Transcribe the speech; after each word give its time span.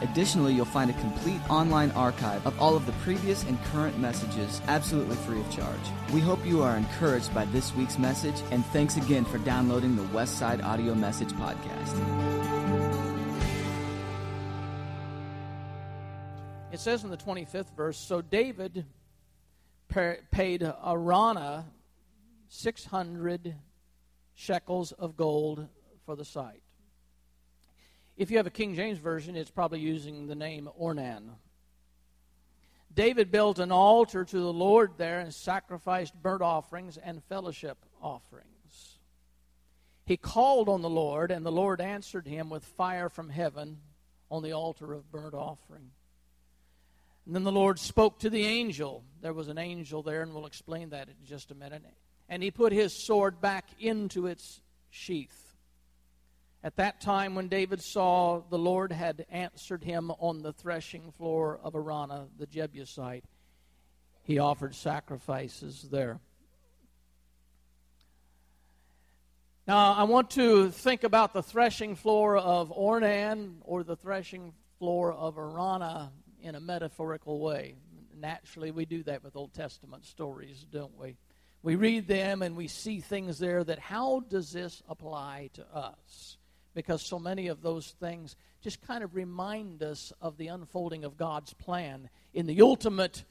Additionally, 0.00 0.54
you'll 0.54 0.64
find 0.64 0.90
a 0.90 0.94
complete 0.94 1.40
online 1.50 1.90
archive 1.92 2.46
of 2.46 2.60
all 2.60 2.76
of 2.76 2.86
the 2.86 2.92
previous 3.04 3.44
and 3.44 3.62
current 3.64 3.98
messages 3.98 4.60
absolutely 4.68 5.16
free 5.16 5.40
of 5.40 5.50
charge. 5.50 5.80
We 6.12 6.20
hope 6.20 6.44
you 6.46 6.62
are 6.62 6.76
encouraged 6.76 7.34
by 7.34 7.46
this 7.46 7.74
week's 7.74 7.98
message, 7.98 8.36
and 8.50 8.64
thanks 8.66 8.96
again 8.96 9.24
for 9.24 9.38
downloading 9.38 9.96
the 9.96 10.04
Westside 10.04 10.62
Audio 10.62 10.94
Message 10.94 11.32
Podcast. 11.32 12.68
It 16.70 16.80
says 16.80 17.02
in 17.02 17.10
the 17.10 17.16
25th 17.16 17.74
verse 17.74 17.98
So 17.98 18.22
David 18.22 18.84
paid 20.30 20.62
Araunah 20.62 21.64
600 22.48 23.56
shekels 24.34 24.92
of 24.92 25.16
gold 25.16 25.66
for 26.06 26.14
the 26.14 26.24
site. 26.24 26.62
If 28.18 28.32
you 28.32 28.38
have 28.38 28.48
a 28.48 28.50
King 28.50 28.74
James 28.74 28.98
Version, 28.98 29.36
it's 29.36 29.50
probably 29.50 29.78
using 29.78 30.26
the 30.26 30.34
name 30.34 30.68
Ornan. 30.78 31.30
David 32.92 33.30
built 33.30 33.60
an 33.60 33.70
altar 33.70 34.24
to 34.24 34.36
the 34.36 34.52
Lord 34.52 34.94
there 34.98 35.20
and 35.20 35.32
sacrificed 35.32 36.20
burnt 36.20 36.42
offerings 36.42 36.96
and 36.96 37.22
fellowship 37.22 37.78
offerings. 38.02 38.98
He 40.04 40.16
called 40.16 40.68
on 40.68 40.82
the 40.82 40.90
Lord, 40.90 41.30
and 41.30 41.46
the 41.46 41.52
Lord 41.52 41.80
answered 41.80 42.26
him 42.26 42.50
with 42.50 42.64
fire 42.64 43.08
from 43.08 43.28
heaven 43.28 43.78
on 44.32 44.42
the 44.42 44.52
altar 44.52 44.92
of 44.94 45.12
burnt 45.12 45.34
offering. 45.34 45.92
And 47.24 47.36
then 47.36 47.44
the 47.44 47.52
Lord 47.52 47.78
spoke 47.78 48.18
to 48.20 48.30
the 48.30 48.46
angel. 48.46 49.04
There 49.20 49.32
was 49.32 49.46
an 49.46 49.58
angel 49.58 50.02
there, 50.02 50.22
and 50.22 50.34
we'll 50.34 50.46
explain 50.46 50.88
that 50.90 51.08
in 51.08 51.14
just 51.24 51.52
a 51.52 51.54
minute. 51.54 51.84
And 52.28 52.42
he 52.42 52.50
put 52.50 52.72
his 52.72 52.92
sword 52.92 53.40
back 53.40 53.68
into 53.78 54.26
its 54.26 54.60
sheath. 54.90 55.47
At 56.64 56.76
that 56.76 57.00
time, 57.00 57.36
when 57.36 57.48
David 57.48 57.80
saw 57.80 58.40
the 58.50 58.58
Lord 58.58 58.90
had 58.90 59.24
answered 59.30 59.84
him 59.84 60.10
on 60.18 60.42
the 60.42 60.52
threshing 60.52 61.12
floor 61.12 61.60
of 61.62 61.74
Araunah 61.74 62.26
the 62.36 62.46
Jebusite, 62.46 63.24
he 64.24 64.38
offered 64.38 64.74
sacrifices 64.74 65.88
there. 65.90 66.18
Now, 69.68 69.92
I 69.92 70.04
want 70.04 70.30
to 70.30 70.70
think 70.70 71.04
about 71.04 71.32
the 71.32 71.42
threshing 71.42 71.94
floor 71.94 72.36
of 72.38 72.70
Ornan 72.70 73.56
or 73.62 73.84
the 73.84 73.96
threshing 73.96 74.54
floor 74.78 75.12
of 75.12 75.36
Araunah 75.36 76.10
in 76.40 76.54
a 76.54 76.60
metaphorical 76.60 77.38
way. 77.38 77.76
Naturally, 78.16 78.70
we 78.70 78.84
do 78.84 79.02
that 79.04 79.22
with 79.22 79.36
Old 79.36 79.52
Testament 79.52 80.06
stories, 80.06 80.66
don't 80.72 80.96
we? 80.98 81.18
We 81.62 81.76
read 81.76 82.08
them 82.08 82.42
and 82.42 82.56
we 82.56 82.66
see 82.66 83.00
things 83.00 83.38
there 83.38 83.62
that 83.62 83.78
how 83.78 84.20
does 84.20 84.52
this 84.52 84.82
apply 84.88 85.50
to 85.54 85.66
us? 85.72 86.37
Because 86.78 87.02
so 87.02 87.18
many 87.18 87.48
of 87.48 87.60
those 87.60 87.90
things 87.98 88.36
just 88.60 88.80
kind 88.82 89.02
of 89.02 89.16
remind 89.16 89.82
us 89.82 90.12
of 90.22 90.36
the 90.36 90.46
unfolding 90.46 91.02
of 91.02 91.16
God's 91.16 91.52
plan 91.52 92.08
in 92.32 92.46
the 92.46 92.62
ultimate 92.62 93.24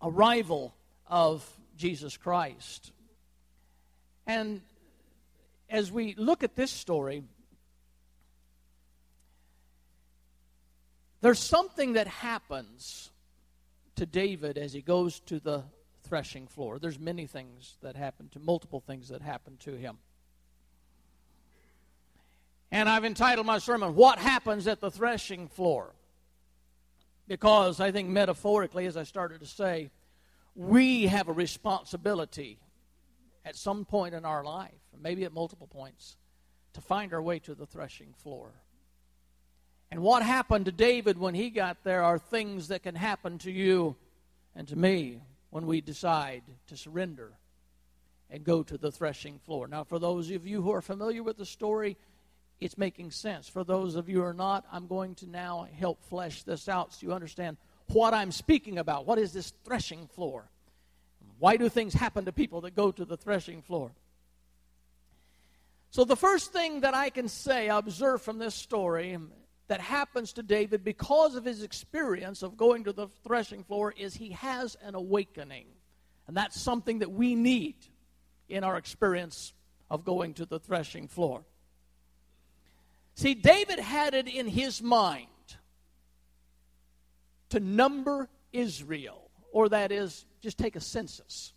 arrival 0.00 0.74
of 1.06 1.46
Jesus 1.76 2.16
Christ. 2.16 2.92
And 4.26 4.62
as 5.68 5.92
we 5.92 6.14
look 6.14 6.42
at 6.42 6.56
this 6.56 6.70
story, 6.70 7.22
there's 11.20 11.38
something 11.38 11.92
that 11.92 12.06
happens 12.06 13.10
to 13.96 14.06
David 14.06 14.56
as 14.56 14.72
he 14.72 14.80
goes 14.80 15.20
to 15.26 15.38
the 15.38 15.64
threshing 16.04 16.46
floor. 16.46 16.78
There's 16.78 16.98
many 16.98 17.26
things 17.26 17.76
that 17.82 17.94
happen 17.94 18.30
to 18.30 18.40
multiple 18.40 18.80
things 18.80 19.10
that 19.10 19.20
happen 19.20 19.58
to 19.64 19.72
him. 19.74 19.98
And 22.70 22.88
I've 22.88 23.04
entitled 23.04 23.46
my 23.46 23.58
sermon, 23.58 23.94
What 23.94 24.18
Happens 24.18 24.66
at 24.66 24.80
the 24.80 24.90
Threshing 24.90 25.48
Floor? 25.48 25.94
Because 27.28 27.80
I 27.80 27.92
think 27.92 28.08
metaphorically, 28.08 28.86
as 28.86 28.96
I 28.96 29.04
started 29.04 29.40
to 29.40 29.46
say, 29.46 29.90
we 30.54 31.06
have 31.06 31.28
a 31.28 31.32
responsibility 31.32 32.58
at 33.44 33.56
some 33.56 33.84
point 33.84 34.14
in 34.14 34.24
our 34.24 34.44
life, 34.44 34.72
maybe 35.00 35.24
at 35.24 35.32
multiple 35.32 35.66
points, 35.66 36.16
to 36.72 36.80
find 36.80 37.12
our 37.12 37.22
way 37.22 37.38
to 37.40 37.54
the 37.54 37.66
threshing 37.66 38.12
floor. 38.14 38.50
And 39.90 40.02
what 40.02 40.22
happened 40.22 40.64
to 40.64 40.72
David 40.72 41.18
when 41.18 41.34
he 41.34 41.50
got 41.50 41.84
there 41.84 42.02
are 42.02 42.18
things 42.18 42.68
that 42.68 42.82
can 42.82 42.94
happen 42.94 43.38
to 43.38 43.52
you 43.52 43.96
and 44.54 44.66
to 44.68 44.76
me 44.76 45.20
when 45.50 45.66
we 45.66 45.80
decide 45.80 46.42
to 46.66 46.76
surrender 46.76 47.32
and 48.28 48.42
go 48.42 48.62
to 48.62 48.76
the 48.76 48.90
threshing 48.90 49.38
floor. 49.38 49.68
Now, 49.68 49.84
for 49.84 49.98
those 49.98 50.30
of 50.32 50.46
you 50.46 50.62
who 50.62 50.72
are 50.72 50.82
familiar 50.82 51.22
with 51.22 51.36
the 51.36 51.46
story, 51.46 51.96
it's 52.60 52.78
making 52.78 53.10
sense. 53.10 53.48
For 53.48 53.64
those 53.64 53.96
of 53.96 54.08
you 54.08 54.18
who 54.18 54.24
are 54.24 54.34
not, 54.34 54.64
I'm 54.72 54.86
going 54.86 55.14
to 55.16 55.26
now 55.28 55.66
help 55.78 56.02
flesh 56.04 56.42
this 56.42 56.68
out 56.68 56.94
so 56.94 57.06
you 57.06 57.12
understand 57.12 57.56
what 57.88 58.14
I'm 58.14 58.32
speaking 58.32 58.78
about. 58.78 59.06
What 59.06 59.18
is 59.18 59.32
this 59.32 59.52
threshing 59.64 60.06
floor? 60.08 60.48
Why 61.38 61.56
do 61.56 61.68
things 61.68 61.92
happen 61.92 62.24
to 62.24 62.32
people 62.32 62.62
that 62.62 62.74
go 62.74 62.90
to 62.90 63.04
the 63.04 63.16
threshing 63.16 63.62
floor? 63.62 63.92
So, 65.90 66.04
the 66.04 66.16
first 66.16 66.52
thing 66.52 66.80
that 66.80 66.94
I 66.94 67.10
can 67.10 67.28
say, 67.28 67.68
observe 67.68 68.22
from 68.22 68.38
this 68.38 68.54
story 68.54 69.18
that 69.68 69.80
happens 69.80 70.32
to 70.34 70.42
David 70.42 70.84
because 70.84 71.34
of 71.34 71.44
his 71.44 71.62
experience 71.62 72.42
of 72.42 72.56
going 72.56 72.84
to 72.84 72.92
the 72.92 73.08
threshing 73.24 73.64
floor 73.64 73.94
is 73.96 74.14
he 74.14 74.30
has 74.30 74.76
an 74.82 74.94
awakening. 74.94 75.66
And 76.26 76.36
that's 76.36 76.60
something 76.60 77.00
that 77.00 77.12
we 77.12 77.34
need 77.34 77.76
in 78.48 78.64
our 78.64 78.76
experience 78.76 79.52
of 79.90 80.04
going 80.04 80.34
to 80.34 80.46
the 80.46 80.58
threshing 80.58 81.08
floor. 81.08 81.44
See, 83.16 83.32
David 83.32 83.78
had 83.78 84.12
it 84.12 84.28
in 84.28 84.46
his 84.46 84.82
mind 84.82 85.26
to 87.48 87.58
number 87.58 88.28
Israel, 88.52 89.30
or 89.52 89.70
that 89.70 89.90
is, 89.90 90.26
just 90.42 90.58
take 90.58 90.76
a 90.76 90.80
census. 90.80 91.54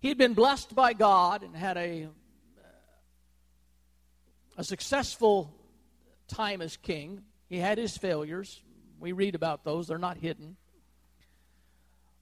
He 0.00 0.08
had 0.08 0.16
been 0.16 0.32
blessed 0.32 0.74
by 0.74 0.94
God 0.94 1.42
and 1.42 1.54
had 1.54 1.76
a, 1.76 2.08
a 4.56 4.64
successful 4.64 5.54
time 6.28 6.62
as 6.62 6.78
king. 6.78 7.22
He 7.50 7.58
had 7.58 7.76
his 7.76 7.98
failures. 7.98 8.62
We 8.98 9.12
read 9.12 9.34
about 9.34 9.64
those, 9.64 9.88
they're 9.88 9.98
not 9.98 10.16
hidden. 10.16 10.56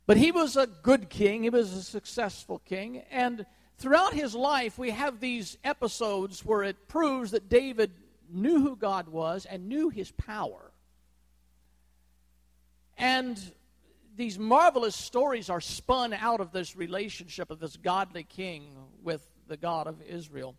But 0.05 0.17
he 0.17 0.33
was 0.33 0.57
a 0.57 0.67
good 0.67 1.11
king, 1.11 1.45
he 1.45 1.51
was 1.51 1.73
a 1.73 1.83
successful 1.83 2.59
king, 2.59 3.03
and 3.13 3.47
throughout 3.79 4.13
his 4.13 4.35
life, 4.35 4.79
we 4.79 4.91
have 4.91 5.21
these 5.21 5.57
episodes 5.65 6.45
where 6.45 6.63
it 6.63 6.89
proves 6.89 7.31
that 7.31 7.49
David 7.49 7.93
knew 8.31 8.61
who 8.61 8.77
God 8.77 9.09
was 9.09 9.47
and 9.47 9.69
knew 9.69 9.89
his 9.89 10.11
power. 10.13 10.71
And 12.97 13.41
these 14.17 14.39
marvelous 14.39 14.97
stories 14.97 15.49
are 15.49 15.61
spun 15.61 16.13
out 16.13 16.41
of 16.41 16.53
this 16.53 16.77
relationship 16.77 17.51
of 17.51 17.61
this 17.61 17.77
godly 17.77 18.25
king 18.25 18.77
with 19.03 19.25
the 19.47 19.57
God 19.57 19.87
of 19.87 20.03
Israel. 20.03 20.57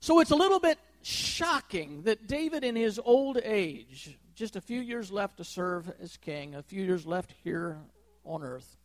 So 0.00 0.20
it's 0.20 0.30
a 0.30 0.36
little 0.36 0.60
bit 0.60 0.78
shocking 1.02 2.02
that 2.02 2.26
David, 2.26 2.64
in 2.64 2.74
his 2.74 2.98
old 2.98 3.38
age, 3.44 4.18
just 4.34 4.56
a 4.56 4.60
few 4.62 4.80
years 4.80 5.12
left 5.12 5.36
to 5.36 5.44
serve 5.44 5.92
as 6.00 6.16
king, 6.16 6.54
a 6.54 6.62
few 6.62 6.82
years 6.82 7.04
left 7.04 7.34
here 7.44 7.76
on 8.24 8.42
earth, 8.42 8.78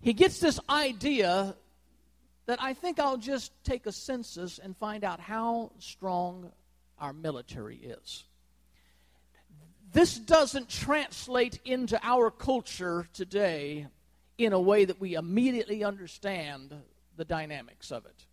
he 0.00 0.12
gets 0.12 0.38
this 0.38 0.60
idea 0.68 1.54
that 2.46 2.62
I 2.62 2.72
think 2.72 2.98
I'll 2.98 3.18
just 3.18 3.52
take 3.64 3.86
a 3.86 3.92
census 3.92 4.58
and 4.58 4.76
find 4.76 5.04
out 5.04 5.20
how 5.20 5.72
strong 5.78 6.50
our 6.98 7.12
military 7.12 7.76
is. 7.76 8.24
This 9.92 10.18
doesn't 10.18 10.68
translate 10.68 11.60
into 11.64 11.98
our 12.02 12.30
culture 12.30 13.06
today 13.12 13.86
in 14.36 14.52
a 14.52 14.60
way 14.60 14.84
that 14.84 15.00
we 15.00 15.14
immediately 15.14 15.82
understand 15.84 16.74
the 17.16 17.24
dynamics 17.24 17.90
of 17.90 18.06
it. 18.06 18.26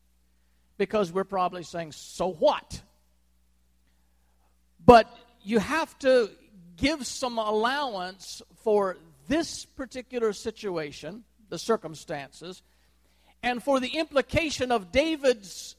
Because 0.77 1.11
we're 1.11 1.23
probably 1.23 1.63
saying, 1.63 1.93
so 1.93 2.31
what? 2.31 2.81
But 4.85 5.07
you 5.41 5.59
have 5.59 5.97
to 5.99 6.29
give 6.77 7.05
some 7.07 7.37
allowance 7.37 8.41
for 8.63 8.97
this 9.27 9.65
particular 9.65 10.33
situation 10.33 11.23
the 11.55 11.59
circumstances, 11.59 12.61
and 13.41 13.63
for 13.63 13.79
the 13.79 13.87
implication 13.87 14.73
of 14.73 14.91
David's 14.91 15.77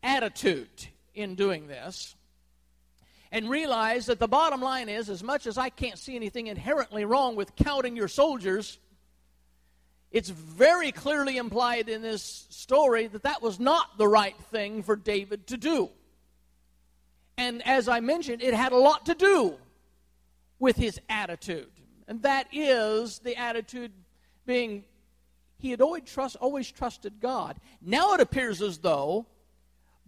attitude 0.00 0.86
in 1.16 1.34
doing 1.34 1.66
this. 1.66 2.14
And 3.32 3.50
realize 3.50 4.06
that 4.06 4.20
the 4.20 4.28
bottom 4.28 4.60
line 4.62 4.88
is 4.88 5.10
as 5.10 5.24
much 5.24 5.48
as 5.48 5.58
I 5.58 5.68
can't 5.68 5.98
see 5.98 6.14
anything 6.14 6.46
inherently 6.46 7.04
wrong 7.04 7.34
with 7.34 7.56
counting 7.56 7.96
your 7.96 8.06
soldiers, 8.06 8.78
it's 10.12 10.30
very 10.30 10.92
clearly 10.92 11.36
implied 11.36 11.88
in 11.88 12.02
this 12.02 12.46
story 12.50 13.08
that 13.08 13.24
that 13.24 13.42
was 13.42 13.58
not 13.58 13.98
the 13.98 14.06
right 14.06 14.38
thing 14.52 14.84
for 14.84 14.94
David 14.94 15.48
to 15.48 15.56
do. 15.56 15.90
And 17.36 17.66
as 17.66 17.88
I 17.88 17.98
mentioned, 17.98 18.42
it 18.42 18.54
had 18.54 18.70
a 18.70 18.78
lot 18.78 19.06
to 19.06 19.14
do 19.14 19.56
with 20.60 20.76
his 20.76 21.00
attitude. 21.08 21.72
And 22.06 22.22
that 22.22 22.46
is 22.52 23.18
the 23.18 23.34
attitude 23.36 23.90
being 24.46 24.84
he 25.58 25.70
had 25.70 25.80
always, 25.80 26.02
trust, 26.04 26.36
always 26.36 26.70
trusted 26.70 27.20
God. 27.20 27.56
Now 27.80 28.14
it 28.14 28.20
appears 28.20 28.60
as 28.62 28.78
though 28.78 29.26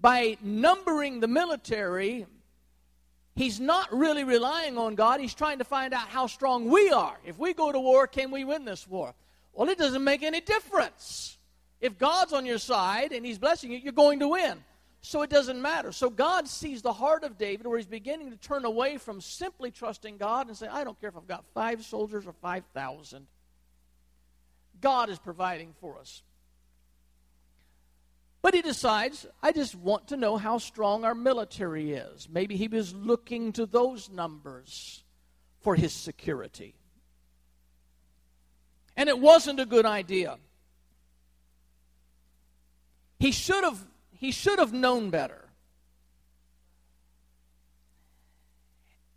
by 0.00 0.36
numbering 0.42 1.20
the 1.20 1.28
military, 1.28 2.26
he's 3.34 3.58
not 3.58 3.92
really 3.92 4.24
relying 4.24 4.78
on 4.78 4.94
God. 4.94 5.20
He's 5.20 5.34
trying 5.34 5.58
to 5.58 5.64
find 5.64 5.92
out 5.92 6.08
how 6.08 6.26
strong 6.26 6.70
we 6.70 6.90
are. 6.90 7.16
If 7.24 7.38
we 7.38 7.54
go 7.54 7.72
to 7.72 7.80
war, 7.80 8.06
can 8.06 8.30
we 8.30 8.44
win 8.44 8.64
this 8.64 8.86
war? 8.86 9.14
Well, 9.52 9.68
it 9.68 9.78
doesn't 9.78 10.04
make 10.04 10.22
any 10.22 10.40
difference. 10.40 11.38
If 11.80 11.98
God's 11.98 12.32
on 12.32 12.46
your 12.46 12.58
side 12.58 13.12
and 13.12 13.24
he's 13.24 13.38
blessing 13.38 13.72
you, 13.72 13.78
you're 13.78 13.92
going 13.92 14.20
to 14.20 14.28
win. 14.28 14.62
So 15.00 15.22
it 15.22 15.30
doesn't 15.30 15.60
matter. 15.60 15.92
So 15.92 16.10
God 16.10 16.48
sees 16.48 16.82
the 16.82 16.92
heart 16.92 17.24
of 17.24 17.38
David 17.38 17.66
where 17.66 17.78
he's 17.78 17.86
beginning 17.86 18.30
to 18.30 18.36
turn 18.36 18.64
away 18.64 18.98
from 18.98 19.20
simply 19.20 19.70
trusting 19.70 20.16
God 20.16 20.48
and 20.48 20.56
say, 20.56 20.66
I 20.66 20.84
don't 20.84 21.00
care 21.00 21.08
if 21.08 21.16
I've 21.16 21.28
got 21.28 21.44
five 21.54 21.84
soldiers 21.84 22.26
or 22.26 22.32
5,000. 22.32 23.26
God 24.80 25.10
is 25.10 25.18
providing 25.18 25.74
for 25.80 25.98
us. 25.98 26.22
But 28.40 28.54
he 28.54 28.62
decides, 28.62 29.26
I 29.42 29.52
just 29.52 29.74
want 29.74 30.08
to 30.08 30.16
know 30.16 30.36
how 30.36 30.58
strong 30.58 31.04
our 31.04 31.14
military 31.14 31.92
is. 31.92 32.28
Maybe 32.30 32.56
he 32.56 32.68
was 32.68 32.94
looking 32.94 33.52
to 33.52 33.66
those 33.66 34.08
numbers 34.08 35.02
for 35.60 35.74
his 35.74 35.92
security. 35.92 36.74
And 38.96 39.08
it 39.08 39.18
wasn't 39.18 39.60
a 39.60 39.66
good 39.66 39.86
idea. 39.86 40.38
He 43.18 43.32
should 43.32 43.64
have 43.64 43.84
he 44.12 44.32
should 44.32 44.58
have 44.58 44.72
known 44.72 45.10
better. 45.10 45.48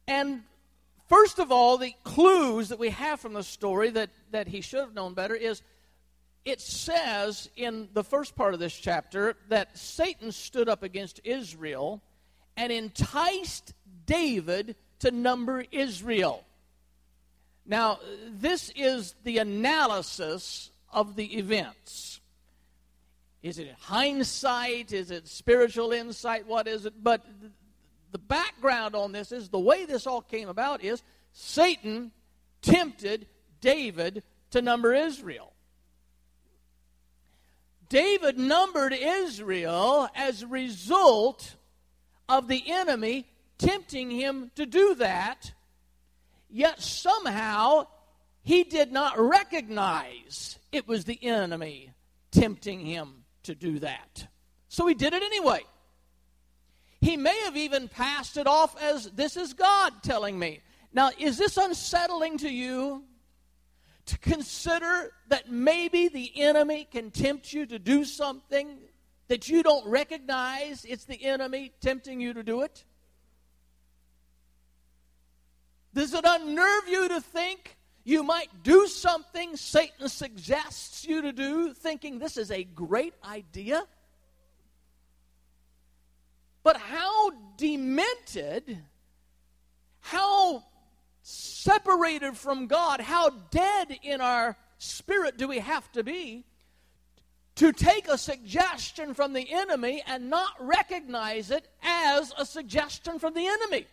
And 0.08 0.44
first 1.12 1.40
of 1.40 1.52
all, 1.52 1.78
the 1.78 1.94
clues 2.04 2.70
that 2.70 2.80
we 2.80 2.90
have 2.90 3.20
from 3.20 3.34
the 3.34 3.44
story 3.44 3.90
that, 3.92 4.10
that 4.32 4.48
he 4.48 4.62
should 4.62 4.80
have 4.80 4.94
known 4.94 5.14
better 5.14 5.36
is 5.36 5.62
it 6.46 6.62
says 6.62 7.50
in 7.56 7.90
the 7.94 8.04
first 8.04 8.36
part 8.36 8.54
of 8.54 8.60
this 8.60 8.74
chapter 8.74 9.36
that 9.50 9.78
Satan 9.78 10.32
stood 10.32 10.70
up 10.70 10.84
against 10.84 11.20
Israel 11.24 12.02
and 12.56 12.72
enticed 12.72 13.74
David 14.06 14.76
to 15.00 15.12
number 15.12 15.66
Israel. 15.72 16.44
Now, 17.66 18.00
this 18.30 18.72
is 18.76 19.14
the 19.24 19.38
analysis 19.38 20.72
of 20.92 21.16
the 21.16 21.38
events. 21.38 22.22
Is 23.44 23.60
it 23.60 23.76
hindsight? 23.80 24.94
Is 24.94 25.12
it 25.12 25.28
spiritual 25.28 25.92
insight? 25.92 26.48
What 26.48 26.68
is 26.68 26.86
it? 26.86 26.94
But 27.04 27.26
the 28.12 28.18
background 28.18 28.96
on 28.96 29.12
this 29.12 29.32
is 29.32 29.50
the 29.50 29.60
way 29.60 29.86
this 29.86 30.06
all 30.06 30.22
came 30.22 30.50
about 30.50 30.84
is 30.84 31.02
Satan 31.34 32.12
tempted 32.62 33.28
David 33.62 34.24
to 34.52 34.62
number 34.62 34.94
Israel. 34.94 35.54
David 37.90 38.38
numbered 38.38 38.94
Israel 38.94 40.08
as 40.16 40.44
a 40.44 40.48
result 40.48 41.56
of 42.30 42.48
the 42.48 42.64
enemy 42.72 43.26
tempting 43.58 44.10
him 44.10 44.50
to 44.56 44.66
do 44.66 44.96
that, 44.96 45.52
yet 46.50 46.82
somehow 46.82 47.86
he 48.44 48.64
did 48.64 48.92
not 48.92 49.20
recognize 49.20 50.58
it 50.72 50.88
was 50.88 51.04
the 51.04 51.20
enemy 51.22 51.92
tempting 52.32 52.80
him 52.80 53.24
to 53.44 53.54
do 53.54 53.80
that. 53.80 54.28
So 54.70 54.88
he 54.88 54.94
did 54.94 55.14
it 55.14 55.22
anyway. 55.22 55.62
He 57.02 57.18
may 57.18 57.38
have 57.42 57.58
even 57.58 57.88
passed 57.88 58.38
it 58.38 58.48
off 58.48 58.80
as 58.82 59.12
this 59.12 59.36
is 59.36 59.54
God 59.54 60.04
telling 60.04 60.38
me. 60.38 60.62
Now, 60.94 61.10
is 61.18 61.38
this 61.38 61.58
unsettling 61.58 62.38
to 62.40 62.50
you? 62.50 63.04
To 64.08 64.18
consider 64.20 65.12
that 65.28 65.52
maybe 65.52 66.08
the 66.08 66.32
enemy 66.42 66.88
can 66.92 67.12
tempt 67.12 67.54
you 67.54 67.66
to 67.68 67.80
do 67.80 68.04
something 68.04 68.78
that 69.28 69.48
you 69.48 69.64
don't 69.64 69.88
recognize 69.88 70.86
it's 70.86 71.06
the 71.06 71.24
enemy 71.24 71.72
tempting 71.82 72.20
you 72.20 72.34
to 72.34 72.44
do 72.44 72.62
it? 72.62 72.84
Does 75.94 76.14
it 76.14 76.26
unnerve 76.26 76.88
you 76.88 77.08
to 77.10 77.22
think 77.22 77.78
you 78.04 78.24
might 78.24 78.64
do 78.64 78.88
something 78.88 79.56
Satan 79.56 80.10
suggests 80.10 81.06
you 81.06 81.22
to 81.22 81.32
do, 81.32 81.74
thinking 81.74 82.18
this 82.18 82.38
is 82.38 82.52
a 82.52 82.64
great 82.64 83.14
idea. 83.24 83.84
But 86.64 86.78
how 86.78 87.32
demented, 87.58 88.78
how 90.00 90.64
separated 91.24 92.38
from 92.38 92.68
God, 92.68 93.02
how 93.02 93.30
dead 93.30 93.98
in 94.04 94.22
our 94.22 94.58
spirit 94.78 95.38
do 95.38 95.48
we 95.48 95.60
have 95.60 95.92
to 95.94 96.04
be 96.04 96.46
to 97.56 97.72
take 97.72 98.08
a 98.08 98.18
suggestion 98.18 99.14
from 99.14 99.34
the 99.34 99.52
enemy 99.52 100.04
and 100.08 100.30
not 100.30 100.54
recognize 100.60 101.52
it 101.52 101.68
as 101.84 102.34
a 102.38 102.46
suggestion 102.46 103.20
from 103.20 103.34
the 103.34 103.48
enemy? 103.48 103.86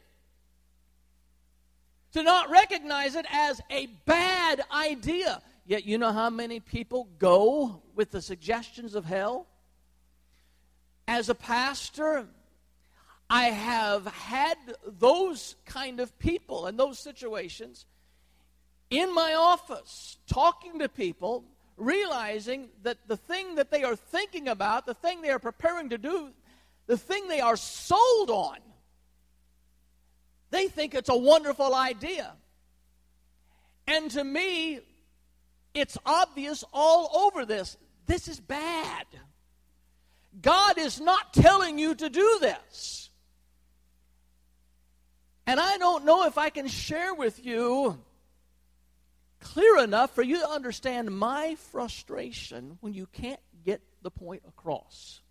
to 2.13 2.23
not 2.23 2.51
recognize 2.51 3.15
it 3.15 3.27
as 3.31 3.61
a 3.71 3.87
bad 4.07 4.63
idea. 4.73 5.43
Yet, 5.67 5.85
you 5.85 5.99
know 5.99 6.13
how 6.13 6.31
many 6.31 6.61
people 6.61 7.09
go 7.19 7.83
with 7.95 8.11
the 8.11 8.23
suggestions 8.23 8.95
of 8.95 9.05
hell? 9.05 9.47
As 11.07 11.29
a 11.29 11.35
pastor, 11.35 12.27
I 13.31 13.45
have 13.47 14.07
had 14.07 14.57
those 14.87 15.57
kind 15.67 16.01
of 16.01 16.19
people 16.19 16.67
and 16.67 16.79
those 16.79 16.99
situations 16.99 17.85
in 18.91 19.15
my 19.15 19.35
office, 19.35 20.17
talking 20.27 20.79
to 20.79 20.89
people, 20.89 21.45
realizing 21.77 22.71
that 22.83 22.97
the 23.07 23.19
thing 23.19 23.57
that 23.57 23.71
they 23.71 23.85
are 23.85 23.97
thinking 23.97 24.49
about, 24.49 24.87
the 24.87 24.95
thing 24.95 25.21
they 25.21 25.31
are 25.31 25.39
preparing 25.39 25.91
to 25.91 25.99
do, 25.99 26.31
the 26.87 26.97
thing 26.97 27.29
they 27.29 27.41
are 27.41 27.57
sold 27.57 28.31
on 28.31 28.57
they 30.51 30.69
think 30.69 30.95
it's 30.95 31.09
a 31.09 31.17
wonderful 31.17 31.75
idea. 31.75 32.33
And 33.87 34.11
to 34.13 34.25
me, 34.25 34.81
it's 35.75 35.99
obvious 36.05 36.65
all 36.73 37.27
over 37.27 37.45
this. 37.45 37.77
This 38.07 38.29
is 38.29 38.41
bad. 38.41 39.07
God 40.41 40.79
is 40.79 41.01
not 41.01 41.35
telling 41.35 41.79
you 41.79 41.95
to 41.95 42.09
do 42.09 42.39
this. 42.41 43.08
And 45.49 45.59
I 45.59 45.79
don't 45.79 46.05
know 46.05 46.27
if 46.27 46.37
I 46.37 46.51
can 46.51 46.69
share 46.69 47.15
with 47.15 47.43
you 47.43 47.99
clear 49.41 49.79
enough 49.79 50.15
for 50.15 50.23
you 50.23 50.41
to 50.41 50.49
understand 50.49 51.11
my 51.11 51.55
frustration 51.71 52.77
when 52.83 52.93
you 52.93 53.07
can't 53.07 53.41
get 53.65 53.81
the 54.03 54.11
point 54.11 54.43
across 54.47 55.23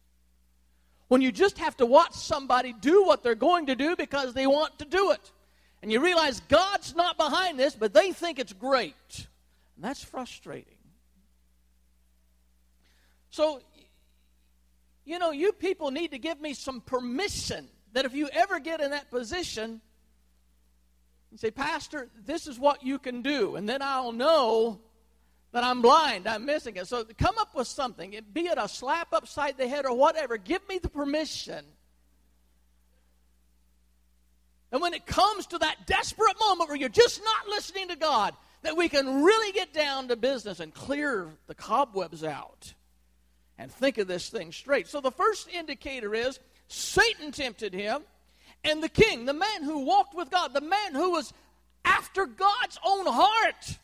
when 1.07 1.21
you 1.21 1.31
just 1.31 1.59
have 1.59 1.77
to 1.77 1.85
watch 1.85 2.13
somebody 2.13 2.73
do 2.73 3.03
what 3.03 3.21
they're 3.21 3.35
going 3.35 3.67
to 3.67 3.75
do 3.75 3.95
because 3.95 4.33
they 4.33 4.47
want 4.47 4.79
to 4.79 4.85
do 4.85 5.11
it. 5.11 5.31
And 5.81 5.91
you 5.91 6.03
realize 6.03 6.39
God's 6.49 6.95
not 6.95 7.17
behind 7.17 7.59
this, 7.59 7.75
but 7.75 7.93
they 7.93 8.11
think 8.11 8.39
it's 8.39 8.53
great. 8.53 9.27
And 9.75 9.85
that's 9.85 10.03
frustrating. 10.03 10.73
So, 13.29 13.61
you 15.05 15.19
know, 15.19 15.29
you 15.29 15.53
people 15.53 15.91
need 15.91 16.11
to 16.11 16.17
give 16.17 16.41
me 16.41 16.53
some 16.53 16.81
permission 16.81 17.67
that 17.93 18.05
if 18.05 18.13
you 18.13 18.27
ever 18.33 18.59
get 18.59 18.81
in 18.81 18.91
that 18.91 19.09
position, 19.09 19.79
you 21.31 21.37
say, 21.37 21.51
Pastor, 21.51 22.09
this 22.25 22.47
is 22.47 22.57
what 22.59 22.83
you 22.83 22.99
can 22.99 23.21
do. 23.21 23.55
And 23.55 23.67
then 23.67 23.81
I'll 23.81 24.11
know 24.11 24.79
that 25.51 25.63
I'm 25.63 25.81
blind, 25.81 26.27
I'm 26.27 26.45
missing 26.45 26.75
it. 26.75 26.87
So 26.87 27.05
come 27.17 27.37
up 27.37 27.55
with 27.55 27.67
something, 27.67 28.15
be 28.33 28.47
it 28.47 28.57
a 28.57 28.67
slap 28.67 29.13
upside 29.13 29.57
the 29.57 29.67
head 29.67 29.85
or 29.85 29.95
whatever. 29.95 30.37
Give 30.37 30.61
me 30.67 30.77
the 30.77 30.89
permission. 30.89 31.65
And 34.71 34.81
when 34.81 34.93
it 34.93 35.05
comes 35.05 35.47
to 35.47 35.57
that 35.59 35.87
desperate 35.87 36.37
moment 36.39 36.69
where 36.69 36.77
you're 36.77 36.89
just 36.89 37.23
not 37.23 37.47
listening 37.47 37.87
to 37.87 37.95
God, 37.95 38.33
that 38.63 38.75
we 38.75 38.89
can 38.89 39.23
really 39.23 39.53
get 39.53 39.73
down 39.73 40.09
to 40.09 40.15
business 40.15 40.59
and 40.59 40.73
clear 40.73 41.29
the 41.47 41.55
cobwebs 41.55 42.23
out 42.23 42.73
and 43.57 43.71
think 43.71 43.97
of 43.97 44.07
this 44.07 44.29
thing 44.29 44.51
straight. 44.51 44.87
So 44.87 44.99
the 44.99 45.11
first 45.11 45.47
indicator 45.49 46.13
is 46.13 46.39
Satan 46.67 47.31
tempted 47.31 47.73
him, 47.73 48.01
and 48.67 48.83
the 48.83 48.89
king, 48.89 49.25
the 49.25 49.33
man 49.33 49.63
who 49.63 49.79
walked 49.79 50.13
with 50.13 50.29
God, 50.29 50.53
the 50.53 50.61
man 50.61 50.93
who 50.93 51.11
was 51.11 51.33
after 51.85 52.25
God's 52.25 52.77
own 52.85 53.05
heart 53.05 53.79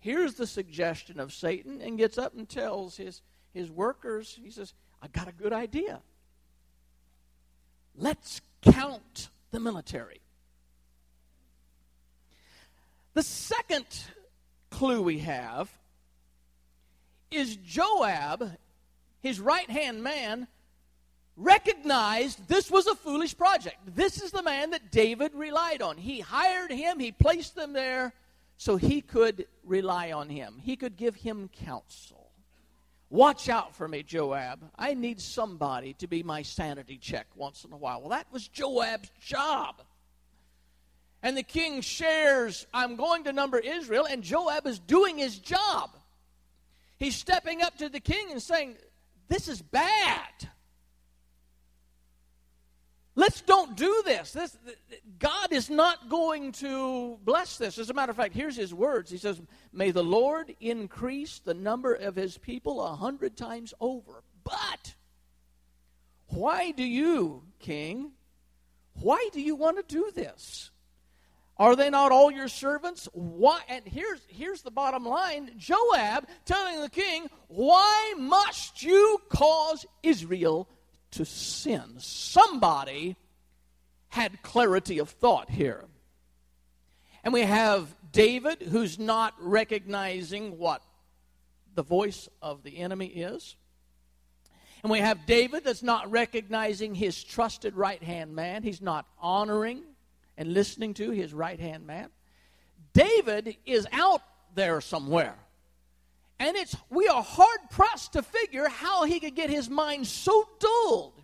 hears 0.00 0.34
the 0.34 0.46
suggestion 0.46 1.20
of 1.20 1.32
Satan 1.32 1.80
and 1.80 1.96
gets 1.96 2.18
up 2.18 2.34
and 2.34 2.48
tells 2.48 2.96
his, 2.96 3.22
his 3.54 3.70
workers, 3.70 4.38
he 4.42 4.50
says, 4.50 4.74
I 5.00 5.06
got 5.08 5.28
a 5.28 5.32
good 5.32 5.52
idea. 5.52 6.00
Let's 7.96 8.40
count 8.62 9.28
the 9.52 9.60
military. 9.60 10.20
The 13.14 13.22
second 13.22 13.86
clue 14.70 15.02
we 15.02 15.20
have 15.20 15.70
is 17.30 17.56
Joab, 17.56 18.56
his 19.20 19.38
right 19.38 19.70
hand 19.70 20.02
man, 20.02 20.48
recognized 21.36 22.48
this 22.48 22.70
was 22.70 22.86
a 22.86 22.94
foolish 22.94 23.36
project. 23.36 23.76
This 23.86 24.22
is 24.22 24.30
the 24.30 24.42
man 24.42 24.70
that 24.70 24.90
David 24.90 25.34
relied 25.34 25.82
on. 25.82 25.96
He 25.96 26.20
hired 26.20 26.70
him, 26.70 26.98
he 26.98 27.12
placed 27.12 27.54
them 27.54 27.72
there 27.72 28.12
so 28.56 28.76
he 28.76 29.00
could 29.00 29.46
rely 29.64 30.12
on 30.12 30.28
him, 30.28 30.60
he 30.62 30.76
could 30.76 30.96
give 30.96 31.16
him 31.16 31.48
counsel. 31.64 32.30
Watch 33.10 33.50
out 33.50 33.76
for 33.76 33.86
me, 33.86 34.02
Joab. 34.02 34.70
I 34.78 34.94
need 34.94 35.20
somebody 35.20 35.92
to 35.94 36.06
be 36.06 36.22
my 36.22 36.40
sanity 36.40 36.96
check 36.96 37.26
once 37.34 37.62
in 37.62 37.72
a 37.72 37.76
while. 37.76 38.00
Well, 38.00 38.08
that 38.10 38.26
was 38.32 38.48
Joab's 38.48 39.10
job. 39.20 39.82
And 41.22 41.36
the 41.36 41.42
king 41.42 41.82
shares, 41.82 42.66
I'm 42.72 42.96
going 42.96 43.24
to 43.24 43.32
number 43.32 43.58
Israel, 43.58 44.06
and 44.08 44.22
Joab 44.22 44.66
is 44.66 44.78
doing 44.78 45.18
his 45.18 45.38
job. 45.38 45.90
He's 46.98 47.14
stepping 47.14 47.60
up 47.60 47.76
to 47.78 47.90
the 47.90 48.00
king 48.00 48.30
and 48.30 48.40
saying, 48.40 48.76
This 49.28 49.46
is 49.46 49.60
bad. 49.60 50.48
Let's 53.14 53.42
don't 53.42 53.76
do 53.76 54.02
this. 54.06 54.32
this. 54.32 54.56
God 55.18 55.52
is 55.52 55.68
not 55.68 56.08
going 56.08 56.52
to 56.52 57.18
bless 57.24 57.58
this. 57.58 57.78
As 57.78 57.90
a 57.90 57.94
matter 57.94 58.10
of 58.10 58.16
fact, 58.16 58.34
here's 58.34 58.56
his 58.56 58.72
words. 58.72 59.10
He 59.10 59.18
says, 59.18 59.40
May 59.72 59.90
the 59.90 60.02
Lord 60.02 60.54
increase 60.60 61.38
the 61.38 61.52
number 61.52 61.94
of 61.94 62.16
his 62.16 62.38
people 62.38 62.82
a 62.82 62.94
hundred 62.94 63.36
times 63.36 63.74
over. 63.80 64.22
But 64.44 64.94
why 66.28 66.70
do 66.70 66.82
you, 66.82 67.42
king, 67.58 68.12
why 68.94 69.28
do 69.32 69.40
you 69.40 69.56
want 69.56 69.76
to 69.76 69.94
do 69.94 70.10
this? 70.14 70.70
Are 71.58 71.76
they 71.76 71.90
not 71.90 72.12
all 72.12 72.30
your 72.30 72.48
servants? 72.48 73.08
Why? 73.12 73.60
And 73.68 73.86
here's, 73.86 74.20
here's 74.26 74.62
the 74.62 74.70
bottom 74.70 75.04
line 75.04 75.52
Joab 75.58 76.26
telling 76.46 76.80
the 76.80 76.88
king, 76.88 77.28
Why 77.48 78.14
must 78.18 78.82
you 78.82 79.18
cause 79.28 79.84
Israel 80.02 80.66
to 81.12 81.24
sin. 81.24 81.94
Somebody 81.98 83.16
had 84.08 84.42
clarity 84.42 84.98
of 84.98 85.08
thought 85.08 85.50
here. 85.50 85.84
And 87.24 87.32
we 87.32 87.42
have 87.42 87.94
David 88.10 88.62
who's 88.62 88.98
not 88.98 89.34
recognizing 89.38 90.58
what 90.58 90.82
the 91.74 91.82
voice 91.82 92.28
of 92.42 92.62
the 92.62 92.78
enemy 92.78 93.06
is. 93.06 93.56
And 94.82 94.90
we 94.90 94.98
have 94.98 95.26
David 95.26 95.64
that's 95.64 95.82
not 95.82 96.10
recognizing 96.10 96.94
his 96.94 97.22
trusted 97.22 97.76
right 97.76 98.02
hand 98.02 98.34
man. 98.34 98.62
He's 98.62 98.82
not 98.82 99.06
honoring 99.20 99.82
and 100.36 100.52
listening 100.52 100.94
to 100.94 101.10
his 101.10 101.32
right 101.32 101.58
hand 101.58 101.86
man. 101.86 102.08
David 102.92 103.56
is 103.64 103.86
out 103.92 104.22
there 104.54 104.80
somewhere. 104.80 105.36
And 106.42 106.56
it's 106.56 106.76
we 106.90 107.06
are 107.06 107.22
hard 107.22 107.60
pressed 107.70 108.14
to 108.14 108.22
figure 108.22 108.68
how 108.68 109.04
he 109.04 109.20
could 109.20 109.36
get 109.36 109.48
his 109.48 109.70
mind 109.70 110.08
so 110.08 110.48
dulled 110.58 111.22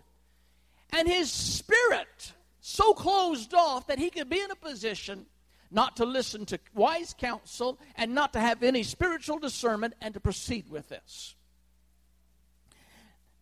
and 0.93 1.09
his 1.09 1.29
spirit 1.29 2.31
so 2.61 2.93
closed 2.93 3.53
off 3.53 3.87
that 3.87 3.99
he 3.99 4.09
could 4.09 4.29
be 4.29 4.39
in 4.39 4.49
a 4.49 4.55
position 4.55 5.25
not 5.71 5.97
to 5.97 6.05
listen 6.05 6.45
to 6.45 6.59
wise 6.73 7.13
counsel 7.19 7.77
and 7.97 8.15
not 8.15 8.31
to 8.31 8.39
have 8.39 8.63
any 8.63 8.81
spiritual 8.81 9.39
discernment 9.39 9.93
and 9.99 10.13
to 10.13 10.21
proceed 10.21 10.69
with 10.69 10.87
this. 10.87 11.35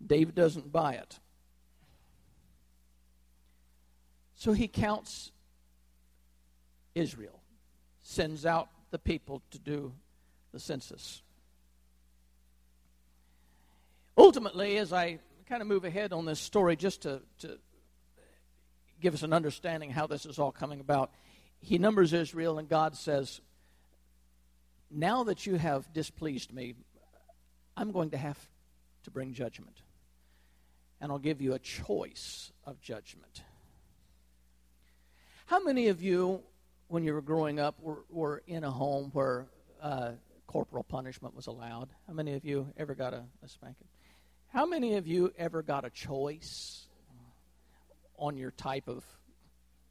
David 0.04 0.34
doesn't 0.34 0.72
buy 0.72 0.94
it. 0.94 1.20
So 4.34 4.52
he 4.54 4.68
counts 4.68 5.32
Israel, 6.96 7.40
sends 8.02 8.48
out 8.48 8.70
the 8.90 8.98
people 8.98 9.44
to 9.52 9.60
do 9.60 9.94
the 10.52 10.60
census. 10.60 11.22
Ultimately, 14.18 14.78
as 14.78 14.92
I 14.92 15.20
kind 15.48 15.62
of 15.62 15.68
move 15.68 15.86
ahead 15.86 16.12
on 16.12 16.26
this 16.26 16.40
story, 16.40 16.76
just 16.76 17.04
to, 17.04 17.22
to 17.40 17.60
give 19.00 19.14
us 19.14 19.22
an 19.22 19.32
understanding 19.32 19.92
how 19.92 20.08
this 20.08 20.26
is 20.26 20.40
all 20.40 20.52
coming 20.52 20.80
about, 20.80 21.12
he 21.60 21.78
numbers 21.78 22.14
Israel, 22.14 22.58
and 22.58 22.68
God 22.68 22.96
says, 22.96 23.42
Now 24.90 25.26
that 25.26 25.46
you 25.46 25.56
have 25.56 25.92
displeased 25.94 26.52
me, 26.52 26.74
I'm 27.76 27.92
going 27.92 28.10
to 28.12 28.18
have 28.18 28.38
to 29.04 29.12
bring 29.12 29.34
judgment. 29.34 29.82
And 31.00 31.12
I'll 31.12 31.20
give 31.20 31.42
you 31.42 31.54
a 31.54 31.60
choice 31.60 32.52
of 32.66 32.82
judgment. 32.82 33.44
How 35.46 35.64
many 35.64 35.90
of 35.90 36.02
you, 36.02 36.42
when 36.88 37.04
you 37.04 37.14
were 37.14 37.22
growing 37.22 37.60
up, 37.60 37.80
were, 37.80 38.04
were 38.10 38.42
in 38.48 38.64
a 38.64 38.72
home 38.72 39.12
where 39.14 39.46
uh, 39.80 40.14
corporal 40.48 40.84
punishment 40.84 41.36
was 41.36 41.46
allowed? 41.46 41.90
How 42.08 42.14
many 42.14 42.34
of 42.34 42.44
you 42.44 42.74
ever 42.78 42.96
got 42.96 43.14
a, 43.14 43.24
a 43.44 43.48
spanking? 43.48 43.88
How 44.58 44.66
many 44.66 44.96
of 44.96 45.06
you 45.06 45.32
ever 45.38 45.62
got 45.62 45.86
a 45.86 45.92
choice 45.92 46.88
on 48.18 48.38
your 48.38 48.50
type 48.50 48.88
of 48.88 49.06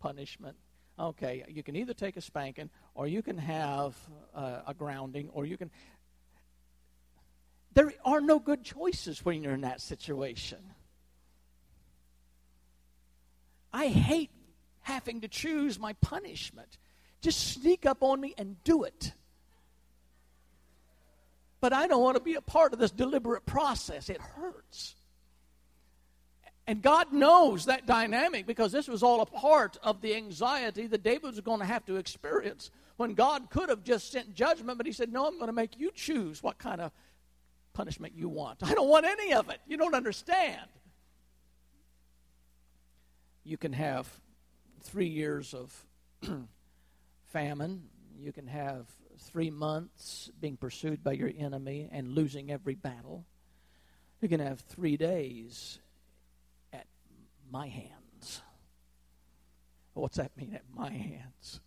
punishment? 0.00 0.56
Okay, 0.98 1.44
you 1.46 1.62
can 1.62 1.76
either 1.76 1.94
take 1.94 2.16
a 2.16 2.20
spanking, 2.20 2.68
or 2.92 3.06
you 3.06 3.22
can 3.22 3.38
have 3.38 3.94
uh, 4.34 4.62
a 4.66 4.74
grounding, 4.74 5.28
or 5.32 5.46
you 5.46 5.56
can. 5.56 5.70
There 7.74 7.92
are 8.04 8.20
no 8.20 8.40
good 8.40 8.64
choices 8.64 9.24
when 9.24 9.44
you're 9.44 9.52
in 9.52 9.60
that 9.60 9.80
situation. 9.80 10.58
I 13.72 13.86
hate 13.86 14.32
having 14.80 15.20
to 15.20 15.28
choose 15.28 15.78
my 15.78 15.92
punishment. 15.92 16.76
Just 17.20 17.52
sneak 17.52 17.86
up 17.86 18.02
on 18.02 18.20
me 18.20 18.34
and 18.36 18.56
do 18.64 18.82
it 18.82 19.12
but 21.66 21.72
I 21.72 21.88
don't 21.88 22.00
want 22.00 22.16
to 22.16 22.22
be 22.22 22.36
a 22.36 22.40
part 22.40 22.72
of 22.72 22.78
this 22.78 22.92
deliberate 22.92 23.44
process. 23.44 24.08
It 24.08 24.20
hurts. 24.20 24.94
And 26.68 26.80
God 26.80 27.12
knows 27.12 27.64
that 27.64 27.86
dynamic 27.86 28.46
because 28.46 28.70
this 28.70 28.86
was 28.86 29.02
all 29.02 29.20
a 29.20 29.26
part 29.26 29.76
of 29.82 30.00
the 30.00 30.14
anxiety 30.14 30.86
that 30.86 31.02
David 31.02 31.24
was 31.24 31.40
going 31.40 31.58
to 31.58 31.66
have 31.66 31.84
to 31.86 31.96
experience 31.96 32.70
when 32.98 33.14
God 33.14 33.50
could 33.50 33.68
have 33.68 33.82
just 33.82 34.12
sent 34.12 34.32
judgment, 34.32 34.78
but 34.78 34.86
he 34.86 34.92
said, 34.92 35.12
No, 35.12 35.26
I'm 35.26 35.38
going 35.38 35.48
to 35.48 35.52
make 35.52 35.76
you 35.76 35.90
choose 35.92 36.40
what 36.40 36.56
kind 36.56 36.80
of 36.80 36.92
punishment 37.72 38.14
you 38.14 38.28
want. 38.28 38.62
I 38.62 38.72
don't 38.72 38.88
want 38.88 39.04
any 39.04 39.32
of 39.32 39.50
it. 39.50 39.58
You 39.66 39.76
don't 39.76 39.96
understand. 39.96 40.68
You 43.42 43.56
can 43.56 43.72
have 43.72 44.08
three 44.84 45.08
years 45.08 45.52
of 45.52 45.84
famine, 47.26 47.88
you 48.20 48.30
can 48.30 48.46
have 48.46 48.86
three 49.18 49.50
months 49.50 50.30
being 50.40 50.56
pursued 50.56 51.02
by 51.02 51.12
your 51.12 51.30
enemy 51.38 51.88
and 51.90 52.14
losing 52.14 52.50
every 52.50 52.74
battle. 52.74 53.24
You 54.20 54.28
can 54.28 54.40
have 54.40 54.60
three 54.60 54.96
days 54.96 55.78
at 56.72 56.86
my 57.50 57.68
hands. 57.68 58.42
What's 59.94 60.16
that 60.18 60.36
mean, 60.36 60.54
at 60.54 60.64
my 60.74 60.90
hands? 60.90 61.60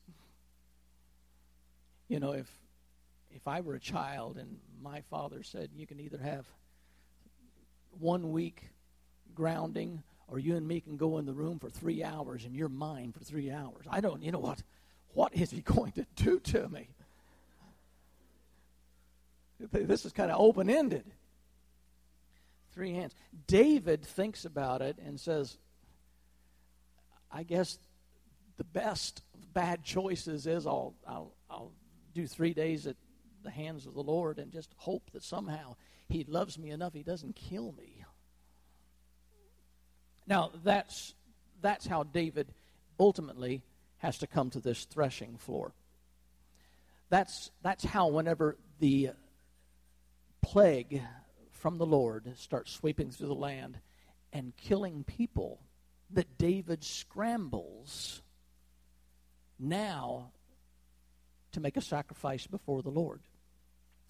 You 2.07 2.19
know, 2.19 2.33
if 2.33 2.47
if 3.31 3.47
I 3.47 3.61
were 3.61 3.75
a 3.75 3.79
child 3.79 4.37
and 4.37 4.57
my 4.81 5.01
father 5.01 5.43
said 5.43 5.69
you 5.75 5.85
can 5.85 5.99
either 5.99 6.17
have 6.17 6.45
one 7.99 8.31
week 8.31 8.69
grounding 9.35 10.03
or 10.27 10.39
you 10.39 10.55
and 10.55 10.67
me 10.67 10.79
can 10.79 10.97
go 10.97 11.17
in 11.17 11.25
the 11.25 11.33
room 11.33 11.59
for 11.59 11.69
three 11.69 12.03
hours 12.03 12.45
and 12.45 12.55
you're 12.55 12.69
mine 12.69 13.11
for 13.11 13.23
three 13.23 13.51
hours. 13.51 13.85
I 13.89 14.01
don't, 14.01 14.21
you 14.21 14.31
know 14.31 14.39
what? 14.39 14.63
What 15.13 15.33
is 15.35 15.51
he 15.51 15.61
going 15.61 15.91
to 15.93 16.05
do 16.15 16.39
to 16.39 16.69
me? 16.69 16.89
This 19.59 20.05
is 20.05 20.13
kind 20.13 20.31
of 20.31 20.39
open 20.39 20.69
ended. 20.69 21.05
Three 22.73 22.93
hands. 22.93 23.13
David 23.47 24.05
thinks 24.05 24.45
about 24.45 24.81
it 24.81 24.97
and 25.05 25.19
says, 25.19 25.57
I 27.31 27.43
guess 27.43 27.77
the 28.57 28.63
best 28.63 29.21
bad 29.53 29.83
choices 29.83 30.47
is 30.47 30.65
I'll, 30.65 30.93
I'll, 31.07 31.33
I'll 31.49 31.71
do 32.13 32.25
three 32.27 32.53
days 32.53 32.87
at 32.87 32.95
the 33.43 33.51
hands 33.51 33.85
of 33.85 33.93
the 33.93 34.03
Lord 34.03 34.39
and 34.39 34.51
just 34.51 34.73
hope 34.77 35.11
that 35.13 35.23
somehow 35.23 35.75
He 36.07 36.23
loves 36.23 36.57
me 36.57 36.69
enough 36.69 36.93
He 36.93 37.03
doesn't 37.03 37.35
kill 37.35 37.73
me. 37.77 38.05
Now, 40.27 40.51
that's, 40.63 41.15
that's 41.61 41.87
how 41.87 42.03
David 42.03 42.53
ultimately 42.99 43.63
has 43.97 44.19
to 44.19 44.27
come 44.27 44.51
to 44.51 44.59
this 44.59 44.85
threshing 44.85 45.37
floor. 45.37 45.73
That's, 47.09 47.49
that's 47.63 47.83
how, 47.83 48.09
whenever 48.09 48.55
the 48.79 49.09
plague 50.41 51.01
from 51.51 51.77
the 51.77 51.85
Lord 51.85 52.33
starts 52.37 52.71
sweeping 52.71 53.11
through 53.11 53.27
the 53.27 53.35
land 53.35 53.79
and 54.31 54.55
killing 54.55 55.03
people 55.03 55.59
that 56.11 56.37
David 56.37 56.83
scrambles 56.83 58.21
now 59.59 60.31
to 61.51 61.59
make 61.59 61.77
a 61.77 61.81
sacrifice 61.81 62.47
before 62.47 62.81
the 62.81 62.89
Lord. 62.89 63.21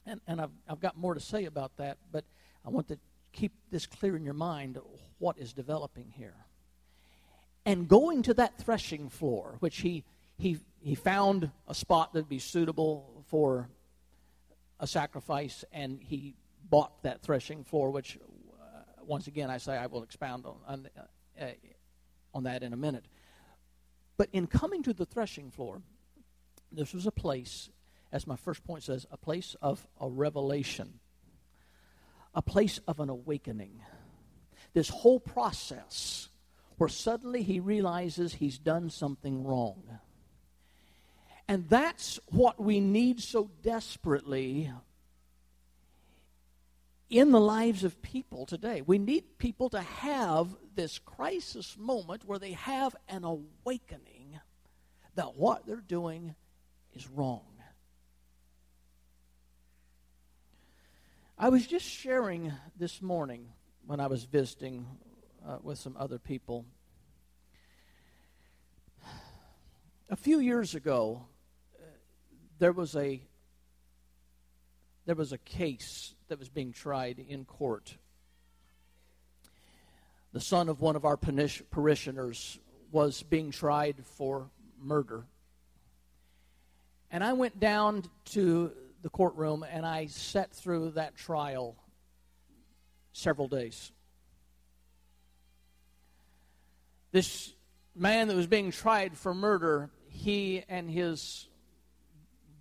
And, 0.05 0.21
and 0.27 0.41
I've, 0.41 0.51
I've 0.67 0.79
got 0.79 0.97
more 0.97 1.13
to 1.13 1.19
say 1.19 1.45
about 1.45 1.75
that, 1.77 1.97
but 2.11 2.25
I 2.65 2.69
want 2.69 2.87
to 2.89 2.99
keep 3.31 3.53
this 3.71 3.85
clear 3.85 4.15
in 4.15 4.23
your 4.23 4.33
mind 4.33 4.77
what 5.17 5.37
is 5.37 5.53
developing 5.53 6.13
here. 6.15 6.35
And 7.65 7.87
going 7.87 8.23
to 8.23 8.33
that 8.35 8.57
threshing 8.57 9.09
floor, 9.09 9.57
which 9.59 9.77
he, 9.77 10.03
he, 10.37 10.57
he 10.81 10.95
found 10.95 11.51
a 11.67 11.73
spot 11.73 12.13
that 12.13 12.19
would 12.19 12.29
be 12.29 12.39
suitable 12.39 13.23
for 13.27 13.69
a 14.79 14.87
sacrifice, 14.87 15.65
and 15.71 15.99
he 16.01 16.35
bought 16.69 17.03
that 17.03 17.21
threshing 17.21 17.63
floor, 17.63 17.91
which, 17.91 18.17
uh, 18.61 18.81
once 19.03 19.27
again, 19.27 19.49
I 19.49 19.57
say 19.57 19.77
I 19.77 19.87
will 19.87 20.03
expound 20.03 20.45
on, 20.45 20.57
on, 20.67 20.89
uh, 21.39 21.45
on 22.33 22.43
that 22.43 22.63
in 22.63 22.73
a 22.73 22.77
minute. 22.77 23.05
But 24.17 24.29
in 24.33 24.47
coming 24.47 24.83
to 24.83 24.93
the 24.93 25.05
threshing 25.05 25.51
floor, 25.51 25.81
this 26.71 26.93
was 26.93 27.05
a 27.05 27.11
place, 27.11 27.69
as 28.11 28.27
my 28.27 28.35
first 28.35 28.63
point 28.63 28.83
says, 28.83 29.05
a 29.11 29.17
place 29.17 29.55
of 29.61 29.85
a 29.99 30.09
revelation, 30.09 30.99
a 32.35 32.41
place 32.41 32.79
of 32.87 32.99
an 32.99 33.09
awakening. 33.09 33.81
This 34.73 34.89
whole 34.89 35.19
process 35.19 36.29
where 36.77 36.89
suddenly 36.89 37.43
he 37.43 37.59
realizes 37.59 38.33
he's 38.33 38.57
done 38.57 38.89
something 38.89 39.43
wrong. 39.43 39.83
And 41.49 41.67
that's 41.67 42.19
what 42.27 42.61
we 42.63 42.79
need 42.79 43.19
so 43.19 43.49
desperately 43.63 44.71
in 47.09 47.31
the 47.31 47.39
lives 47.39 47.83
of 47.83 48.03
people 48.03 48.45
today. 48.45 48.83
We 48.85 48.99
need 48.99 49.39
people 49.39 49.71
to 49.71 49.81
have 49.81 50.55
this 50.75 50.99
crisis 50.99 51.75
moment 51.75 52.23
where 52.23 52.37
they 52.37 52.51
have 52.51 52.95
an 53.07 53.23
awakening 53.23 54.39
that 55.15 55.37
what 55.37 55.65
they're 55.65 55.77
doing 55.77 56.35
is 56.93 57.09
wrong. 57.09 57.47
I 61.35 61.49
was 61.49 61.65
just 61.65 61.85
sharing 61.87 62.53
this 62.77 63.01
morning 63.01 63.47
when 63.87 63.99
I 63.99 64.05
was 64.05 64.23
visiting 64.23 64.85
uh, 65.43 65.57
with 65.63 65.79
some 65.79 65.97
other 65.97 66.19
people. 66.19 66.67
A 70.11 70.15
few 70.15 70.39
years 70.39 70.75
ago, 70.75 71.25
there 72.59 72.73
was 72.73 72.95
a 72.95 73.21
there 75.05 75.15
was 75.15 75.31
a 75.31 75.37
case 75.39 76.13
that 76.27 76.37
was 76.37 76.49
being 76.49 76.71
tried 76.71 77.17
in 77.27 77.45
court. 77.45 77.97
The 80.33 80.41
son 80.41 80.69
of 80.69 80.81
one 80.81 80.95
of 80.95 81.03
our 81.03 81.17
parishioners 81.17 82.59
was 82.91 83.23
being 83.23 83.49
tried 83.49 83.95
for 84.05 84.51
murder. 84.79 85.23
And 87.09 87.23
I 87.23 87.33
went 87.33 87.59
down 87.59 88.03
to 88.25 88.71
the 89.01 89.09
courtroom 89.09 89.65
and 89.67 89.83
I 89.83 90.05
sat 90.07 90.51
through 90.51 90.91
that 90.91 91.15
trial 91.15 91.75
several 93.13 93.47
days. 93.47 93.91
This 97.11 97.51
man 97.95 98.27
that 98.27 98.35
was 98.37 98.45
being 98.45 98.69
tried 98.69 99.17
for 99.17 99.33
murder, 99.33 99.89
he 100.07 100.63
and 100.69 100.87
his 100.87 101.47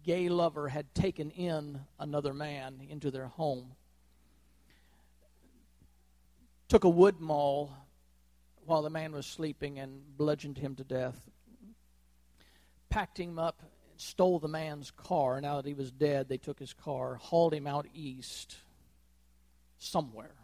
gay 0.02 0.28
lover 0.28 0.68
had 0.68 0.94
taken 0.94 1.30
in 1.30 1.80
another 1.98 2.32
man 2.32 2.86
into 2.88 3.10
their 3.10 3.26
home. 3.26 3.72
Took 6.68 6.84
a 6.84 6.88
wood 6.88 7.20
maul 7.20 7.72
while 8.64 8.82
the 8.82 8.90
man 8.90 9.12
was 9.12 9.26
sleeping 9.26 9.78
and 9.78 10.02
bludgeoned 10.16 10.58
him 10.58 10.74
to 10.76 10.84
death. 10.84 11.18
Packed 12.90 13.18
him 13.18 13.38
up, 13.38 13.62
stole 13.96 14.38
the 14.38 14.48
man's 14.48 14.90
car. 14.90 15.40
Now 15.40 15.56
that 15.56 15.66
he 15.66 15.74
was 15.74 15.90
dead, 15.90 16.28
they 16.28 16.36
took 16.36 16.58
his 16.58 16.72
car, 16.72 17.16
hauled 17.16 17.54
him 17.54 17.66
out 17.66 17.86
east 17.94 18.56
somewhere 19.78 20.34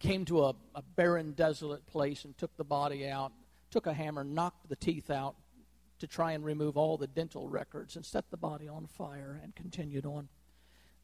came 0.00 0.24
to 0.24 0.44
a, 0.44 0.54
a 0.74 0.82
barren, 0.96 1.32
desolate 1.32 1.86
place 1.86 2.24
and 2.24 2.36
took 2.36 2.56
the 2.56 2.64
body 2.64 3.06
out, 3.06 3.32
took 3.70 3.86
a 3.86 3.92
hammer, 3.92 4.24
knocked 4.24 4.68
the 4.68 4.76
teeth 4.76 5.10
out 5.10 5.36
to 6.00 6.06
try 6.06 6.32
and 6.32 6.44
remove 6.44 6.76
all 6.76 6.96
the 6.96 7.06
dental 7.06 7.48
records, 7.48 7.96
and 7.96 8.04
set 8.04 8.30
the 8.30 8.36
body 8.36 8.68
on 8.68 8.86
fire 8.86 9.40
and 9.42 9.54
continued 9.54 10.04
on. 10.04 10.28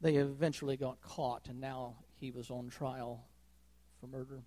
They 0.01 0.15
eventually 0.15 0.77
got 0.77 1.01
caught, 1.01 1.47
and 1.47 1.59
now 1.59 1.95
he 2.19 2.31
was 2.31 2.51
on 2.51 2.69
trial 2.69 3.23
for 3.99 4.07
murder. 4.07 4.43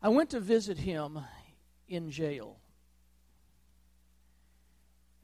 I 0.00 0.08
went 0.10 0.30
to 0.30 0.40
visit 0.40 0.78
him 0.78 1.18
in 1.88 2.10
jail. 2.10 2.58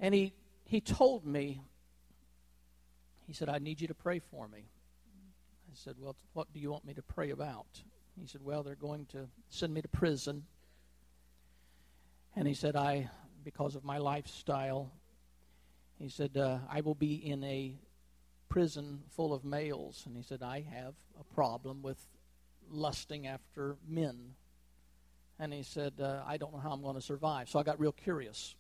And 0.01 0.15
he, 0.15 0.33
he 0.65 0.81
told 0.81 1.25
me, 1.25 1.61
he 3.27 3.33
said, 3.33 3.49
I 3.49 3.59
need 3.59 3.81
you 3.81 3.89
to 3.89 3.95
pray 3.95 4.19
for 4.19 4.49
me. 4.49 4.67
I 5.75 5.75
said, 5.75 5.97
Well, 5.99 6.17
what 6.33 6.53
do 6.53 6.61
you 6.61 6.71
want 6.71 6.85
me 6.85 6.95
to 6.95 7.03
pray 7.03 7.31
about? 7.31 7.67
He 8.21 8.27
said, 8.27 8.43
Well, 8.43 8.63
they're 8.63 8.75
going 8.75 9.07
to 9.07 9.29
send 9.49 9.73
me 9.73 9.83
to 9.83 9.89
prison. 9.89 10.45
And 12.37 12.49
he 12.49 12.55
said, 12.55 12.75
I, 12.75 13.09
because 13.45 13.77
of 13.77 13.85
my 13.85 13.99
lifestyle, 13.99 14.91
he 15.99 16.09
said, 16.09 16.37
uh, 16.37 16.59
I 16.69 16.81
will 16.81 16.97
be 16.97 17.15
in 17.15 17.45
a 17.45 17.77
prison 18.49 19.03
full 19.11 19.33
of 19.33 19.45
males. 19.45 20.03
And 20.07 20.17
he 20.17 20.23
said, 20.23 20.43
I 20.43 20.63
have 20.63 20.95
a 21.19 21.25
problem 21.35 21.83
with 21.83 21.99
lusting 22.71 23.27
after 23.27 23.77
men. 23.87 24.35
And 25.39 25.53
he 25.53 25.63
said, 25.63 25.95
uh, 26.01 26.23
I 26.27 26.37
don't 26.37 26.53
know 26.53 26.59
how 26.59 26.73
I'm 26.73 26.83
going 26.83 26.97
to 26.97 27.01
survive. 27.01 27.49
So 27.49 27.59
I 27.59 27.63
got 27.63 27.79
real 27.79 27.93
curious. 27.93 28.57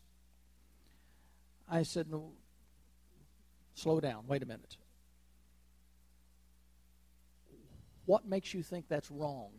I 1.69 1.83
said, 1.83 2.09
no, 2.11 2.33
slow 3.75 4.01
down, 4.01 4.25
wait 4.29 4.43
a 4.43 4.47
minute. 4.47 4.77
What 8.07 8.27
makes 8.27 8.53
you 8.55 8.63
think 8.63 8.87
that's 8.89 9.11
wrong 9.11 9.51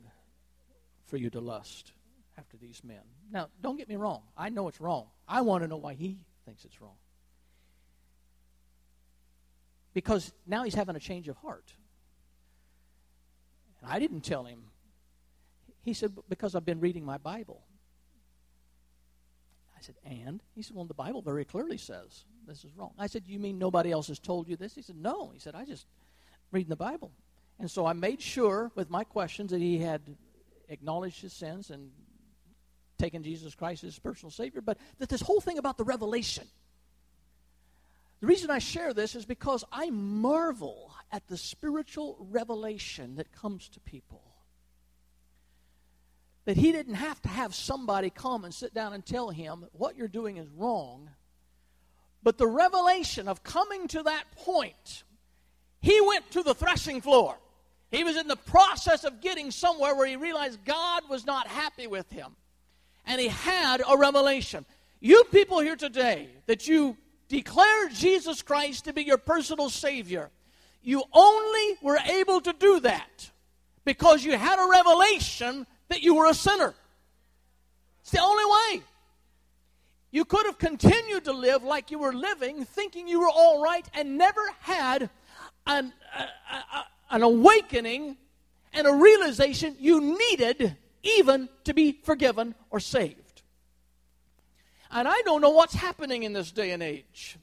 for 1.08 1.18
you 1.18 1.30
to 1.32 1.42
lust 1.42 1.92
after 2.38 2.58
these 2.58 2.84
men? 2.84 3.02
Now, 3.32 3.50
don't 3.62 3.78
get 3.78 3.88
me 3.88 3.96
wrong. 3.96 4.24
I 4.38 4.50
know 4.50 4.68
it's 4.68 4.82
wrong. 4.82 5.08
I 5.28 5.42
want 5.42 5.64
to 5.64 5.68
know 5.68 5.78
why 5.78 5.94
he 5.94 6.20
thinks 6.46 6.66
it's 6.66 6.82
wrong. 6.82 6.98
Because 9.94 10.34
now 10.46 10.64
he's 10.64 10.76
having 10.76 10.96
a 10.96 11.00
change 11.00 11.28
of 11.30 11.38
heart. 11.38 11.74
And 13.82 13.92
I 13.92 14.00
didn't 14.00 14.22
tell 14.22 14.44
him. 14.44 14.64
He 15.84 15.94
said, 15.94 16.14
Because 16.28 16.56
I've 16.56 16.66
been 16.66 16.82
reading 16.82 17.06
my 17.06 17.18
Bible. 17.18 17.64
I 19.78 19.82
said, 19.82 19.96
And? 20.04 20.42
He 20.54 20.62
said, 20.62 20.76
Well, 20.76 20.86
the 20.86 20.94
Bible 20.94 21.22
very 21.22 21.46
clearly 21.46 21.78
says 21.78 22.26
this 22.48 22.64
is 22.66 22.76
wrong. 22.76 22.92
I 23.00 23.08
said, 23.08 23.24
You 23.26 23.40
mean 23.40 23.58
nobody 23.58 23.92
else 23.92 24.08
has 24.08 24.20
told 24.20 24.48
you 24.48 24.58
this? 24.58 24.76
He 24.76 24.82
said, 24.82 24.98
No. 24.98 25.32
He 25.34 25.40
said, 25.40 25.56
I 25.56 25.66
just 25.66 25.88
reading 26.52 26.70
the 26.70 26.76
Bible. 26.76 27.12
And 27.60 27.72
so 27.72 27.86
I 27.86 27.94
made 27.94 28.22
sure 28.22 28.72
with 28.76 28.90
my 28.90 29.04
questions 29.04 29.52
that 29.52 29.62
he 29.62 29.78
had 29.78 30.02
acknowledged 30.68 31.22
his 31.22 31.34
sins 31.34 31.70
and 31.70 31.92
taken 32.98 33.24
Jesus 33.24 33.56
Christ 33.56 33.84
as 33.84 33.94
his 33.94 34.00
personal 34.00 34.32
Savior, 34.32 34.62
but 34.62 34.78
that 35.00 35.10
this 35.10 35.22
whole 35.22 35.42
thing 35.42 35.58
about 35.58 35.78
the 35.78 35.84
revelation. 35.84 36.46
The 38.22 38.28
reason 38.28 38.50
I 38.50 38.60
share 38.60 38.94
this 38.94 39.16
is 39.16 39.26
because 39.26 39.64
I 39.72 39.90
marvel 39.90 40.94
at 41.12 41.28
the 41.28 41.38
spiritual 41.38 42.18
revelation 42.32 43.16
that 43.18 43.32
comes 43.32 43.70
to 43.70 43.80
people. 43.82 44.22
That 46.46 46.58
he 46.58 46.72
didn't 46.72 46.96
have 46.96 47.22
to 47.24 47.30
have 47.30 47.54
somebody 47.54 48.10
come 48.10 48.46
and 48.46 48.54
sit 48.54 48.74
down 48.74 48.94
and 48.94 49.06
tell 49.06 49.30
him 49.30 49.66
what 49.74 49.96
you're 49.98 50.08
doing 50.08 50.38
is 50.38 50.48
wrong, 50.56 51.10
but 52.24 52.38
the 52.38 52.48
revelation 52.48 53.28
of 53.28 53.44
coming 53.44 53.88
to 53.90 54.04
that 54.04 54.24
point, 54.38 55.04
he 55.82 56.02
went 56.02 56.30
to 56.32 56.42
the 56.42 56.56
threshing 56.56 57.02
floor. 57.02 57.38
He 57.92 58.04
was 58.04 58.18
in 58.18 58.28
the 58.28 58.36
process 58.36 59.04
of 59.04 59.22
getting 59.22 59.52
somewhere 59.52 59.96
where 59.96 60.08
he 60.08 60.16
realized 60.16 60.66
God 60.66 61.04
was 61.10 61.26
not 61.26 61.48
happy 61.48 61.88
with 61.88 62.10
him. 62.10 62.36
And 63.06 63.22
he 63.22 63.28
had 63.28 63.82
a 63.88 63.98
revelation. 63.98 64.66
You 65.00 65.24
people 65.26 65.60
here 65.60 65.76
today, 65.76 66.30
that 66.48 66.68
you 66.68 66.98
declare 67.28 67.90
Jesus 67.90 68.42
Christ 68.42 68.86
to 68.86 68.94
be 68.94 69.04
your 69.04 69.18
personal 69.18 69.70
Savior, 69.70 70.30
you 70.82 71.04
only 71.14 71.78
were 71.82 71.98
able 71.98 72.42
to 72.42 72.54
do 72.54 72.80
that 72.82 73.32
because 73.84 74.24
you 74.24 74.38
had 74.38 74.60
a 74.60 74.70
revelation 74.70 75.66
that 75.90 76.02
you 76.02 76.16
were 76.16 76.28
a 76.28 76.34
sinner. 76.34 76.74
It's 78.02 78.12
the 78.12 78.22
only 78.22 78.46
way. 78.46 78.84
You 80.12 80.26
could 80.26 80.46
have 80.46 80.58
continued 80.58 81.26
to 81.26 81.34
live 81.34 81.64
like 81.64 81.92
you 81.92 82.00
were 82.00 82.14
living, 82.14 82.66
thinking 82.66 83.08
you 83.08 83.20
were 83.20 83.30
all 83.30 83.62
right, 83.62 83.86
and 83.94 84.18
never 84.18 84.42
had 84.62 85.10
an, 85.68 85.92
a, 86.18 86.56
a, 86.56 86.86
an 87.12 87.22
awakening 87.22 88.18
and 88.74 88.88
a 88.88 88.94
realization 88.94 89.76
you 89.80 90.18
needed 90.18 90.78
even 91.06 91.48
to 91.64 91.74
be 91.74 92.00
forgiven 92.04 92.56
or 92.70 92.80
saved. 92.80 93.42
And 94.92 95.08
I 95.08 95.22
don't 95.24 95.42
know 95.42 95.52
what's 95.52 95.74
happening 95.74 96.24
in 96.24 96.34
this 96.34 96.52
day 96.52 96.72
and 96.72 96.84
age. 96.84 97.38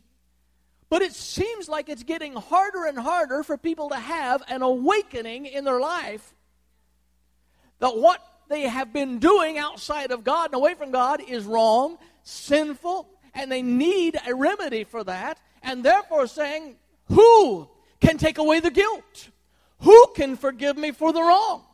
But 0.89 1.03
it 1.03 1.15
seems 1.15 1.69
like 1.69 1.89
it's 1.89 2.03
getting 2.03 2.35
harder 2.35 2.85
and 2.85 2.99
harder 2.99 3.43
for 3.43 3.57
people 3.57 3.89
to 3.91 3.97
have 3.97 4.43
an 4.49 4.61
awakening 4.61 5.47
in 5.47 5.65
their 5.65 5.81
life 5.81 6.35
that 7.79 7.97
what 7.97 8.21
they 8.49 8.63
have 8.63 8.93
been 8.93 9.19
doing 9.19 9.57
outside 9.57 10.11
of 10.11 10.23
God 10.23 10.47
and 10.47 10.55
away 10.55 10.75
from 10.75 10.91
God 10.91 11.23
is 11.27 11.45
wrong, 11.45 11.97
sinful, 12.23 13.09
and 13.35 13.51
they 13.51 13.63
need 13.63 14.19
a 14.27 14.35
remedy 14.35 14.85
for 14.85 15.03
that, 15.05 15.41
and 15.63 15.83
therefore 15.83 16.27
saying, 16.27 16.77
Who 17.07 17.69
can 18.01 18.19
take 18.19 18.39
away 18.39 18.61
the 18.61 18.71
guilt? 18.71 19.31
Who 19.81 20.09
can 20.15 20.37
forgive 20.37 20.77
me 20.77 20.91
for 20.93 21.13
the 21.13 21.23
wrong? 21.23 21.65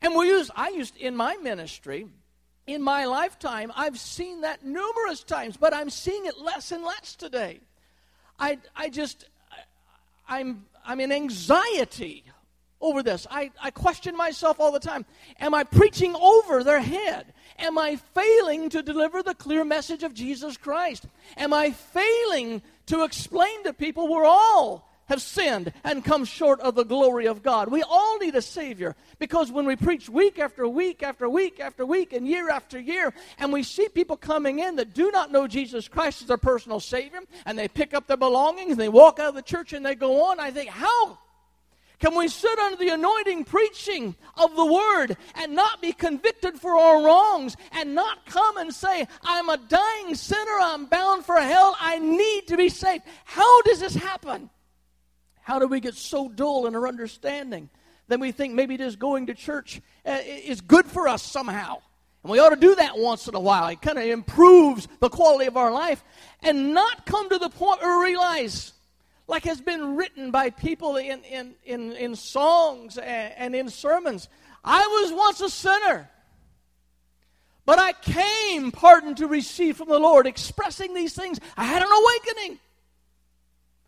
And 0.00 0.14
we 0.14 0.28
use, 0.28 0.50
I 0.54 0.68
used 0.68 0.96
in 0.96 1.16
my 1.16 1.36
ministry, 1.36 2.06
in 2.66 2.82
my 2.82 3.06
lifetime, 3.06 3.72
I've 3.74 3.98
seen 3.98 4.42
that 4.42 4.64
numerous 4.64 5.24
times, 5.24 5.56
but 5.56 5.74
I'm 5.74 5.90
seeing 5.90 6.26
it 6.26 6.38
less 6.38 6.70
and 6.70 6.84
less 6.84 7.16
today. 7.16 7.60
I, 8.38 8.58
I 8.76 8.88
just, 8.90 9.24
I'm, 10.28 10.66
I'm 10.84 11.00
in 11.00 11.10
anxiety 11.10 12.24
over 12.80 13.02
this. 13.02 13.26
I, 13.30 13.50
I 13.60 13.70
question 13.70 14.16
myself 14.16 14.60
all 14.60 14.70
the 14.70 14.78
time. 14.78 15.04
Am 15.40 15.54
I 15.54 15.64
preaching 15.64 16.14
over 16.14 16.62
their 16.62 16.80
head? 16.80 17.32
Am 17.58 17.76
I 17.76 17.96
failing 17.96 18.68
to 18.70 18.82
deliver 18.82 19.22
the 19.22 19.34
clear 19.34 19.64
message 19.64 20.04
of 20.04 20.14
Jesus 20.14 20.56
Christ? 20.56 21.06
Am 21.36 21.52
I 21.52 21.72
failing 21.72 22.62
to 22.86 23.02
explain 23.02 23.64
to 23.64 23.72
people 23.72 24.08
we're 24.08 24.24
all 24.24 24.87
have 25.08 25.22
sinned 25.22 25.72
and 25.84 26.04
come 26.04 26.24
short 26.24 26.60
of 26.60 26.74
the 26.74 26.84
glory 26.84 27.26
of 27.26 27.42
God. 27.42 27.70
We 27.70 27.82
all 27.82 28.18
need 28.18 28.34
a 28.34 28.42
Savior 28.42 28.94
because 29.18 29.50
when 29.50 29.66
we 29.66 29.76
preach 29.76 30.08
week 30.08 30.38
after 30.38 30.68
week 30.68 31.02
after 31.02 31.28
week 31.28 31.60
after 31.60 31.84
week 31.84 32.12
and 32.12 32.26
year 32.26 32.50
after 32.50 32.78
year, 32.78 33.12
and 33.38 33.52
we 33.52 33.62
see 33.62 33.88
people 33.88 34.16
coming 34.16 34.58
in 34.58 34.76
that 34.76 34.94
do 34.94 35.10
not 35.10 35.32
know 35.32 35.46
Jesus 35.46 35.88
Christ 35.88 36.22
as 36.22 36.28
their 36.28 36.36
personal 36.36 36.80
Savior, 36.80 37.20
and 37.46 37.58
they 37.58 37.68
pick 37.68 37.94
up 37.94 38.06
their 38.06 38.16
belongings 38.16 38.72
and 38.72 38.80
they 38.80 38.88
walk 38.88 39.18
out 39.18 39.30
of 39.30 39.34
the 39.34 39.42
church 39.42 39.72
and 39.72 39.84
they 39.84 39.94
go 39.94 40.26
on, 40.26 40.40
I 40.40 40.50
think, 40.50 40.70
how 40.70 41.18
can 41.98 42.14
we 42.14 42.28
sit 42.28 42.58
under 42.58 42.76
the 42.76 42.90
anointing 42.90 43.44
preaching 43.44 44.14
of 44.36 44.54
the 44.54 44.64
word 44.64 45.16
and 45.34 45.54
not 45.54 45.82
be 45.82 45.92
convicted 45.92 46.60
for 46.60 46.76
our 46.76 47.02
wrongs 47.04 47.56
and 47.72 47.94
not 47.94 48.24
come 48.26 48.56
and 48.56 48.72
say, 48.72 49.08
I'm 49.22 49.48
a 49.48 49.56
dying 49.56 50.14
sinner, 50.14 50.58
I'm 50.60 50.86
bound 50.86 51.24
for 51.24 51.36
hell, 51.36 51.76
I 51.80 51.98
need 51.98 52.46
to 52.48 52.56
be 52.56 52.68
saved? 52.68 53.04
How 53.24 53.62
does 53.62 53.80
this 53.80 53.94
happen? 53.94 54.48
How 55.48 55.58
do 55.58 55.66
we 55.66 55.80
get 55.80 55.94
so 55.94 56.28
dull 56.28 56.66
in 56.66 56.76
our 56.76 56.86
understanding? 56.86 57.70
Then 58.06 58.20
we 58.20 58.32
think 58.32 58.52
maybe 58.52 58.76
just 58.76 58.98
going 58.98 59.28
to 59.28 59.34
church 59.34 59.80
uh, 60.04 60.18
is 60.22 60.60
good 60.60 60.84
for 60.84 61.08
us 61.08 61.22
somehow. 61.22 61.78
And 62.22 62.30
we 62.30 62.38
ought 62.38 62.50
to 62.50 62.56
do 62.56 62.74
that 62.74 62.98
once 62.98 63.28
in 63.28 63.34
a 63.34 63.40
while. 63.40 63.66
It 63.68 63.80
kind 63.80 63.96
of 63.98 64.04
improves 64.04 64.86
the 65.00 65.08
quality 65.08 65.46
of 65.46 65.56
our 65.56 65.72
life. 65.72 66.04
And 66.42 66.74
not 66.74 67.06
come 67.06 67.30
to 67.30 67.38
the 67.38 67.48
point 67.48 67.80
where 67.80 67.98
we 67.98 68.10
realize, 68.10 68.74
like 69.26 69.44
has 69.44 69.58
been 69.62 69.96
written 69.96 70.30
by 70.30 70.50
people 70.50 70.96
in, 70.96 71.22
in, 71.22 71.54
in, 71.64 71.92
in 71.92 72.14
songs 72.14 72.98
and, 72.98 73.32
and 73.38 73.54
in 73.54 73.70
sermons, 73.70 74.28
I 74.62 74.80
was 75.00 75.14
once 75.14 75.40
a 75.40 75.48
sinner. 75.48 76.10
But 77.64 77.78
I 77.78 77.92
came 77.92 78.70
pardon 78.70 79.14
to 79.14 79.26
receive 79.26 79.78
from 79.78 79.88
the 79.88 79.98
Lord, 79.98 80.26
expressing 80.26 80.92
these 80.92 81.14
things. 81.14 81.40
I 81.56 81.64
had 81.64 81.80
an 81.80 81.88
awakening. 81.90 82.58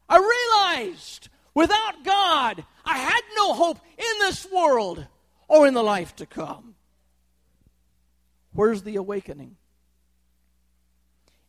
I 0.08 0.78
realized 0.78 1.28
Without 1.54 2.04
God, 2.04 2.64
I 2.84 2.98
had 2.98 3.22
no 3.36 3.54
hope 3.54 3.78
in 3.98 4.18
this 4.20 4.46
world 4.50 5.06
or 5.48 5.66
in 5.66 5.74
the 5.74 5.82
life 5.82 6.14
to 6.16 6.26
come. 6.26 6.74
Where's 8.52 8.82
the 8.82 8.96
awakening? 8.96 9.56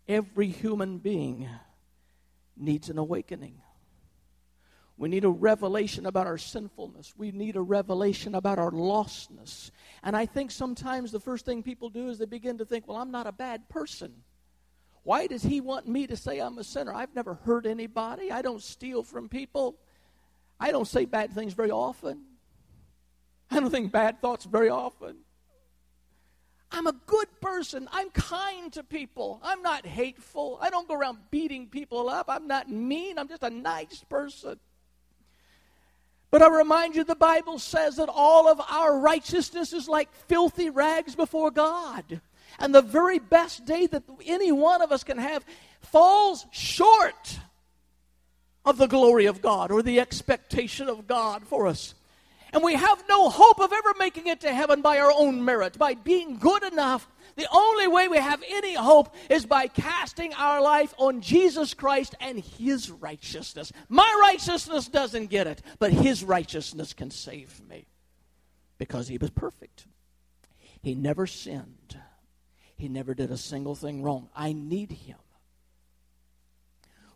Every 0.07 0.47
human 0.47 0.97
being 0.97 1.47
needs 2.57 2.89
an 2.89 2.97
awakening. 2.97 3.61
We 4.97 5.09
need 5.09 5.25
a 5.25 5.29
revelation 5.29 6.05
about 6.05 6.27
our 6.27 6.37
sinfulness. 6.37 7.13
We 7.17 7.31
need 7.31 7.55
a 7.55 7.61
revelation 7.61 8.35
about 8.35 8.59
our 8.59 8.69
lostness. 8.69 9.71
And 10.03 10.15
I 10.15 10.27
think 10.27 10.51
sometimes 10.51 11.11
the 11.11 11.19
first 11.19 11.43
thing 11.43 11.63
people 11.63 11.89
do 11.89 12.09
is 12.09 12.19
they 12.19 12.25
begin 12.25 12.59
to 12.59 12.65
think, 12.65 12.87
well, 12.87 12.97
I'm 12.97 13.09
not 13.09 13.25
a 13.25 13.31
bad 13.31 13.67
person. 13.67 14.13
Why 15.03 15.25
does 15.25 15.41
he 15.41 15.59
want 15.59 15.87
me 15.87 16.05
to 16.05 16.15
say 16.15 16.39
I'm 16.39 16.59
a 16.59 16.63
sinner? 16.63 16.93
I've 16.93 17.15
never 17.15 17.33
hurt 17.33 17.65
anybody. 17.65 18.31
I 18.31 18.43
don't 18.43 18.61
steal 18.61 19.01
from 19.01 19.27
people. 19.27 19.79
I 20.61 20.71
don't 20.71 20.87
say 20.87 21.05
bad 21.05 21.33
things 21.33 21.53
very 21.53 21.71
often. 21.71 22.21
I 23.49 23.59
don't 23.59 23.71
think 23.71 23.91
bad 23.91 24.21
thoughts 24.21 24.45
very 24.45 24.69
often. 24.69 25.17
I'm 26.71 26.85
a 26.85 26.93
good 27.07 27.27
person. 27.41 27.89
I'm 27.91 28.11
kind 28.11 28.71
to 28.73 28.83
people. 28.83 29.41
I'm 29.43 29.63
not 29.63 29.87
hateful. 29.87 30.59
I 30.61 30.69
don't 30.69 30.87
go 30.87 30.93
around 30.93 31.17
beating 31.31 31.67
people 31.67 32.07
up. 32.07 32.27
I'm 32.29 32.47
not 32.47 32.69
mean. 32.69 33.17
I'm 33.17 33.27
just 33.27 33.43
a 33.43 33.49
nice 33.49 34.03
person. 34.07 34.59
But 36.29 36.43
I 36.43 36.47
remind 36.47 36.95
you, 36.95 37.03
the 37.03 37.15
Bible 37.15 37.57
says 37.57 37.97
that 37.97 38.07
all 38.07 38.47
of 38.47 38.61
our 38.69 38.99
righteousness 38.99 39.73
is 39.73 39.89
like 39.89 40.13
filthy 40.13 40.69
rags 40.69 41.15
before 41.15 41.49
God. 41.49 42.21
And 42.59 42.73
the 42.73 42.83
very 42.83 43.17
best 43.17 43.65
day 43.65 43.87
that 43.87 44.03
any 44.25 44.51
one 44.51 44.81
of 44.81 44.91
us 44.91 45.03
can 45.03 45.17
have 45.17 45.43
falls 45.81 46.45
short 46.51 47.39
of 48.65 48.77
the 48.77 48.87
glory 48.87 49.25
of 49.25 49.41
God 49.41 49.71
or 49.71 49.81
the 49.81 49.99
expectation 49.99 50.87
of 50.87 51.07
God 51.07 51.47
for 51.47 51.67
us. 51.67 51.95
And 52.53 52.63
we 52.63 52.73
have 52.73 53.03
no 53.07 53.29
hope 53.29 53.59
of 53.59 53.71
ever 53.71 53.93
making 53.97 54.27
it 54.27 54.41
to 54.41 54.53
heaven 54.53 54.81
by 54.81 54.99
our 54.99 55.11
own 55.11 55.43
merit, 55.45 55.77
by 55.77 55.93
being 55.93 56.37
good 56.37 56.63
enough. 56.63 57.07
The 57.37 57.47
only 57.49 57.87
way 57.87 58.09
we 58.09 58.17
have 58.17 58.43
any 58.49 58.75
hope 58.75 59.15
is 59.29 59.45
by 59.45 59.67
casting 59.67 60.33
our 60.33 60.61
life 60.61 60.93
on 60.97 61.21
Jesus 61.21 61.73
Christ 61.73 62.13
and 62.19 62.39
His 62.39 62.91
righteousness. 62.91 63.71
My 63.87 64.17
righteousness 64.21 64.89
doesn't 64.89 65.27
get 65.27 65.47
it, 65.47 65.61
but 65.79 65.93
His 65.93 66.25
righteousness 66.25 66.91
can 66.91 67.09
save 67.09 67.61
me 67.69 67.85
because 68.77 69.07
He 69.07 69.17
was 69.17 69.29
perfect. 69.29 69.85
He 70.81 70.93
never 70.93 71.25
sinned, 71.25 71.97
He 72.75 72.89
never 72.89 73.13
did 73.13 73.31
a 73.31 73.37
single 73.37 73.75
thing 73.75 74.03
wrong. 74.03 74.27
I 74.35 74.51
need 74.51 74.91
Him. 74.91 75.17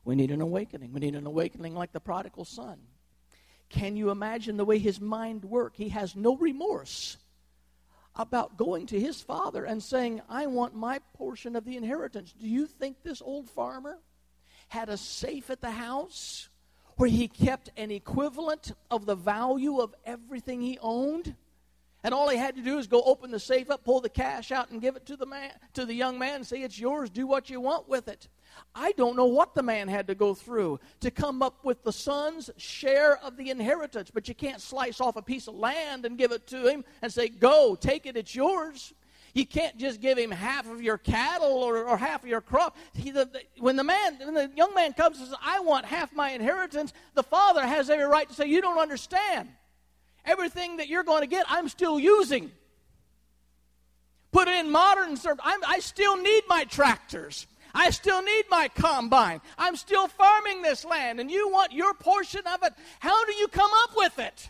We 0.05 0.15
need 0.15 0.31
an 0.31 0.41
awakening. 0.41 0.93
We 0.93 0.99
need 0.99 1.15
an 1.15 1.25
awakening 1.25 1.73
like 1.73 1.91
the 1.91 1.99
prodigal 1.99 2.45
son. 2.45 2.77
Can 3.69 3.97
you 3.97 4.11
imagine 4.11 4.55
the 4.55 4.63
way 4.63 4.77
his 4.77 5.01
mind 5.01 5.43
worked? 5.43 5.77
He 5.77 5.89
has 5.89 6.15
no 6.15 6.37
remorse 6.37 7.17
about 8.15 8.55
going 8.55 8.85
to 8.85 8.99
his 8.99 9.19
father 9.21 9.65
and 9.65 9.83
saying, 9.83 10.21
I 10.29 10.45
want 10.45 10.75
my 10.75 10.99
portion 11.15 11.55
of 11.55 11.65
the 11.65 11.75
inheritance. 11.75 12.33
Do 12.39 12.47
you 12.47 12.67
think 12.67 13.01
this 13.03 13.21
old 13.21 13.49
farmer 13.49 13.97
had 14.69 14.89
a 14.89 14.95
safe 14.95 15.49
at 15.49 15.59
the 15.59 15.71
house 15.71 16.49
where 16.97 17.09
he 17.09 17.27
kept 17.27 17.71
an 17.75 17.91
equivalent 17.91 18.71
of 18.89 19.05
the 19.05 19.15
value 19.15 19.79
of 19.79 19.95
everything 20.05 20.61
he 20.61 20.77
owned? 20.79 21.35
And 22.03 22.13
all 22.13 22.29
he 22.29 22.37
had 22.37 22.55
to 22.55 22.61
do 22.61 22.77
is 22.77 22.85
go 22.85 23.01
open 23.01 23.31
the 23.31 23.39
safe 23.39 23.71
up, 23.71 23.83
pull 23.83 23.99
the 23.99 24.09
cash 24.09 24.51
out, 24.51 24.69
and 24.69 24.79
give 24.79 24.95
it 24.95 25.07
to 25.07 25.17
the 25.17 25.25
man, 25.25 25.51
to 25.73 25.85
the 25.85 25.95
young 25.95 26.19
man, 26.19 26.35
and 26.35 26.47
say, 26.47 26.61
"It's 26.61 26.79
yours. 26.79 27.09
Do 27.09 27.25
what 27.25 27.49
you 27.49 27.59
want 27.59 27.89
with 27.89 28.07
it." 28.07 28.29
I 28.73 28.91
don't 28.93 29.15
know 29.15 29.25
what 29.25 29.55
the 29.55 29.63
man 29.63 29.87
had 29.87 30.07
to 30.07 30.15
go 30.15 30.33
through 30.33 30.79
to 31.01 31.11
come 31.11 31.41
up 31.41 31.63
with 31.63 31.83
the 31.83 31.93
son's 31.93 32.49
share 32.57 33.17
of 33.23 33.37
the 33.37 33.49
inheritance, 33.49 34.11
but 34.13 34.27
you 34.27 34.35
can't 34.35 34.61
slice 34.61 34.99
off 34.99 35.15
a 35.15 35.21
piece 35.21 35.47
of 35.47 35.55
land 35.55 36.05
and 36.05 36.17
give 36.17 36.31
it 36.31 36.47
to 36.47 36.67
him 36.67 36.83
and 37.01 37.11
say, 37.11 37.29
Go, 37.29 37.75
take 37.75 38.05
it, 38.05 38.17
it's 38.17 38.35
yours. 38.35 38.93
You 39.33 39.45
can't 39.45 39.77
just 39.77 39.99
give 39.99 40.17
him 40.17 40.31
half 40.31 40.69
of 40.69 40.81
your 40.81 40.97
cattle 40.97 41.61
or, 41.61 41.83
or 41.83 41.97
half 41.97 42.23
of 42.23 42.29
your 42.29 42.39
crop. 42.39 42.77
He, 42.93 43.11
the, 43.11 43.25
the, 43.25 43.41
when 43.59 43.75
the 43.75 43.83
man, 43.83 44.17
when 44.23 44.33
the 44.33 44.49
young 44.55 44.73
man 44.73 44.93
comes 44.93 45.19
and 45.19 45.27
says, 45.27 45.35
"I 45.43 45.59
want 45.59 45.85
half 45.85 46.13
my 46.13 46.31
inheritance," 46.31 46.93
the 47.15 47.23
father 47.23 47.67
has 47.67 47.89
every 47.89 48.05
right 48.05 48.29
to 48.29 48.33
say, 48.33 48.45
"You 48.45 48.61
don't 48.61 48.79
understand. 48.79 49.49
Everything 50.23 50.77
that 50.77 50.87
you're 50.87 51.03
going 51.03 51.21
to 51.21 51.27
get, 51.27 51.45
I'm 51.49 51.67
still 51.67 51.99
using. 51.99 52.49
Put 54.31 54.47
it 54.47 54.55
in 54.55 54.71
modern 54.71 55.17
service. 55.17 55.45
I 55.45 55.79
still 55.79 56.15
need 56.17 56.43
my 56.47 56.63
tractors. 56.63 57.45
I 57.75 57.89
still 57.89 58.23
need 58.23 58.45
my 58.49 58.69
combine. 58.69 59.41
I'm 59.57 59.75
still 59.75 60.07
farming 60.07 60.61
this 60.61 60.85
land, 60.85 61.19
and 61.19 61.29
you 61.29 61.49
want 61.49 61.73
your 61.73 61.93
portion 61.93 62.41
of 62.47 62.63
it. 62.63 62.73
How 62.99 63.25
do 63.25 63.33
you 63.33 63.47
come 63.49 63.71
up 63.83 63.91
with 63.95 64.17
it? 64.17 64.49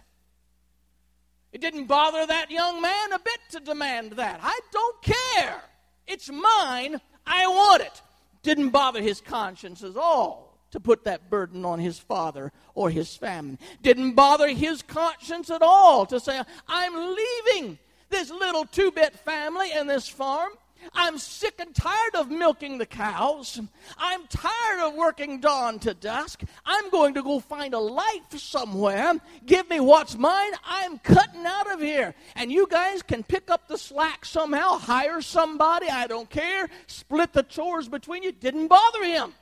It 1.51 1.59
didn't 1.59 1.85
bother 1.85 2.25
that 2.25 2.51
young 2.51 2.81
man 2.81 3.13
a 3.13 3.19
bit 3.19 3.39
to 3.51 3.59
demand 3.59 4.13
that. 4.13 4.39
I 4.43 4.59
don't 4.71 5.01
care. 5.01 5.61
It's 6.05 6.29
mine. 6.29 7.01
I 7.25 7.47
want 7.47 7.81
it. 7.81 8.01
Didn't 8.43 8.69
bother 8.69 9.01
his 9.01 9.21
conscience 9.21 9.83
at 9.83 9.97
all 9.97 10.59
to 10.71 10.79
put 10.79 11.05
that 11.05 11.29
burden 11.29 11.65
on 11.65 11.79
his 11.79 11.97
father 11.97 12.51
or 12.75 12.89
his 12.89 13.15
family. 13.15 13.57
Didn't 13.81 14.13
bother 14.13 14.49
his 14.49 14.81
conscience 14.81 15.49
at 15.49 15.61
all 15.61 16.05
to 16.07 16.19
say, 16.19 16.41
I'm 16.67 17.15
leaving 17.15 17.79
this 18.09 18.29
little 18.29 18.65
two 18.65 18.91
bit 18.91 19.15
family 19.15 19.71
and 19.73 19.89
this 19.89 20.07
farm. 20.07 20.51
I'm 20.93 21.17
sick 21.17 21.55
and 21.59 21.73
tired 21.73 22.15
of 22.15 22.29
milking 22.29 22.77
the 22.77 22.85
cows. 22.85 23.59
I'm 23.97 24.27
tired 24.27 24.79
of 24.81 24.95
working 24.95 25.39
dawn 25.39 25.79
to 25.79 25.93
dusk. 25.93 26.43
I'm 26.65 26.89
going 26.89 27.13
to 27.15 27.23
go 27.23 27.39
find 27.39 27.73
a 27.73 27.79
life 27.79 28.37
somewhere. 28.37 29.13
Give 29.45 29.69
me 29.69 29.79
what's 29.79 30.17
mine. 30.17 30.51
I'm 30.63 30.99
cutting 30.99 31.45
out 31.45 31.71
of 31.71 31.81
here. 31.81 32.13
And 32.35 32.51
you 32.51 32.67
guys 32.67 33.01
can 33.01 33.23
pick 33.23 33.49
up 33.49 33.67
the 33.67 33.77
slack 33.77 34.25
somehow, 34.25 34.77
hire 34.77 35.21
somebody. 35.21 35.89
I 35.89 36.07
don't 36.07 36.29
care. 36.29 36.69
Split 36.87 37.33
the 37.33 37.43
chores 37.43 37.87
between 37.87 38.23
you. 38.23 38.31
Didn't 38.31 38.67
bother 38.67 39.03
him. 39.03 39.33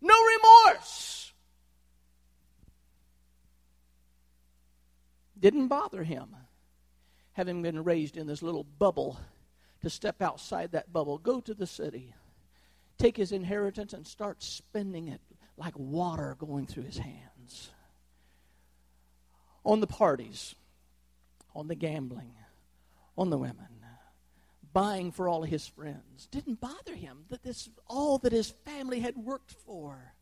No 0.00 0.14
remorse. 0.24 1.32
Didn't 5.38 5.68
bother 5.68 6.02
him 6.02 6.34
having 7.32 7.60
been 7.60 7.84
raised 7.84 8.16
in 8.16 8.26
this 8.26 8.42
little 8.42 8.64
bubble 8.64 9.18
to 9.82 9.90
step 9.90 10.22
outside 10.22 10.72
that 10.72 10.92
bubble, 10.92 11.18
go 11.18 11.40
to 11.40 11.54
the 11.54 11.66
city, 11.66 12.14
take 12.98 13.16
his 13.16 13.32
inheritance, 13.32 13.92
and 13.92 14.06
start 14.06 14.42
spending 14.42 15.08
it 15.08 15.20
like 15.56 15.74
water 15.76 16.36
going 16.38 16.66
through 16.66 16.84
his 16.84 16.98
hands. 16.98 17.70
On 19.64 19.80
the 19.80 19.86
parties, 19.86 20.54
on 21.54 21.68
the 21.68 21.74
gambling, 21.74 22.34
on 23.16 23.30
the 23.30 23.38
women, 23.38 23.76
buying 24.76 25.10
for 25.10 25.26
all 25.26 25.42
his 25.42 25.66
friends. 25.66 26.28
Didn't 26.30 26.60
bother 26.60 26.94
him 26.94 27.24
that 27.30 27.42
this 27.42 27.70
all 27.88 28.18
that 28.18 28.32
his 28.32 28.50
family 28.66 29.00
had 29.00 29.16
worked 29.16 29.52
for. 29.64 30.12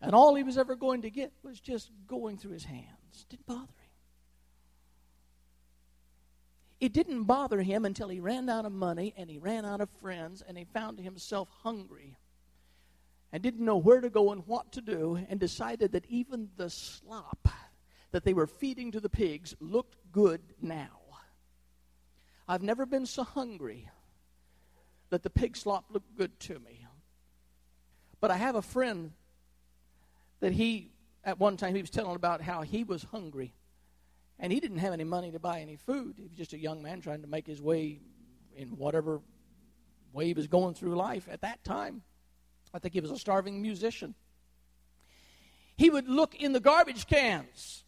And 0.00 0.14
all 0.14 0.36
he 0.36 0.44
was 0.44 0.56
ever 0.56 0.76
going 0.76 1.02
to 1.02 1.10
get 1.10 1.32
was 1.42 1.58
just 1.58 1.90
going 2.06 2.38
through 2.38 2.52
his 2.52 2.62
hands. 2.62 3.26
Didn't 3.28 3.46
bother 3.46 3.62
him. 3.62 3.90
It 6.80 6.94
didn't 6.94 7.24
bother 7.24 7.60
him 7.60 7.84
until 7.84 8.08
he 8.08 8.20
ran 8.20 8.48
out 8.48 8.64
of 8.64 8.72
money 8.72 9.12
and 9.16 9.28
he 9.28 9.38
ran 9.38 9.66
out 9.66 9.82
of 9.82 9.90
friends 10.00 10.42
and 10.46 10.56
he 10.56 10.64
found 10.64 10.98
himself 10.98 11.48
hungry 11.62 12.16
and 13.32 13.42
didn't 13.42 13.64
know 13.64 13.76
where 13.76 14.00
to 14.00 14.08
go 14.08 14.32
and 14.32 14.46
what 14.46 14.72
to 14.72 14.80
do 14.80 15.24
and 15.28 15.38
decided 15.38 15.92
that 15.92 16.06
even 16.08 16.48
the 16.56 16.70
slop 16.70 17.48
that 18.12 18.24
they 18.24 18.32
were 18.32 18.46
feeding 18.46 18.90
to 18.92 19.00
the 19.00 19.10
pigs 19.10 19.54
looked 19.60 19.96
good 20.10 20.40
now. 20.60 21.00
I've 22.48 22.62
never 22.62 22.86
been 22.86 23.06
so 23.06 23.22
hungry 23.22 23.88
that 25.10 25.22
the 25.22 25.30
pig 25.30 25.56
slop 25.56 25.84
looked 25.90 26.16
good 26.16 26.40
to 26.40 26.58
me. 26.58 26.86
But 28.20 28.30
I 28.30 28.36
have 28.36 28.54
a 28.54 28.62
friend 28.62 29.12
that 30.40 30.52
he, 30.52 30.90
at 31.24 31.38
one 31.38 31.56
time, 31.56 31.74
he 31.74 31.80
was 31.80 31.90
telling 31.90 32.16
about 32.16 32.40
how 32.40 32.62
he 32.62 32.84
was 32.84 33.04
hungry. 33.04 33.54
And 34.40 34.52
he 34.52 34.58
didn't 34.58 34.78
have 34.78 34.94
any 34.94 35.04
money 35.04 35.30
to 35.32 35.38
buy 35.38 35.60
any 35.60 35.76
food. 35.76 36.14
He 36.16 36.26
was 36.26 36.36
just 36.36 36.54
a 36.54 36.58
young 36.58 36.82
man 36.82 37.02
trying 37.02 37.20
to 37.20 37.28
make 37.28 37.46
his 37.46 37.60
way 37.60 38.00
in 38.56 38.68
whatever 38.70 39.20
way 40.12 40.26
he 40.26 40.32
was 40.32 40.46
going 40.46 40.74
through 40.74 40.96
life 40.96 41.28
at 41.30 41.42
that 41.42 41.62
time. 41.62 42.02
I 42.72 42.78
think 42.78 42.94
he 42.94 43.00
was 43.00 43.10
a 43.10 43.18
starving 43.18 43.60
musician. 43.60 44.14
He 45.76 45.90
would 45.90 46.08
look 46.08 46.34
in 46.34 46.52
the 46.52 46.60
garbage 46.60 47.06
cans 47.06 47.84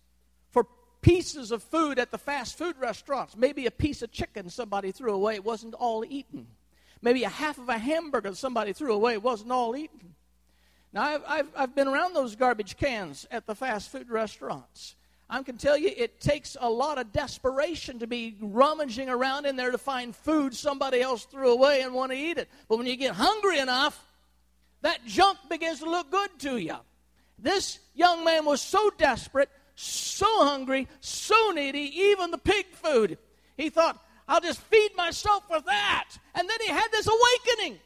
for 0.51 0.67
pieces 1.01 1.53
of 1.53 1.62
food 1.62 1.99
at 1.99 2.11
the 2.11 2.19
fast 2.19 2.59
food 2.59 2.77
restaurants. 2.79 3.37
Maybe 3.37 3.67
a 3.67 3.71
piece 3.71 4.03
of 4.03 4.12
chicken 4.12 4.51
somebody 4.51 4.93
threw 4.93 5.12
away, 5.12 5.37
it 5.37 5.45
wasn't 5.45 5.75
all 5.75 6.05
eaten. 6.05 6.47
Maybe 7.01 7.25
a 7.25 7.29
half 7.29 7.59
of 7.59 7.69
a 7.69 7.79
hamburger 7.79 8.35
somebody 8.35 8.73
threw 8.73 8.93
away, 8.93 9.15
it 9.15 9.23
wasn't 9.23 9.53
all 9.53 9.75
eaten. 9.75 10.15
Now, 10.93 11.03
I've, 11.03 11.23
I've, 11.27 11.49
I've 11.57 11.75
been 11.75 11.88
around 11.88 12.15
those 12.15 12.37
garbage 12.37 12.77
cans 12.77 13.27
at 13.31 13.47
the 13.47 13.55
fast 13.55 13.91
food 13.91 14.11
restaurants. 14.11 14.97
I 15.33 15.42
can 15.42 15.57
tell 15.57 15.79
you 15.79 15.90
it 15.97 16.21
takes 16.21 16.59
a 16.61 16.68
lot 16.68 16.99
of 16.99 17.11
desperation 17.11 18.01
to 18.01 18.07
be 18.07 18.37
rummaging 18.38 19.09
around 19.09 19.47
in 19.47 19.57
there 19.57 19.71
to 19.71 19.79
find 19.79 20.14
food 20.14 20.55
somebody 20.55 21.01
else 21.01 21.25
threw 21.25 21.51
away 21.51 21.81
and 21.81 21.95
want 21.95 22.12
to 22.12 22.18
eat 22.18 22.37
it. 22.37 22.51
But 22.68 22.77
when 22.77 22.87
you 22.87 22.97
get 22.97 23.14
hungry 23.14 23.59
enough, 23.59 23.99
that 24.83 25.07
junk 25.07 25.38
begins 25.49 25.79
to 25.79 25.88
look 25.88 26.11
good 26.11 26.29
to 26.40 26.59
you. 26.59 26.77
This 27.38 27.79
young 27.95 28.25
man 28.25 28.45
was 28.45 28.61
so 28.61 28.90
desperate, 28.99 29.49
so 29.75 30.27
hungry, 30.45 30.87
so 31.01 31.51
needy, 31.55 31.90
even 31.99 32.31
the 32.31 32.37
pig 32.37 32.66
food. 32.66 33.16
He 33.57 33.71
thought, 33.71 34.05
I'll 34.29 34.42
just 34.42 34.61
feed 34.61 34.90
myself 34.97 35.45
with 35.49 35.64
that. 35.64 36.11
And 36.35 36.47
then 36.47 36.59
he 36.61 36.68
had 36.68 36.88
this 36.92 37.09
awakening. 37.09 37.81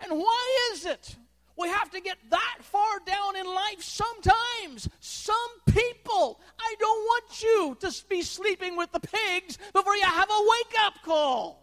And 0.00 0.18
why 0.18 0.70
is 0.72 0.84
it 0.84 1.14
we 1.56 1.68
have 1.68 1.90
to 1.90 2.00
get 2.00 2.18
that 2.30 2.58
far 2.60 3.00
down 3.06 3.36
in 3.36 3.46
life 3.46 3.82
sometimes. 3.82 4.88
Some 5.00 5.36
people, 5.68 6.40
I 6.58 6.74
don't 6.78 7.04
want 7.04 7.42
you 7.42 7.76
to 7.80 8.04
be 8.08 8.22
sleeping 8.22 8.76
with 8.76 8.92
the 8.92 9.00
pigs 9.00 9.58
before 9.72 9.96
you 9.96 10.04
have 10.04 10.30
a 10.30 10.42
wake 10.48 10.74
up 10.80 10.94
call. 11.02 11.58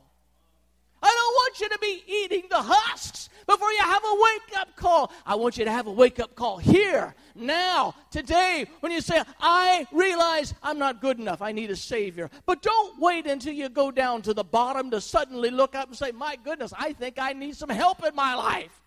I 1.01 1.07
don't 1.07 1.33
want 1.33 1.59
you 1.61 1.69
to 1.69 1.79
be 1.79 2.03
eating 2.07 2.43
the 2.49 2.61
husks 2.61 3.29
before 3.47 3.71
you 3.71 3.79
have 3.79 4.03
a 4.03 4.15
wake 4.19 4.59
up 4.59 4.75
call. 4.75 5.11
I 5.25 5.35
want 5.35 5.57
you 5.57 5.65
to 5.65 5.71
have 5.71 5.87
a 5.87 5.91
wake 5.91 6.19
up 6.19 6.35
call 6.35 6.57
here, 6.57 7.15
now, 7.39 7.95
today, 8.11 8.65
when 8.81 8.91
you 8.91 8.99
say, 8.99 9.21
I 9.39 9.87
realize 9.93 10.53
I'm 10.61 10.77
not 10.77 10.99
good 10.99 11.19
enough. 11.19 11.41
I 11.41 11.53
need 11.53 11.71
a 11.71 11.75
Savior. 11.75 12.29
But 12.45 12.61
don't 12.61 12.99
wait 12.99 13.27
until 13.27 13.53
you 13.53 13.69
go 13.69 13.91
down 13.91 14.21
to 14.23 14.33
the 14.33 14.43
bottom 14.43 14.91
to 14.91 14.99
suddenly 14.99 15.49
look 15.49 15.73
up 15.73 15.87
and 15.87 15.97
say, 15.97 16.11
My 16.11 16.35
goodness, 16.43 16.73
I 16.77 16.91
think 16.93 17.17
I 17.17 17.31
need 17.31 17.55
some 17.55 17.69
help 17.69 18.03
in 18.05 18.13
my 18.13 18.35
life. 18.35 18.81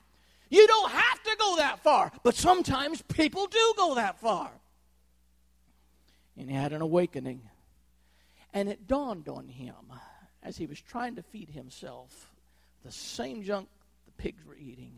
You 0.52 0.66
don't 0.66 0.90
have 0.90 1.22
to 1.22 1.36
go 1.38 1.56
that 1.56 1.82
far, 1.82 2.12
but 2.22 2.34
sometimes 2.34 3.00
people 3.00 3.46
do 3.46 3.72
go 3.74 3.94
that 3.94 4.20
far. 4.20 4.50
And 6.36 6.50
he 6.50 6.54
had 6.54 6.74
an 6.74 6.82
awakening. 6.82 7.48
And 8.52 8.68
it 8.68 8.86
dawned 8.86 9.30
on 9.30 9.48
him 9.48 9.74
as 10.42 10.58
he 10.58 10.66
was 10.66 10.78
trying 10.78 11.16
to 11.16 11.22
feed 11.22 11.48
himself 11.48 12.30
the 12.84 12.92
same 12.92 13.42
junk 13.42 13.66
the 14.04 14.12
pigs 14.22 14.44
were 14.44 14.54
eating 14.54 14.92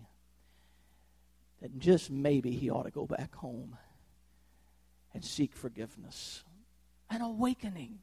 that 1.63 1.79
just 1.79 2.11
maybe 2.11 2.51
he 2.51 2.69
ought 2.69 2.83
to 2.83 2.91
go 2.91 3.07
back 3.07 3.33
home 3.37 3.77
and 5.15 5.25
seek 5.25 5.55
forgiveness. 5.55 6.43
An 7.11 7.21
awakening. 7.21 8.01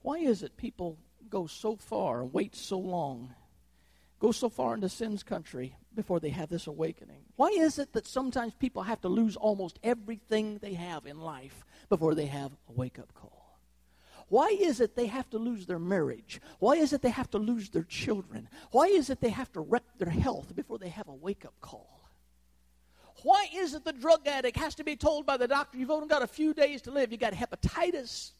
Why 0.00 0.18
is 0.18 0.42
it 0.42 0.56
people 0.56 0.98
go 1.30 1.46
so 1.46 1.76
far 1.76 2.22
and 2.22 2.34
wait 2.34 2.56
so 2.56 2.80
long 2.80 3.36
go 4.22 4.30
so 4.30 4.48
far 4.48 4.74
into 4.74 4.88
sin's 4.88 5.24
country 5.24 5.76
before 5.96 6.20
they 6.20 6.30
have 6.30 6.48
this 6.48 6.68
awakening? 6.68 7.24
Why 7.34 7.48
is 7.48 7.80
it 7.80 7.92
that 7.92 8.06
sometimes 8.06 8.54
people 8.54 8.84
have 8.84 9.00
to 9.00 9.08
lose 9.08 9.34
almost 9.34 9.80
everything 9.82 10.58
they 10.58 10.74
have 10.74 11.06
in 11.06 11.18
life 11.20 11.64
before 11.88 12.14
they 12.14 12.26
have 12.26 12.52
a 12.68 12.72
wake 12.72 13.00
up 13.00 13.12
call? 13.14 13.58
Why 14.28 14.56
is 14.58 14.80
it 14.80 14.94
they 14.94 15.08
have 15.08 15.28
to 15.30 15.38
lose 15.38 15.66
their 15.66 15.80
marriage? 15.80 16.40
Why 16.60 16.74
is 16.74 16.92
it 16.92 17.02
they 17.02 17.10
have 17.10 17.30
to 17.32 17.38
lose 17.38 17.68
their 17.70 17.82
children? 17.82 18.48
Why 18.70 18.86
is 18.86 19.10
it 19.10 19.20
they 19.20 19.30
have 19.30 19.52
to 19.52 19.60
wreck 19.60 19.82
their 19.98 20.08
health 20.08 20.54
before 20.54 20.78
they 20.78 20.88
have 20.88 21.08
a 21.08 21.14
wake 21.14 21.44
up 21.44 21.54
call? 21.60 22.08
Why 23.24 23.48
is 23.52 23.74
it 23.74 23.84
the 23.84 23.92
drug 23.92 24.26
addict 24.28 24.56
has 24.56 24.76
to 24.76 24.84
be 24.84 24.94
told 24.94 25.26
by 25.26 25.36
the 25.36 25.48
doctor, 25.48 25.78
you've 25.78 25.90
only 25.90 26.08
got 26.08 26.22
a 26.22 26.28
few 26.28 26.54
days 26.54 26.80
to 26.82 26.92
live? 26.92 27.10
You 27.10 27.18
got 27.18 27.34
hepatitis. 27.34 28.30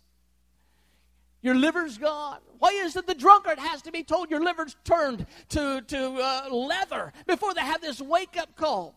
Your 1.43 1.57
liver's 1.57 1.99
gone. 1.99 2.39
Why 2.59 2.71
is 2.71 2.95
it 2.95 3.07
the 3.07 3.15
drunkard 3.15 3.59
has 3.59 3.83
to 3.83 3.93
be 3.93 4.05
told 4.05 4.31
your 4.31 4.43
liver's 4.43 4.77
turned 4.85 5.27
to, 5.51 5.83
to 5.83 5.99
uh, 5.99 6.49
leather 6.51 7.13
before 7.27 7.53
they 7.53 7.61
have 7.61 7.81
this 7.81 8.01
wake 8.01 8.37
up 8.39 8.55
call? 8.57 8.95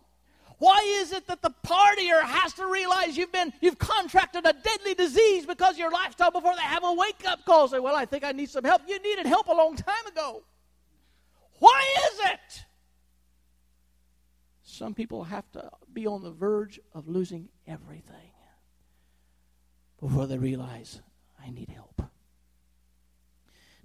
Why 0.60 0.80
is 1.02 1.12
it 1.12 1.28
that 1.28 1.42
the 1.42 1.54
partier 1.66 2.22
has 2.22 2.54
to 2.54 2.68
realize 2.68 3.18
you've 3.18 3.32
been 3.32 3.52
you've 3.60 3.78
contracted 3.78 4.46
a 4.46 4.54
deadly 4.54 4.94
disease 4.94 5.46
because 5.46 5.74
of 5.74 5.80
your 5.80 5.92
lifestyle 5.92 6.32
before 6.32 6.56
they 6.56 6.62
have 6.62 6.84
a 6.84 6.94
wake 6.94 7.24
up 7.28 7.44
call? 7.46 7.68
Say, 7.68 7.80
well, 7.80 7.96
I 7.96 8.06
think 8.06 8.24
I 8.24 8.32
need 8.32 8.50
some 8.50 8.64
help. 8.64 8.84
You 8.88 9.02
needed 9.02 9.26
help 9.26 9.48
a 9.48 9.54
long 9.54 9.76
time 9.76 10.08
ago. 10.08 10.44
Why 11.60 11.84
is 12.12 12.20
it? 12.32 12.66
Some 14.64 14.94
people 14.94 15.24
have 15.24 15.50
to 15.54 15.70
be 15.92 16.06
on 16.08 16.24
the 16.24 16.32
verge 16.32 16.80
of 16.94 17.08
losing 17.08 17.50
everything 17.68 18.32
before 20.00 20.28
they 20.28 20.38
realize 20.38 21.02
I 21.44 21.50
need 21.50 21.70
help. 21.70 22.02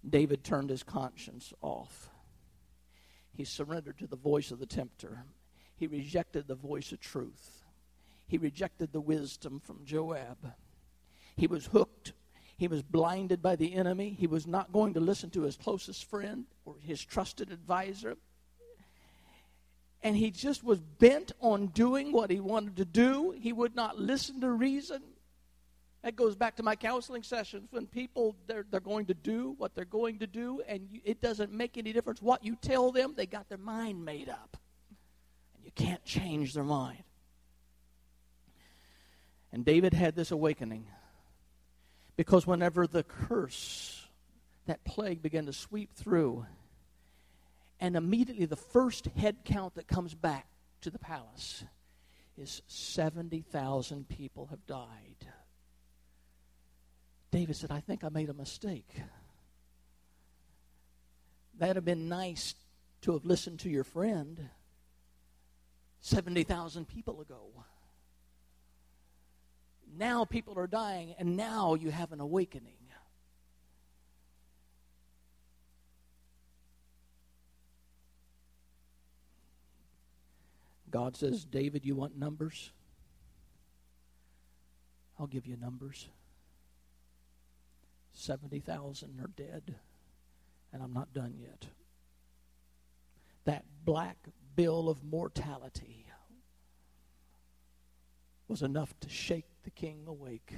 David 0.08 0.44
turned 0.44 0.70
his 0.70 0.82
conscience 0.82 1.52
off. 1.60 2.08
He 3.32 3.44
surrendered 3.44 3.98
to 3.98 4.06
the 4.06 4.16
voice 4.16 4.50
of 4.50 4.58
the 4.58 4.66
tempter. 4.66 5.24
He 5.76 5.86
rejected 5.86 6.46
the 6.46 6.54
voice 6.54 6.92
of 6.92 7.00
truth. 7.00 7.64
He 8.26 8.38
rejected 8.38 8.92
the 8.92 9.00
wisdom 9.00 9.60
from 9.60 9.84
Joab. 9.84 10.54
He 11.36 11.46
was 11.46 11.66
hooked. 11.66 12.12
He 12.56 12.68
was 12.68 12.82
blinded 12.82 13.40
by 13.40 13.56
the 13.56 13.74
enemy. 13.74 14.10
He 14.10 14.26
was 14.26 14.46
not 14.46 14.72
going 14.72 14.94
to 14.94 15.00
listen 15.00 15.30
to 15.30 15.42
his 15.42 15.56
closest 15.56 16.04
friend 16.04 16.44
or 16.64 16.74
his 16.80 17.02
trusted 17.02 17.50
advisor. 17.50 18.16
And 20.02 20.16
he 20.16 20.30
just 20.30 20.62
was 20.62 20.80
bent 20.80 21.32
on 21.40 21.68
doing 21.68 22.12
what 22.12 22.30
he 22.30 22.40
wanted 22.40 22.76
to 22.76 22.84
do. 22.84 23.34
He 23.38 23.52
would 23.52 23.74
not 23.74 23.98
listen 23.98 24.40
to 24.42 24.50
reason. 24.50 25.02
That 26.02 26.16
goes 26.16 26.34
back 26.34 26.56
to 26.56 26.62
my 26.62 26.76
counseling 26.76 27.22
sessions 27.22 27.68
when 27.70 27.86
people 27.86 28.34
they're, 28.46 28.64
they're 28.70 28.80
going 28.80 29.06
to 29.06 29.14
do 29.14 29.54
what 29.58 29.74
they're 29.74 29.84
going 29.84 30.18
to 30.20 30.26
do, 30.26 30.62
and 30.66 30.88
you, 30.90 31.00
it 31.04 31.20
doesn't 31.20 31.52
make 31.52 31.76
any 31.76 31.92
difference 31.92 32.22
what 32.22 32.42
you 32.42 32.56
tell 32.56 32.90
them. 32.90 33.14
They 33.16 33.26
got 33.26 33.48
their 33.48 33.58
mind 33.58 34.04
made 34.04 34.30
up, 34.30 34.56
and 35.54 35.64
you 35.64 35.70
can't 35.74 36.02
change 36.04 36.54
their 36.54 36.64
mind. 36.64 37.02
And 39.52 39.64
David 39.64 39.92
had 39.92 40.14
this 40.14 40.30
awakening 40.30 40.86
because 42.16 42.46
whenever 42.46 42.86
the 42.86 43.02
curse, 43.02 44.06
that 44.66 44.84
plague 44.84 45.22
began 45.22 45.46
to 45.46 45.52
sweep 45.52 45.92
through, 45.92 46.46
and 47.78 47.96
immediately 47.96 48.46
the 48.46 48.56
first 48.56 49.06
head 49.16 49.38
count 49.44 49.74
that 49.74 49.86
comes 49.86 50.14
back 50.14 50.46
to 50.82 50.90
the 50.90 50.98
palace 50.98 51.64
is 52.38 52.62
70,000 52.68 54.08
people 54.08 54.46
have 54.46 54.64
died. 54.66 55.26
David 57.30 57.56
said, 57.56 57.70
I 57.70 57.80
think 57.80 58.02
I 58.02 58.08
made 58.08 58.28
a 58.28 58.34
mistake. 58.34 58.88
That'd 61.58 61.76
have 61.76 61.84
been 61.84 62.08
nice 62.08 62.54
to 63.02 63.12
have 63.12 63.24
listened 63.24 63.60
to 63.60 63.70
your 63.70 63.84
friend 63.84 64.48
70,000 66.00 66.88
people 66.88 67.20
ago. 67.20 67.64
Now 69.96 70.24
people 70.24 70.58
are 70.58 70.66
dying, 70.66 71.14
and 71.18 71.36
now 71.36 71.74
you 71.74 71.90
have 71.90 72.12
an 72.12 72.20
awakening. 72.20 72.74
God 80.90 81.16
says, 81.16 81.44
David, 81.44 81.84
you 81.84 81.94
want 81.94 82.18
numbers? 82.18 82.72
I'll 85.18 85.28
give 85.28 85.46
you 85.46 85.56
numbers. 85.56 86.08
70,000 88.12 89.20
are 89.20 89.30
dead, 89.36 89.74
and 90.72 90.82
I'm 90.82 90.92
not 90.92 91.12
done 91.12 91.34
yet. 91.38 91.66
That 93.44 93.64
black 93.84 94.16
bill 94.56 94.88
of 94.88 95.02
mortality 95.02 96.06
was 98.48 98.62
enough 98.62 98.92
to 99.00 99.08
shake 99.08 99.46
the 99.64 99.70
king 99.70 100.04
awake. 100.06 100.52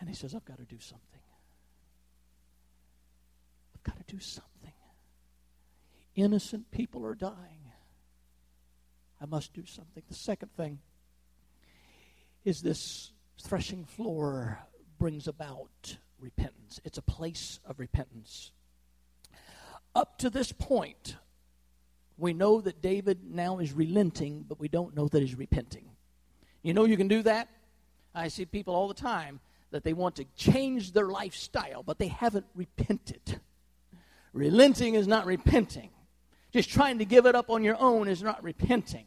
And 0.00 0.08
he 0.08 0.14
says, 0.14 0.34
I've 0.34 0.44
got 0.44 0.58
to 0.58 0.64
do 0.64 0.78
something. 0.80 1.20
I've 3.74 3.82
got 3.82 4.06
to 4.06 4.14
do 4.14 4.20
something. 4.20 4.72
Innocent 6.14 6.70
people 6.72 7.06
are 7.06 7.14
dying. 7.14 7.72
I 9.20 9.26
must 9.26 9.52
do 9.52 9.64
something. 9.64 10.02
The 10.08 10.14
second 10.14 10.50
thing 10.56 10.80
is 12.44 12.62
this 12.62 13.12
threshing 13.40 13.84
floor 13.84 14.58
brings 14.98 15.28
about 15.28 15.96
repentance. 16.18 16.80
It's 16.84 16.98
a 16.98 17.02
place 17.02 17.60
of 17.66 17.78
repentance. 17.78 18.52
Up 19.94 20.18
to 20.18 20.30
this 20.30 20.52
point, 20.52 21.16
we 22.16 22.32
know 22.32 22.60
that 22.60 22.82
David 22.82 23.20
now 23.30 23.58
is 23.58 23.72
relenting, 23.72 24.44
but 24.48 24.58
we 24.58 24.68
don't 24.68 24.94
know 24.94 25.08
that 25.08 25.22
he's 25.22 25.36
repenting. 25.36 25.84
You 26.62 26.74
know 26.74 26.84
you 26.84 26.96
can 26.96 27.08
do 27.08 27.22
that? 27.22 27.48
I 28.14 28.28
see 28.28 28.44
people 28.44 28.74
all 28.74 28.88
the 28.88 28.94
time 28.94 29.40
that 29.70 29.84
they 29.84 29.92
want 29.92 30.16
to 30.16 30.24
change 30.36 30.92
their 30.92 31.06
lifestyle, 31.06 31.82
but 31.82 31.98
they 31.98 32.08
haven't 32.08 32.46
repented. 32.54 33.40
Relenting 34.32 34.94
is 34.94 35.06
not 35.06 35.26
repenting. 35.26 35.90
Just 36.52 36.70
trying 36.70 36.98
to 36.98 37.04
give 37.04 37.26
it 37.26 37.34
up 37.34 37.50
on 37.50 37.62
your 37.62 37.76
own 37.78 38.08
is 38.08 38.22
not 38.22 38.42
repenting. 38.42 39.06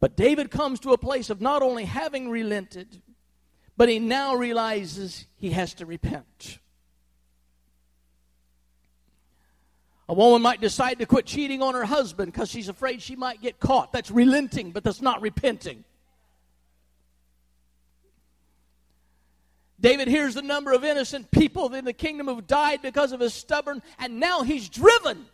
But 0.00 0.16
David 0.16 0.50
comes 0.50 0.80
to 0.80 0.92
a 0.92 0.98
place 0.98 1.30
of 1.30 1.40
not 1.40 1.62
only 1.62 1.84
having 1.84 2.28
relented, 2.28 3.02
but 3.76 3.88
he 3.88 3.98
now 3.98 4.34
realizes 4.34 5.26
he 5.36 5.50
has 5.50 5.74
to 5.74 5.86
repent. 5.86 6.58
A 10.08 10.14
woman 10.14 10.42
might 10.42 10.60
decide 10.60 10.98
to 10.98 11.06
quit 11.06 11.26
cheating 11.26 11.62
on 11.62 11.74
her 11.74 11.84
husband 11.84 12.32
because 12.32 12.50
she's 12.50 12.68
afraid 12.68 13.00
she 13.00 13.16
might 13.16 13.40
get 13.40 13.58
caught. 13.58 13.92
That's 13.92 14.10
relenting, 14.10 14.72
but 14.72 14.84
that's 14.84 15.00
not 15.00 15.22
repenting. 15.22 15.84
David 19.80 20.06
hears 20.06 20.34
the 20.34 20.42
number 20.42 20.72
of 20.72 20.84
innocent 20.84 21.30
people 21.30 21.74
in 21.74 21.84
the 21.84 21.92
kingdom 21.92 22.28
who've 22.28 22.46
died 22.46 22.82
because 22.82 23.12
of 23.12 23.20
his 23.20 23.34
stubborn, 23.34 23.82
and 23.98 24.20
now 24.20 24.42
he's 24.42 24.68
driven 24.68 25.26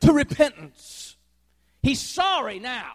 to 0.00 0.12
repentance. 0.12 1.16
He's 1.82 2.00
sorry 2.00 2.58
now. 2.58 2.94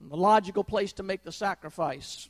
The 0.00 0.16
logical 0.16 0.64
place 0.64 0.92
to 0.94 1.02
make 1.02 1.24
the 1.24 1.32
sacrifice 1.32 2.28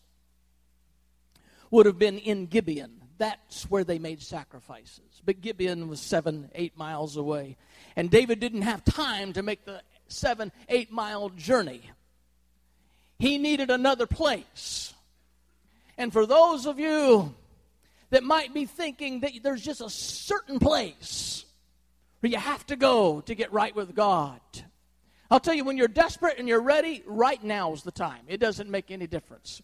would 1.70 1.86
have 1.86 1.98
been 1.98 2.18
in 2.18 2.46
Gibeon. 2.46 3.00
That's 3.18 3.70
where 3.70 3.84
they 3.84 3.98
made 3.98 4.22
sacrifices. 4.22 5.22
But 5.24 5.40
Gibeon 5.40 5.88
was 5.88 6.00
seven, 6.00 6.50
eight 6.54 6.76
miles 6.76 7.16
away. 7.16 7.56
And 7.94 8.10
David 8.10 8.40
didn't 8.40 8.62
have 8.62 8.84
time 8.84 9.34
to 9.34 9.42
make 9.42 9.64
the 9.64 9.82
seven, 10.08 10.50
eight 10.68 10.90
mile 10.90 11.28
journey. 11.28 11.82
He 13.18 13.38
needed 13.38 13.70
another 13.70 14.06
place. 14.06 14.94
And 15.98 16.12
for 16.12 16.26
those 16.26 16.66
of 16.66 16.78
you 16.78 17.34
that 18.08 18.24
might 18.24 18.52
be 18.52 18.64
thinking 18.64 19.20
that 19.20 19.32
there's 19.42 19.62
just 19.62 19.80
a 19.80 19.90
certain 19.90 20.58
place 20.58 21.44
where 22.20 22.30
you 22.30 22.38
have 22.38 22.66
to 22.66 22.76
go 22.76 23.20
to 23.20 23.34
get 23.34 23.52
right 23.52 23.76
with 23.76 23.94
God, 23.94 24.40
I'll 25.30 25.40
tell 25.40 25.54
you, 25.54 25.64
when 25.64 25.76
you're 25.76 25.88
desperate 25.88 26.38
and 26.38 26.48
you're 26.48 26.60
ready, 26.60 27.02
right 27.06 27.42
now 27.42 27.72
is 27.72 27.82
the 27.82 27.92
time. 27.92 28.22
It 28.26 28.38
doesn't 28.38 28.68
make 28.68 28.90
any 28.90 29.06
difference. 29.06 29.62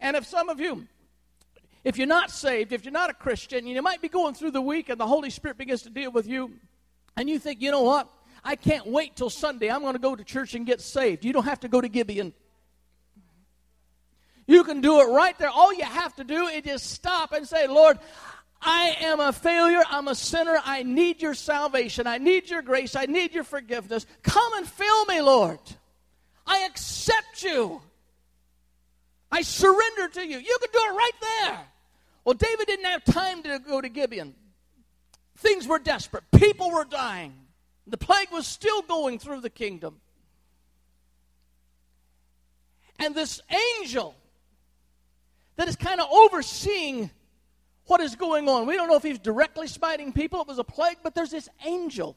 And 0.00 0.16
if 0.16 0.24
some 0.24 0.48
of 0.48 0.58
you, 0.58 0.86
if 1.84 1.98
you're 1.98 2.06
not 2.06 2.30
saved, 2.30 2.72
if 2.72 2.84
you're 2.84 2.92
not 2.92 3.10
a 3.10 3.14
Christian, 3.14 3.66
you 3.66 3.80
might 3.82 4.00
be 4.00 4.08
going 4.08 4.34
through 4.34 4.52
the 4.52 4.62
week 4.62 4.88
and 4.88 4.98
the 4.98 5.06
Holy 5.06 5.28
Spirit 5.28 5.58
begins 5.58 5.82
to 5.82 5.90
deal 5.90 6.10
with 6.10 6.26
you, 6.26 6.52
and 7.16 7.28
you 7.28 7.38
think, 7.38 7.60
you 7.60 7.70
know 7.70 7.82
what? 7.82 8.10
I 8.42 8.56
can't 8.56 8.86
wait 8.86 9.16
till 9.16 9.30
Sunday. 9.30 9.70
I'm 9.70 9.82
going 9.82 9.94
to 9.94 9.98
go 9.98 10.16
to 10.16 10.24
church 10.24 10.54
and 10.54 10.66
get 10.66 10.80
saved. 10.80 11.24
You 11.24 11.32
don't 11.32 11.44
have 11.44 11.60
to 11.60 11.68
go 11.68 11.80
to 11.80 11.88
Gibeon. 11.88 12.32
You 14.46 14.64
can 14.64 14.82
do 14.82 15.00
it 15.00 15.04
right 15.04 15.38
there. 15.38 15.48
All 15.48 15.72
you 15.72 15.84
have 15.84 16.14
to 16.16 16.24
do 16.24 16.46
is 16.48 16.62
just 16.62 16.90
stop 16.90 17.32
and 17.32 17.48
say, 17.48 17.66
Lord, 17.66 17.98
I 18.64 18.96
am 19.00 19.20
a 19.20 19.32
failure. 19.32 19.82
I'm 19.90 20.08
a 20.08 20.14
sinner. 20.14 20.58
I 20.64 20.82
need 20.82 21.20
your 21.20 21.34
salvation. 21.34 22.06
I 22.06 22.18
need 22.18 22.48
your 22.48 22.62
grace. 22.62 22.96
I 22.96 23.04
need 23.04 23.34
your 23.34 23.44
forgiveness. 23.44 24.06
Come 24.22 24.54
and 24.54 24.66
fill 24.66 25.04
me, 25.04 25.20
Lord. 25.20 25.60
I 26.46 26.64
accept 26.64 27.42
you. 27.42 27.82
I 29.30 29.42
surrender 29.42 30.08
to 30.14 30.26
you. 30.26 30.38
You 30.38 30.58
can 30.60 30.70
do 30.72 30.78
it 30.78 30.96
right 30.96 31.10
there. 31.20 31.60
Well, 32.24 32.34
David 32.34 32.66
didn't 32.66 32.86
have 32.86 33.04
time 33.04 33.42
to 33.42 33.58
go 33.58 33.80
to 33.80 33.88
Gibeon. 33.88 34.34
Things 35.36 35.68
were 35.68 35.78
desperate. 35.78 36.24
People 36.34 36.70
were 36.70 36.84
dying. 36.84 37.34
The 37.86 37.98
plague 37.98 38.30
was 38.32 38.46
still 38.46 38.80
going 38.80 39.18
through 39.18 39.42
the 39.42 39.50
kingdom. 39.50 40.00
And 42.98 43.14
this 43.14 43.42
angel 43.80 44.14
that 45.56 45.68
is 45.68 45.76
kind 45.76 46.00
of 46.00 46.08
overseeing 46.10 47.10
what 47.86 48.00
is 48.00 48.16
going 48.16 48.48
on. 48.48 48.66
We 48.66 48.76
don't 48.76 48.88
know 48.88 48.96
if 48.96 49.02
he's 49.02 49.18
directly 49.18 49.66
smiting 49.66 50.12
people, 50.12 50.40
it 50.40 50.48
was 50.48 50.58
a 50.58 50.64
plague, 50.64 50.98
but 51.02 51.14
there's 51.14 51.30
this 51.30 51.48
angel 51.64 52.16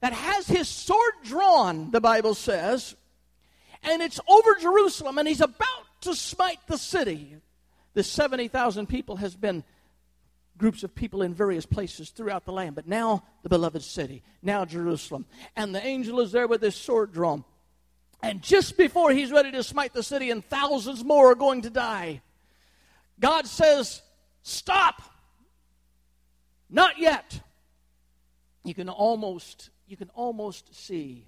that 0.00 0.12
has 0.12 0.46
his 0.46 0.68
sword 0.68 1.14
drawn, 1.24 1.90
the 1.90 2.00
Bible 2.00 2.34
says, 2.34 2.94
and 3.82 4.02
it's 4.02 4.20
over 4.28 4.54
Jerusalem, 4.60 5.18
and 5.18 5.28
he's 5.28 5.40
about 5.40 6.00
to 6.02 6.14
smite 6.14 6.60
the 6.66 6.78
city. 6.78 7.36
The 7.94 8.02
70,000 8.02 8.86
people 8.88 9.16
has 9.16 9.34
been 9.34 9.64
groups 10.56 10.82
of 10.82 10.94
people 10.94 11.22
in 11.22 11.34
various 11.34 11.64
places 11.64 12.10
throughout 12.10 12.44
the 12.44 12.52
land, 12.52 12.74
but 12.74 12.86
now 12.86 13.22
the 13.42 13.48
beloved 13.48 13.82
city, 13.82 14.22
now 14.42 14.64
Jerusalem. 14.64 15.26
And 15.56 15.74
the 15.74 15.84
angel 15.84 16.20
is 16.20 16.32
there 16.32 16.48
with 16.48 16.60
his 16.60 16.74
sword 16.74 17.12
drawn. 17.12 17.44
And 18.20 18.42
just 18.42 18.76
before 18.76 19.12
he's 19.12 19.30
ready 19.30 19.52
to 19.52 19.62
smite 19.62 19.94
the 19.94 20.02
city, 20.02 20.30
and 20.30 20.44
thousands 20.44 21.04
more 21.04 21.30
are 21.30 21.36
going 21.36 21.62
to 21.62 21.70
die, 21.70 22.20
God 23.20 23.46
says, 23.46 24.02
Stop! 24.42 25.02
Not 26.70 26.98
yet. 26.98 27.40
You 28.64 28.74
can 28.74 28.88
almost 28.88 29.70
you 29.86 29.96
can 29.96 30.10
almost 30.10 30.74
see 30.74 31.24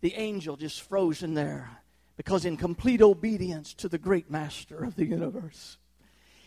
the 0.00 0.14
angel 0.14 0.56
just 0.56 0.82
frozen 0.82 1.34
there 1.34 1.70
because 2.16 2.44
in 2.44 2.56
complete 2.56 3.02
obedience 3.02 3.74
to 3.74 3.88
the 3.88 3.98
great 3.98 4.30
master 4.30 4.82
of 4.82 4.96
the 4.96 5.04
universe 5.04 5.76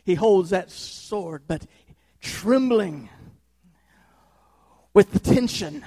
he 0.04 0.16
holds 0.16 0.50
that 0.50 0.72
sword 0.72 1.44
but 1.48 1.66
trembling 2.20 3.10
with 4.94 5.12
the 5.12 5.20
tension 5.20 5.84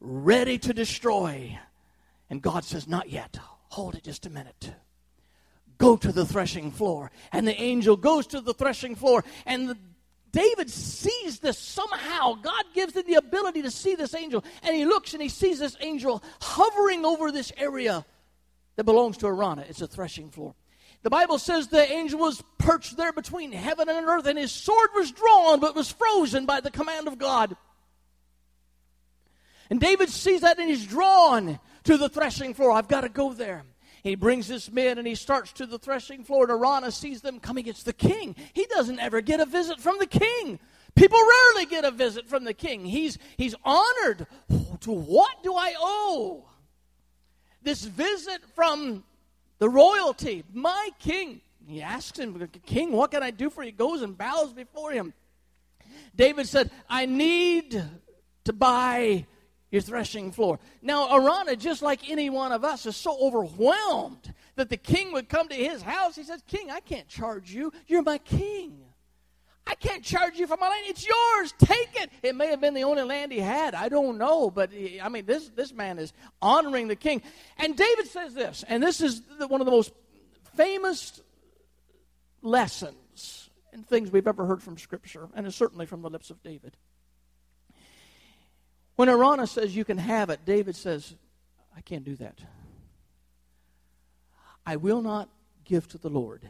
ready 0.00 0.58
to 0.58 0.72
destroy 0.72 1.58
and 2.30 2.40
God 2.40 2.64
says 2.64 2.88
not 2.88 3.10
yet 3.10 3.38
hold 3.68 3.94
it 3.94 4.04
just 4.04 4.24
a 4.24 4.30
minute 4.30 4.72
Go 5.80 5.96
to 5.96 6.12
the 6.12 6.26
threshing 6.26 6.70
floor. 6.70 7.10
And 7.32 7.48
the 7.48 7.58
angel 7.58 7.96
goes 7.96 8.26
to 8.28 8.42
the 8.42 8.52
threshing 8.52 8.94
floor. 8.94 9.24
And 9.46 9.70
the, 9.70 9.78
David 10.30 10.68
sees 10.68 11.40
this 11.40 11.58
somehow. 11.58 12.34
God 12.34 12.64
gives 12.74 12.94
him 12.94 13.04
the 13.06 13.14
ability 13.14 13.62
to 13.62 13.70
see 13.70 13.94
this 13.94 14.14
angel. 14.14 14.44
And 14.62 14.76
he 14.76 14.84
looks 14.84 15.14
and 15.14 15.22
he 15.22 15.30
sees 15.30 15.58
this 15.58 15.78
angel 15.80 16.22
hovering 16.42 17.06
over 17.06 17.32
this 17.32 17.50
area 17.56 18.04
that 18.76 18.84
belongs 18.84 19.16
to 19.18 19.26
Araunah. 19.26 19.64
It's 19.70 19.80
a 19.80 19.86
threshing 19.86 20.30
floor. 20.30 20.54
The 21.02 21.08
Bible 21.08 21.38
says 21.38 21.68
the 21.68 21.90
angel 21.90 22.20
was 22.20 22.44
perched 22.58 22.98
there 22.98 23.14
between 23.14 23.50
heaven 23.50 23.88
and 23.88 24.06
earth, 24.06 24.26
and 24.26 24.38
his 24.38 24.52
sword 24.52 24.90
was 24.94 25.10
drawn, 25.10 25.58
but 25.58 25.74
was 25.74 25.90
frozen 25.90 26.44
by 26.44 26.60
the 26.60 26.70
command 26.70 27.08
of 27.08 27.18
God. 27.18 27.56
And 29.70 29.80
David 29.80 30.10
sees 30.10 30.42
that 30.42 30.58
and 30.58 30.68
he's 30.68 30.84
drawn 30.84 31.58
to 31.84 31.96
the 31.96 32.10
threshing 32.10 32.52
floor. 32.52 32.72
I've 32.72 32.88
got 32.88 33.00
to 33.00 33.08
go 33.08 33.32
there. 33.32 33.64
He 34.02 34.14
brings 34.14 34.46
his 34.46 34.70
men 34.70 34.98
and 34.98 35.06
he 35.06 35.14
starts 35.14 35.52
to 35.54 35.66
the 35.66 35.78
threshing 35.78 36.24
floor, 36.24 36.44
and 36.44 36.52
Araunah 36.52 36.92
sees 36.92 37.20
them 37.20 37.40
coming. 37.40 37.66
It's 37.66 37.82
the 37.82 37.92
king. 37.92 38.34
He 38.52 38.66
doesn't 38.66 38.98
ever 38.98 39.20
get 39.20 39.40
a 39.40 39.46
visit 39.46 39.80
from 39.80 39.98
the 39.98 40.06
king. 40.06 40.58
People 40.94 41.18
rarely 41.18 41.66
get 41.66 41.84
a 41.84 41.90
visit 41.90 42.28
from 42.28 42.44
the 42.44 42.54
king. 42.54 42.84
He's, 42.84 43.18
he's 43.36 43.54
honored. 43.64 44.26
To 44.80 44.92
what 44.92 45.42
do 45.42 45.54
I 45.54 45.74
owe? 45.78 46.44
This 47.62 47.84
visit 47.84 48.40
from 48.54 49.04
the 49.58 49.68
royalty, 49.68 50.44
my 50.52 50.90
king. 50.98 51.42
He 51.66 51.82
asks 51.82 52.18
him, 52.18 52.48
King, 52.66 52.92
what 52.92 53.10
can 53.10 53.22
I 53.22 53.30
do 53.30 53.50
for 53.50 53.62
you? 53.62 53.66
He 53.66 53.72
goes 53.72 54.02
and 54.02 54.16
bows 54.16 54.52
before 54.52 54.92
him. 54.92 55.12
David 56.16 56.48
said, 56.48 56.70
I 56.88 57.06
need 57.06 57.84
to 58.44 58.52
buy 58.52 59.26
your 59.70 59.82
threshing 59.82 60.32
floor. 60.32 60.58
Now, 60.82 61.08
Araunah, 61.08 61.56
just 61.56 61.82
like 61.82 62.10
any 62.10 62.30
one 62.30 62.52
of 62.52 62.64
us, 62.64 62.86
is 62.86 62.96
so 62.96 63.16
overwhelmed 63.20 64.34
that 64.56 64.68
the 64.68 64.76
king 64.76 65.12
would 65.12 65.28
come 65.28 65.48
to 65.48 65.54
his 65.54 65.82
house. 65.82 66.16
He 66.16 66.24
says, 66.24 66.42
King, 66.46 66.70
I 66.70 66.80
can't 66.80 67.08
charge 67.08 67.52
you. 67.52 67.72
You're 67.86 68.02
my 68.02 68.18
king. 68.18 68.78
I 69.66 69.74
can't 69.76 70.02
charge 70.02 70.36
you 70.36 70.48
for 70.48 70.56
my 70.56 70.68
land. 70.68 70.86
It's 70.86 71.06
yours. 71.06 71.54
Take 71.58 71.90
it. 72.02 72.10
It 72.22 72.34
may 72.34 72.48
have 72.48 72.60
been 72.60 72.74
the 72.74 72.82
only 72.82 73.04
land 73.04 73.30
he 73.30 73.38
had. 73.38 73.74
I 73.74 73.88
don't 73.88 74.18
know. 74.18 74.50
But, 74.50 74.72
he, 74.72 75.00
I 75.00 75.08
mean, 75.08 75.26
this, 75.26 75.48
this 75.50 75.72
man 75.72 75.98
is 75.98 76.12
honoring 76.42 76.88
the 76.88 76.96
king. 76.96 77.22
And 77.56 77.76
David 77.76 78.08
says 78.08 78.34
this, 78.34 78.64
and 78.66 78.82
this 78.82 79.00
is 79.00 79.22
one 79.46 79.60
of 79.60 79.66
the 79.66 79.70
most 79.70 79.92
famous 80.56 81.20
lessons 82.42 83.50
and 83.72 83.86
things 83.86 84.10
we've 84.10 84.26
ever 84.26 84.44
heard 84.46 84.62
from 84.62 84.76
Scripture, 84.76 85.28
and 85.34 85.46
it's 85.46 85.54
certainly 85.54 85.86
from 85.86 86.02
the 86.02 86.10
lips 86.10 86.30
of 86.30 86.42
David. 86.42 86.76
When 89.00 89.08
Araunah 89.08 89.48
says 89.48 89.74
you 89.74 89.86
can 89.86 89.96
have 89.96 90.28
it, 90.28 90.44
David 90.44 90.76
says, 90.76 91.14
I 91.74 91.80
can't 91.80 92.04
do 92.04 92.16
that. 92.16 92.38
I 94.66 94.76
will 94.76 95.00
not 95.00 95.30
give 95.64 95.88
to 95.88 95.96
the 95.96 96.10
Lord 96.10 96.46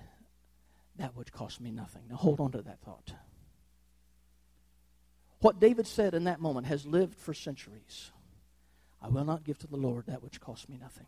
that 0.97 1.15
which 1.15 1.31
costs 1.31 1.61
me 1.61 1.71
nothing. 1.71 2.03
Now 2.11 2.17
hold 2.17 2.41
on 2.41 2.51
to 2.51 2.63
that 2.63 2.81
thought. 2.81 3.13
What 5.39 5.61
David 5.61 5.87
said 5.87 6.13
in 6.13 6.25
that 6.25 6.41
moment 6.41 6.67
has 6.67 6.85
lived 6.85 7.21
for 7.21 7.33
centuries. 7.33 8.11
I 9.01 9.07
will 9.07 9.25
not 9.25 9.45
give 9.45 9.59
to 9.61 9.69
the 9.69 9.77
Lord 9.77 10.07
that 10.09 10.21
which 10.21 10.41
costs 10.41 10.69
me 10.69 10.77
nothing. 10.77 11.07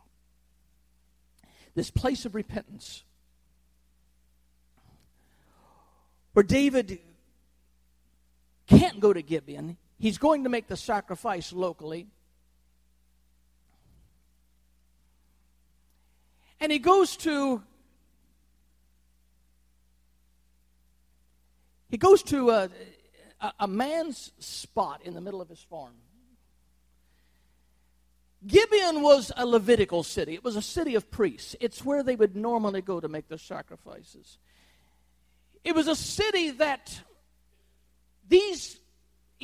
This 1.74 1.90
place 1.90 2.24
of 2.24 2.36
repentance, 2.36 3.02
where 6.34 6.44
David 6.44 7.00
can't 8.68 9.00
go 9.00 9.12
to 9.12 9.22
Gibeon, 9.22 9.76
he's 10.02 10.18
going 10.18 10.42
to 10.42 10.50
make 10.50 10.66
the 10.66 10.76
sacrifice 10.76 11.52
locally. 11.52 12.08
And 16.58 16.72
he 16.72 16.80
goes 16.80 17.16
to 17.18 17.62
he 21.88 21.98
goes 21.98 22.22
to 22.24 22.50
a, 22.50 22.70
a, 23.60 23.68
man's 23.68 24.32
spot 24.38 25.02
in 25.04 25.14
the 25.14 25.20
middle 25.20 25.40
of 25.42 25.48
his 25.48 25.60
farm. 25.60 25.92
Gibeon 28.46 29.02
was 29.02 29.30
a 29.36 29.44
Levitical 29.46 30.02
city. 30.02 30.34
It 30.34 30.42
was 30.42 30.56
a 30.56 30.62
city 30.62 30.94
of 30.94 31.10
priests. 31.10 31.54
It's 31.60 31.84
where 31.84 32.02
they 32.02 32.16
would 32.16 32.34
normally 32.34 32.80
go 32.80 32.98
to 32.98 33.08
make 33.08 33.28
their 33.28 33.38
sacrifices. 33.38 34.38
It 35.64 35.74
was 35.74 35.86
a 35.86 35.94
city 35.94 36.50
that 36.52 37.02
these 38.26 38.80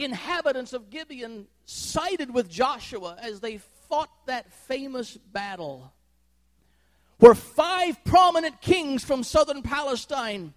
inhabitants 0.03 0.73
of 0.73 0.91
Gibeon 0.91 1.47
sided 1.65 2.33
with 2.33 2.49
Joshua 2.49 3.17
as 3.21 3.41
they 3.41 3.59
fought 3.89 4.11
that 4.27 4.53
famous 4.53 5.17
battle 5.17 5.93
where 7.19 7.35
five 7.35 8.03
prominent 8.05 8.61
kings 8.61 9.05
from 9.05 9.25
southern 9.25 9.63
Palestine 9.63 10.55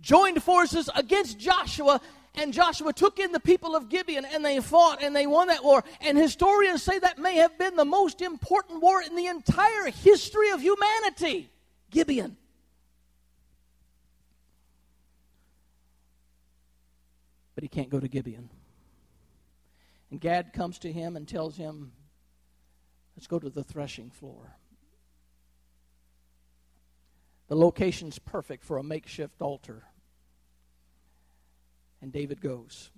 joined 0.00 0.42
forces 0.42 0.88
against 0.94 1.38
Joshua 1.38 2.00
and 2.36 2.52
Joshua 2.52 2.92
took 2.92 3.18
in 3.18 3.32
the 3.32 3.40
people 3.40 3.74
of 3.74 3.88
Gibeon 3.88 4.24
and 4.24 4.44
they 4.44 4.60
fought 4.60 5.02
and 5.02 5.14
they 5.14 5.26
won 5.26 5.48
that 5.48 5.64
war. 5.64 5.82
And 6.00 6.16
historians 6.16 6.82
say 6.82 6.98
that 7.00 7.18
may 7.18 7.36
have 7.36 7.58
been 7.58 7.74
the 7.74 7.84
most 7.84 8.22
important 8.22 8.80
war 8.80 9.02
in 9.02 9.16
the 9.16 9.26
entire 9.26 9.90
history 9.90 10.50
of 10.50 10.60
humanity. 10.60 11.50
Gibeon. 11.90 12.36
But 17.58 17.64
he 17.64 17.68
can't 17.68 17.90
go 17.90 17.98
to 17.98 18.06
Gibeon. 18.06 18.50
And 20.12 20.20
Gad 20.20 20.52
comes 20.52 20.78
to 20.78 20.92
him 20.92 21.16
and 21.16 21.26
tells 21.26 21.56
him, 21.56 21.90
Let's 23.16 23.26
go 23.26 23.40
to 23.40 23.50
the 23.50 23.64
threshing 23.64 24.10
floor. 24.10 24.56
The 27.48 27.56
location's 27.56 28.20
perfect 28.20 28.62
for 28.62 28.78
a 28.78 28.84
makeshift 28.84 29.42
altar. 29.42 29.82
And 32.00 32.12
David 32.12 32.40
goes 32.40 32.90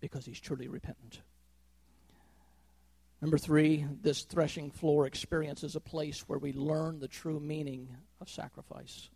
because 0.00 0.26
he's 0.26 0.40
truly 0.40 0.66
repentant. 0.66 1.20
Number 3.22 3.38
three, 3.38 3.86
this 4.02 4.22
threshing 4.22 4.72
floor 4.72 5.06
experience 5.06 5.62
is 5.62 5.76
a 5.76 5.80
place 5.80 6.28
where 6.28 6.40
we 6.40 6.52
learn 6.52 6.98
the 6.98 7.06
true 7.06 7.38
meaning 7.38 7.96
of 8.20 8.28
sacrifice. 8.28 9.08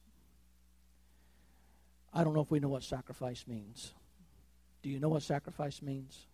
I 2.19 2.25
don't 2.25 2.35
know 2.35 2.41
if 2.41 2.51
we 2.51 2.59
know 2.59 2.69
what 2.69 2.83
sacrifice 2.83 3.45
means. 3.47 3.95
Do 4.83 4.91
you 4.91 4.99
know 4.99 5.09
what 5.09 5.23
sacrifice 5.23 5.81
means? 5.81 6.27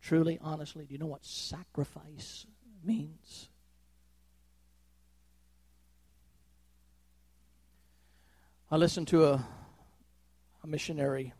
Truly, 0.00 0.40
honestly, 0.42 0.86
do 0.86 0.92
you 0.92 0.98
know 0.98 1.06
what 1.06 1.24
sacrifice 1.24 2.46
means? 2.82 3.48
I 8.68 8.76
listened 8.76 9.06
to 9.08 9.26
a, 9.26 9.46
a 10.64 10.66
missionary 10.66 11.32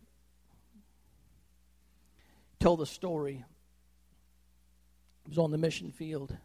tell 2.61 2.77
the 2.77 2.87
story. 2.87 3.45
He 5.25 5.29
was 5.29 5.39
on 5.39 5.51
the 5.51 5.59
mission 5.59 5.91
field. 5.91 6.37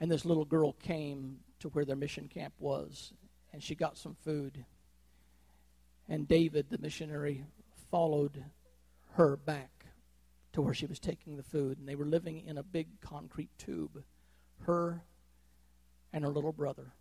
And 0.00 0.10
this 0.10 0.24
little 0.24 0.46
girl 0.46 0.72
came 0.72 1.40
to 1.62 1.68
where 1.68 1.84
their 1.84 1.96
mission 1.96 2.28
camp 2.28 2.54
was, 2.58 3.12
and 3.52 3.62
she 3.62 3.74
got 3.74 3.96
some 3.96 4.16
food. 4.24 4.64
And 6.08 6.28
David, 6.28 6.66
the 6.70 6.78
missionary, 6.78 7.44
followed 7.90 8.44
her 9.14 9.36
back 9.36 9.86
to 10.52 10.60
where 10.60 10.74
she 10.74 10.86
was 10.86 10.98
taking 10.98 11.36
the 11.36 11.42
food. 11.42 11.78
And 11.78 11.88
they 11.88 11.94
were 11.94 12.04
living 12.04 12.44
in 12.44 12.58
a 12.58 12.62
big 12.62 13.00
concrete 13.00 13.50
tube, 13.58 14.02
her 14.62 15.02
and 16.12 16.24
her 16.24 16.30
little 16.30 16.52
brother. 16.52 16.92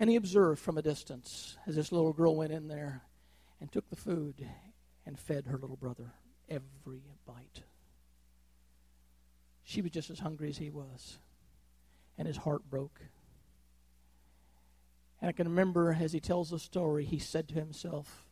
And 0.00 0.10
he 0.10 0.16
observed 0.16 0.60
from 0.60 0.78
a 0.78 0.82
distance 0.82 1.56
as 1.66 1.76
this 1.76 1.92
little 1.92 2.12
girl 2.12 2.34
went 2.36 2.52
in 2.52 2.68
there 2.68 3.02
and 3.60 3.70
took 3.70 3.88
the 3.88 3.96
food 3.96 4.46
and 5.04 5.18
fed 5.18 5.46
her 5.46 5.58
little 5.58 5.76
brother 5.76 6.12
every 6.48 7.02
bite. 7.26 7.62
She 9.62 9.82
was 9.82 9.90
just 9.90 10.10
as 10.10 10.18
hungry 10.18 10.48
as 10.48 10.58
he 10.58 10.70
was, 10.70 11.18
and 12.18 12.26
his 12.26 12.36
heart 12.36 12.68
broke. 12.68 13.00
And 15.20 15.28
I 15.28 15.32
can 15.32 15.48
remember 15.48 15.96
as 15.98 16.12
he 16.12 16.20
tells 16.20 16.50
the 16.50 16.58
story, 16.58 17.04
he 17.04 17.18
said 17.18 17.48
to 17.48 17.54
himself, 17.54 18.26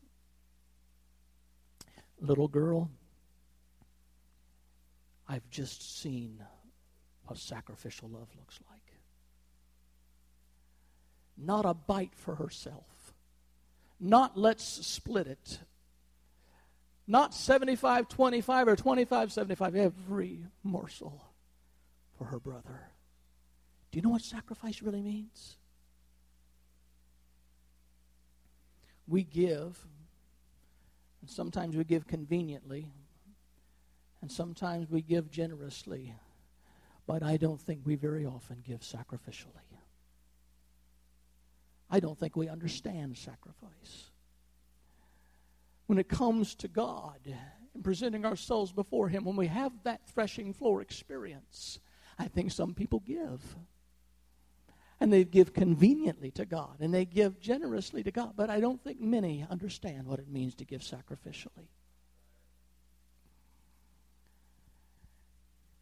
Little 2.21 2.49
girl, 2.49 2.91
I've 5.29 5.49
just 5.51 6.01
seen 6.01 6.43
what 7.25 7.39
sacrificial 7.39 8.09
love 8.09 8.29
looks 8.39 8.61
like 8.71 8.85
not 11.37 11.65
a 11.65 11.75
bite 11.75 12.15
for 12.15 12.37
herself, 12.37 13.13
not 14.01 14.37
let's 14.37 14.65
split 14.65 15.27
it, 15.27 15.59
not 17.07 17.35
75 17.35 18.09
25 18.09 18.69
or 18.69 18.77
25 18.77 19.33
75, 19.33 19.77
every 19.77 20.47
morsel 20.63 21.25
for 22.17 22.25
her 22.25 22.39
brother. 22.39 22.89
Do 23.95 23.99
you 23.99 24.03
know 24.03 24.11
what 24.11 24.23
sacrifice 24.23 24.83
really 24.83 25.03
means? 25.03 25.57
We 29.07 29.23
give, 29.23 29.87
and 31.21 31.31
sometimes 31.31 31.77
we 31.77 31.85
give 31.85 32.05
conveniently, 32.05 32.89
and 34.21 34.33
sometimes 34.33 34.91
we 34.91 35.01
give 35.01 35.31
generously, 35.31 36.13
but 37.07 37.23
I 37.23 37.37
don't 37.37 37.61
think 37.61 37.83
we 37.85 37.95
very 37.95 38.27
often 38.27 38.65
give 38.67 38.81
sacrificially. 38.81 39.79
I 41.89 42.01
don't 42.01 42.19
think 42.19 42.35
we 42.35 42.49
understand 42.49 43.17
sacrifice. 43.17 44.11
When 45.87 45.99
it 45.99 46.09
comes 46.09 46.57
to 46.57 46.67
God 46.67 47.21
and 47.75 47.85
presenting 47.85 48.25
ourselves 48.25 48.73
before 48.73 49.09
Him, 49.09 49.25
when 49.25 49.37
we 49.37 49.47
have 49.47 49.71
that 49.85 50.05
threshing 50.09 50.53
floor 50.53 50.83
experience, 50.83 51.79
I 52.19 52.27
think 52.27 52.51
some 52.51 52.75
people 52.75 52.99
give. 52.99 53.41
And 55.05 55.13
they 55.13 55.25
give 55.25 55.53
conveniently 55.53 56.31
to 56.31 56.47
God 56.47 56.77
and 56.81 56.95
they 56.95 57.05
give 57.05 57.39
generously 57.39 58.03
to 58.05 58.11
God, 58.11 58.33
but 58.37 58.49
I 58.49 58.59
don't 58.59 58.83
think 58.83 59.03
many 59.03 59.45
understand 59.51 60.07
what 60.07 60.19
it 60.19 60.31
means 60.31 60.55
to 60.55 60.65
give 60.65 60.81
sacrificially. 60.81 61.69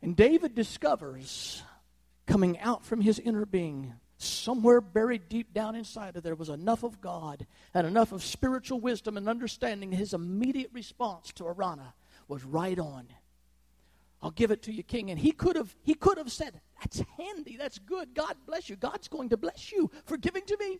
And 0.02 0.16
David 0.16 0.56
discovers 0.56 1.62
coming 2.26 2.58
out 2.58 2.84
from 2.84 3.00
his 3.00 3.20
inner 3.20 3.46
being 3.46 3.94
somewhere 4.16 4.80
buried 4.80 5.28
deep 5.28 5.54
down 5.54 5.76
inside 5.76 6.16
of 6.16 6.24
there 6.24 6.34
was 6.34 6.48
enough 6.48 6.82
of 6.82 7.00
God 7.00 7.46
and 7.74 7.86
enough 7.86 8.10
of 8.10 8.24
spiritual 8.24 8.80
wisdom 8.80 9.16
and 9.16 9.28
understanding. 9.28 9.92
His 9.92 10.14
immediate 10.14 10.70
response 10.72 11.30
to 11.34 11.44
Araunah 11.44 11.92
was 12.26 12.42
right 12.42 12.76
on. 12.76 13.06
I'll 14.22 14.30
give 14.30 14.52
it 14.52 14.62
to 14.62 14.72
you, 14.72 14.82
King. 14.82 15.10
And 15.10 15.18
he 15.18 15.32
could 15.32 15.56
have 15.56 15.74
he 15.82 15.94
could 15.94 16.16
have 16.18 16.30
said, 16.30 16.60
That's 16.80 17.02
handy, 17.18 17.56
that's 17.56 17.78
good. 17.78 18.14
God 18.14 18.36
bless 18.46 18.70
you. 18.70 18.76
God's 18.76 19.08
going 19.08 19.30
to 19.30 19.36
bless 19.36 19.72
you 19.72 19.90
for 20.06 20.16
giving 20.16 20.44
to 20.46 20.56
me. 20.58 20.78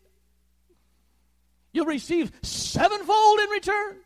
You'll 1.72 1.86
receive 1.86 2.30
sevenfold 2.43 3.40
in 3.40 3.49
return. 3.49 3.97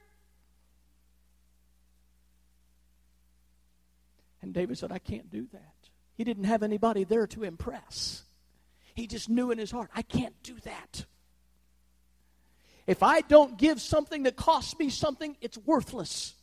And 4.41 4.55
David 4.55 4.79
said, 4.79 4.93
I 4.93 4.99
can't 4.99 5.29
do 5.29 5.49
that. 5.53 5.75
He 6.15 6.25
didn't 6.25 6.45
have 6.45 6.63
anybody 6.63 7.05
there 7.05 7.27
to 7.27 7.43
impress. 7.43 8.23
He 8.95 9.07
just 9.07 9.29
knew 9.29 9.51
in 9.51 9.59
his 9.59 9.73
heart, 9.73 9.91
I 9.95 10.03
can't 10.03 10.41
do 10.43 10.55
that. 10.61 11.05
If 12.87 13.03
I 13.03 13.21
don't 13.23 13.59
give 13.59 13.81
something 13.81 14.23
that 14.23 14.37
costs 14.37 14.79
me 14.79 14.89
something, 14.89 15.37
it's 15.41 15.59
worthless. 15.59 16.35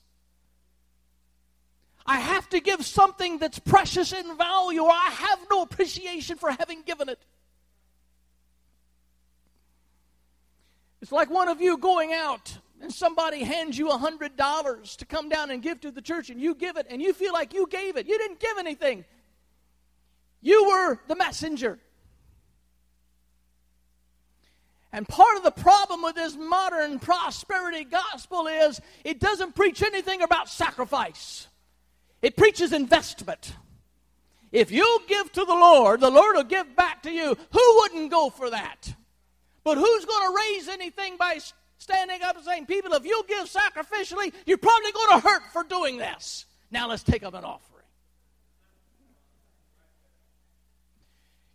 I 2.05 2.19
have 2.19 2.49
to 2.49 2.59
give 2.59 2.85
something 2.85 3.37
that's 3.37 3.59
precious 3.59 4.11
in 4.11 4.35
value, 4.37 4.81
or 4.81 4.91
I 4.91 5.09
have 5.11 5.39
no 5.49 5.61
appreciation 5.61 6.37
for 6.37 6.51
having 6.51 6.81
given 6.81 7.09
it. 7.09 7.19
It's 11.01 11.11
like 11.11 11.29
one 11.29 11.47
of 11.49 11.61
you 11.61 11.77
going 11.77 12.13
out 12.13 12.57
and 12.81 12.93
somebody 12.93 13.43
hands 13.43 13.77
you 13.77 13.89
a 13.89 13.97
hundred 13.97 14.35
dollars 14.35 14.95
to 14.97 15.05
come 15.05 15.29
down 15.29 15.51
and 15.51 15.61
give 15.61 15.81
to 15.81 15.91
the 15.91 16.01
church 16.01 16.29
and 16.29 16.39
you 16.39 16.55
give 16.55 16.77
it 16.77 16.87
and 16.89 17.01
you 17.01 17.13
feel 17.13 17.33
like 17.33 17.53
you 17.53 17.67
gave 17.67 17.97
it. 17.97 18.07
You 18.07 18.17
didn't 18.17 18.39
give 18.39 18.57
anything. 18.57 19.05
You 20.41 20.65
were 20.69 20.99
the 21.07 21.15
messenger. 21.15 21.79
And 24.93 25.07
part 25.07 25.37
of 25.37 25.43
the 25.43 25.51
problem 25.51 26.03
with 26.03 26.15
this 26.15 26.35
modern 26.37 26.99
prosperity 26.99 27.83
gospel 27.83 28.47
is 28.47 28.79
it 29.03 29.19
doesn't 29.19 29.55
preach 29.55 29.81
anything 29.81 30.21
about 30.21 30.49
sacrifice. 30.49 31.47
It 32.23 32.37
preaches 32.37 32.71
investment. 32.71 33.53
If 34.53 34.71
you 34.71 35.01
give 35.07 35.31
to 35.33 35.43
the 35.43 35.53
Lord, 35.53 35.99
the 35.99 36.09
Lord 36.09 36.37
will 36.37 36.43
give 36.43 36.73
back 36.75 37.03
to 37.03 37.11
you. 37.11 37.35
Who 37.51 37.75
wouldn't 37.81 38.09
go 38.09 38.29
for 38.29 38.49
that? 38.49 38.93
But 39.63 39.77
who's 39.77 40.05
going 40.05 40.31
to 40.31 40.37
raise 40.37 40.67
anything 40.69 41.17
by 41.17 41.39
standing 41.79 42.21
up 42.21 42.37
and 42.37 42.45
saying, 42.45 42.65
People, 42.65 42.93
if 42.93 43.05
you 43.05 43.23
give 43.27 43.47
sacrificially, 43.47 44.33
you're 44.45 44.57
probably 44.57 44.93
going 44.93 45.21
to 45.21 45.27
hurt 45.27 45.43
for 45.51 45.63
doing 45.63 45.97
this. 45.97 46.45
Now 46.71 46.87
let's 46.87 47.03
take 47.03 47.23
up 47.23 47.33
an 47.33 47.43
offering. 47.43 47.83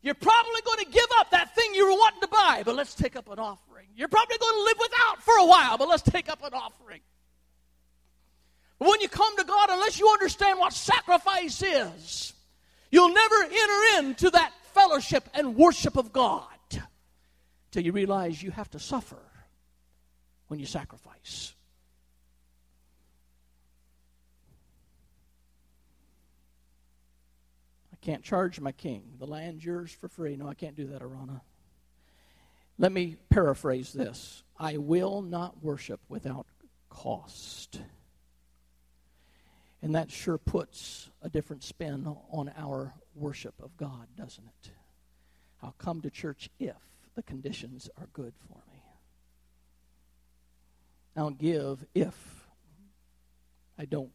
You're 0.02 0.14
probably 0.14 0.60
going 0.64 0.84
to 0.84 0.90
give 0.90 1.08
up 1.18 1.30
that 1.30 1.54
thing 1.54 1.74
you 1.74 1.86
were 1.86 1.92
wanting 1.92 2.20
to 2.20 2.28
buy, 2.28 2.62
but 2.64 2.74
let's 2.74 2.94
take 2.94 3.16
up 3.16 3.28
an 3.30 3.38
offering. 3.38 3.86
You're 3.96 4.08
probably 4.08 4.36
going 4.38 4.54
to 4.54 4.62
live 4.64 4.76
without 4.78 5.22
for 5.22 5.34
a 5.38 5.46
while, 5.46 5.78
but 5.78 5.88
let's 5.88 6.02
take 6.02 6.28
up 6.28 6.44
an 6.44 6.52
offering. 6.52 7.00
When 8.78 9.00
you 9.00 9.08
come 9.08 9.36
to 9.36 9.44
God, 9.44 9.68
unless 9.70 9.98
you 9.98 10.08
understand 10.08 10.58
what 10.58 10.72
sacrifice 10.72 11.62
is, 11.62 12.32
You'll 12.90 13.12
never 13.12 13.42
enter 13.42 13.98
into 13.98 14.30
that 14.30 14.52
fellowship 14.72 15.28
and 15.34 15.56
worship 15.56 15.96
of 15.96 16.12
God 16.12 16.46
till 17.70 17.84
you 17.84 17.92
realize 17.92 18.42
you 18.42 18.50
have 18.50 18.70
to 18.70 18.78
suffer 18.78 19.20
when 20.48 20.58
you 20.58 20.66
sacrifice. 20.66 21.52
I 27.92 27.96
can't 28.00 28.22
charge 28.22 28.58
my 28.58 28.72
king. 28.72 29.02
The 29.18 29.26
land's 29.26 29.64
yours 29.64 29.92
for 29.92 30.08
free. 30.08 30.36
No, 30.36 30.48
I 30.48 30.54
can't 30.54 30.76
do 30.76 30.86
that, 30.88 31.02
Araunah. 31.02 31.42
Let 32.78 32.92
me 32.92 33.16
paraphrase 33.28 33.92
this 33.92 34.42
I 34.58 34.78
will 34.78 35.20
not 35.20 35.62
worship 35.62 36.00
without 36.08 36.46
cost. 36.88 37.80
And 39.82 39.94
that 39.94 40.10
sure 40.10 40.38
puts 40.38 41.08
a 41.22 41.28
different 41.28 41.62
spin 41.62 42.06
on 42.32 42.52
our 42.56 42.94
worship 43.14 43.54
of 43.62 43.76
God, 43.76 44.08
doesn't 44.16 44.44
it? 44.44 44.70
I'll 45.62 45.74
come 45.78 46.00
to 46.02 46.10
church 46.10 46.50
if 46.58 46.76
the 47.14 47.22
conditions 47.22 47.88
are 47.96 48.08
good 48.12 48.32
for 48.48 48.58
me. 48.72 48.82
I'll 51.16 51.30
give 51.30 51.84
if 51.94 52.46
I 53.76 53.84
don't 53.84 54.12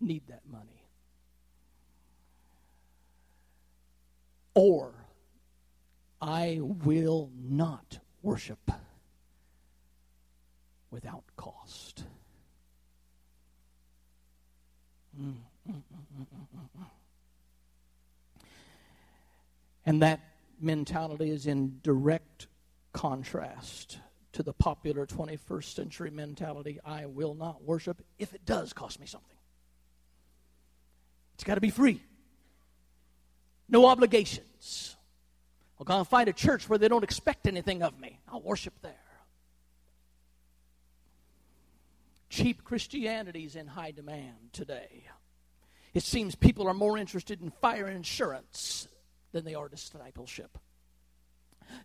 need 0.00 0.22
that 0.28 0.42
money. 0.50 0.84
Or 4.54 4.92
I 6.20 6.58
will 6.60 7.30
not 7.38 7.98
worship 8.22 8.70
without 10.90 11.24
cost. 11.36 12.04
And 19.86 20.02
that 20.02 20.20
mentality 20.60 21.30
is 21.30 21.46
in 21.46 21.80
direct 21.82 22.46
contrast 22.92 23.98
to 24.32 24.42
the 24.42 24.52
popular 24.52 25.06
21st 25.06 25.74
century 25.74 26.10
mentality 26.10 26.78
I 26.84 27.06
will 27.06 27.34
not 27.34 27.62
worship 27.62 28.02
if 28.18 28.34
it 28.34 28.44
does 28.44 28.72
cost 28.72 29.00
me 29.00 29.06
something. 29.06 29.36
It's 31.34 31.44
got 31.44 31.54
to 31.54 31.60
be 31.60 31.70
free, 31.70 32.02
no 33.68 33.86
obligations. 33.86 34.96
I'll 35.78 35.84
go 35.84 35.98
and 35.98 36.06
find 36.08 36.28
a 36.28 36.32
church 36.32 36.68
where 36.68 36.78
they 36.78 36.88
don't 36.88 37.04
expect 37.04 37.46
anything 37.46 37.82
of 37.82 37.98
me. 38.00 38.18
I'll 38.28 38.42
worship 38.42 38.74
there. 38.82 39.07
Cheap 42.38 42.62
Christianity 42.62 43.44
is 43.44 43.56
in 43.56 43.66
high 43.66 43.90
demand 43.90 44.52
today. 44.52 45.02
It 45.92 46.04
seems 46.04 46.36
people 46.36 46.68
are 46.68 46.74
more 46.74 46.96
interested 46.96 47.42
in 47.42 47.50
fire 47.50 47.88
insurance 47.88 48.86
than 49.32 49.44
they 49.44 49.56
are 49.56 49.68
discipleship. 49.68 50.56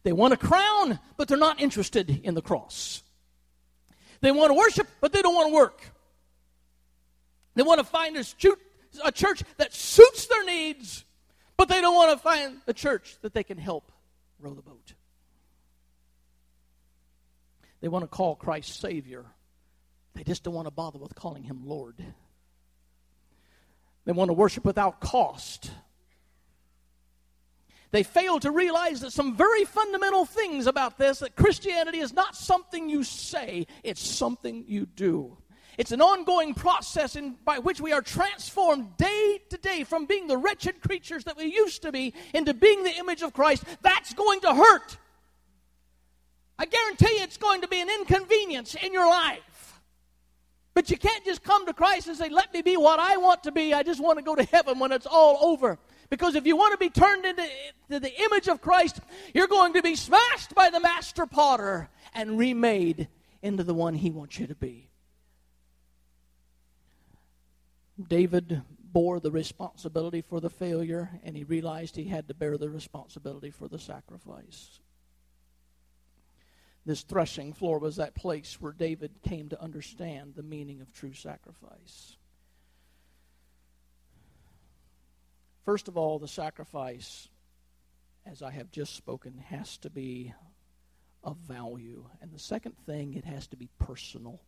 They 0.03 0.13
want 0.13 0.35
a 0.35 0.37
crown, 0.37 0.99
but 1.17 1.27
they're 1.27 1.39
not 1.39 1.59
interested 1.59 2.21
in 2.23 2.35
the 2.35 2.41
cross. 2.43 3.01
They 4.21 4.31
want 4.31 4.51
to 4.51 4.53
worship, 4.53 4.87
but 5.01 5.11
they 5.11 5.23
don't 5.23 5.33
want 5.33 5.49
to 5.49 5.55
work. 5.55 5.81
They 7.55 7.63
want 7.63 7.79
to 7.79 7.83
find 7.83 8.15
a 8.15 9.11
church 9.11 9.43
that 9.57 9.73
suits 9.73 10.27
their 10.27 10.45
needs, 10.45 11.03
but 11.57 11.67
they 11.67 11.81
don't 11.81 11.95
want 11.95 12.11
to 12.11 12.17
find 12.21 12.57
a 12.67 12.73
church 12.73 13.17
that 13.23 13.33
they 13.33 13.43
can 13.43 13.57
help 13.57 13.91
row 14.39 14.53
the 14.53 14.61
boat. 14.61 14.93
They 17.81 17.87
want 17.87 18.03
to 18.03 18.07
call 18.07 18.35
Christ 18.35 18.79
Savior, 18.79 19.25
they 20.15 20.23
just 20.23 20.43
don't 20.43 20.53
want 20.53 20.67
to 20.67 20.71
bother 20.71 20.99
with 20.99 21.15
calling 21.15 21.43
him 21.43 21.61
Lord. 21.65 21.95
They 24.05 24.11
want 24.11 24.29
to 24.29 24.33
worship 24.33 24.65
without 24.65 24.99
cost. 24.99 25.71
They 27.91 28.03
fail 28.03 28.39
to 28.39 28.51
realize 28.51 29.01
that 29.01 29.13
some 29.13 29.35
very 29.37 29.65
fundamental 29.65 30.25
things 30.25 30.67
about 30.67 30.97
this 30.97 31.19
that 31.19 31.35
Christianity 31.35 31.99
is 31.99 32.11
not 32.11 32.35
something 32.35 32.89
you 32.89 33.03
say, 33.03 33.67
it's 33.83 34.01
something 34.01 34.65
you 34.67 34.87
do. 34.87 35.37
It's 35.77 35.91
an 35.91 36.01
ongoing 36.01 36.53
process 36.53 37.15
in, 37.15 37.35
by 37.45 37.59
which 37.59 37.81
we 37.81 37.93
are 37.93 38.01
transformed 38.01 38.97
day 38.97 39.39
to 39.49 39.57
day 39.57 39.83
from 39.83 40.05
being 40.05 40.27
the 40.27 40.37
wretched 40.37 40.81
creatures 40.81 41.23
that 41.23 41.37
we 41.37 41.45
used 41.45 41.81
to 41.83 41.91
be 41.91 42.13
into 42.33 42.53
being 42.53 42.83
the 42.83 42.95
image 42.97 43.21
of 43.21 43.33
Christ. 43.33 43.63
That's 43.81 44.13
going 44.13 44.41
to 44.41 44.53
hurt. 44.53 44.97
I 46.59 46.65
guarantee 46.65 47.17
you 47.17 47.23
it's 47.23 47.37
going 47.37 47.61
to 47.61 47.67
be 47.67 47.81
an 47.81 47.89
inconvenience 47.89 48.75
in 48.75 48.93
your 48.93 49.07
life. 49.09 49.52
But 50.73 50.89
you 50.89 50.97
can't 50.97 51.23
just 51.23 51.43
come 51.43 51.65
to 51.67 51.73
Christ 51.73 52.07
and 52.07 52.17
say, 52.17 52.29
Let 52.29 52.53
me 52.53 52.61
be 52.61 52.77
what 52.77 52.99
I 52.99 53.17
want 53.17 53.43
to 53.43 53.51
be. 53.51 53.73
I 53.73 53.83
just 53.83 54.01
want 54.01 54.17
to 54.17 54.23
go 54.23 54.35
to 54.35 54.43
heaven 54.43 54.79
when 54.79 54.91
it's 54.91 55.05
all 55.05 55.37
over. 55.41 55.77
Because 56.09 56.35
if 56.35 56.45
you 56.45 56.55
want 56.55 56.73
to 56.73 56.77
be 56.77 56.89
turned 56.89 57.25
into, 57.25 57.43
the 57.89 58.21
image 58.23 58.47
of 58.47 58.61
Christ, 58.61 58.99
you're 59.33 59.47
going 59.47 59.73
to 59.73 59.81
be 59.81 59.95
smashed 59.95 60.55
by 60.55 60.69
the 60.69 60.79
master 60.79 61.25
potter 61.25 61.89
and 62.13 62.37
remade 62.37 63.07
into 63.41 63.63
the 63.63 63.73
one 63.73 63.93
he 63.93 64.09
wants 64.09 64.39
you 64.39 64.47
to 64.47 64.55
be. 64.55 64.89
David 68.07 68.63
bore 68.79 69.19
the 69.19 69.31
responsibility 69.31 70.21
for 70.21 70.39
the 70.39 70.49
failure, 70.49 71.19
and 71.23 71.35
he 71.35 71.43
realized 71.43 71.95
he 71.95 72.05
had 72.05 72.27
to 72.27 72.33
bear 72.33 72.57
the 72.57 72.69
responsibility 72.69 73.51
for 73.51 73.67
the 73.67 73.79
sacrifice. 73.79 74.79
This 76.85 77.03
threshing 77.03 77.53
floor 77.53 77.79
was 77.79 77.95
that 77.95 78.13
place 78.13 78.59
where 78.59 78.73
David 78.73 79.11
came 79.23 79.49
to 79.49 79.61
understand 79.61 80.33
the 80.35 80.43
meaning 80.43 80.81
of 80.81 80.91
true 80.91 81.13
sacrifice. 81.13 82.17
First 85.63 85.87
of 85.87 85.95
all, 85.95 86.19
the 86.19 86.27
sacrifice, 86.27 87.29
as 88.25 88.41
I 88.41 88.51
have 88.51 88.69
just 88.69 88.97
spoken, 88.97 89.37
has 89.47 89.77
to 89.77 89.89
be 89.89 90.33
of 91.23 91.37
value. 91.37 92.05
And 92.21 92.33
the 92.33 92.39
second 92.39 92.75
thing, 92.85 93.13
it 93.13 93.23
has 93.23 93.47
to 93.47 93.55
be 93.55 93.69
personal. 93.79 94.41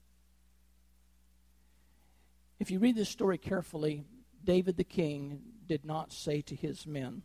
If 2.60 2.70
you 2.70 2.80
read 2.80 2.98
this 2.98 3.08
story 3.08 3.38
carefully, 3.38 4.04
David 4.44 4.76
the 4.76 4.84
king 4.84 5.40
did 5.66 5.86
not 5.86 6.12
say 6.12 6.42
to 6.42 6.56
his 6.56 6.86
men, 6.86 7.22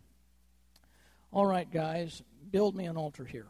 All 1.33 1.47
right, 1.47 1.69
guys, 1.69 2.23
build 2.53 2.77
me 2.77 2.85
an 2.85 2.97
altar 2.97 3.25
here 3.25 3.49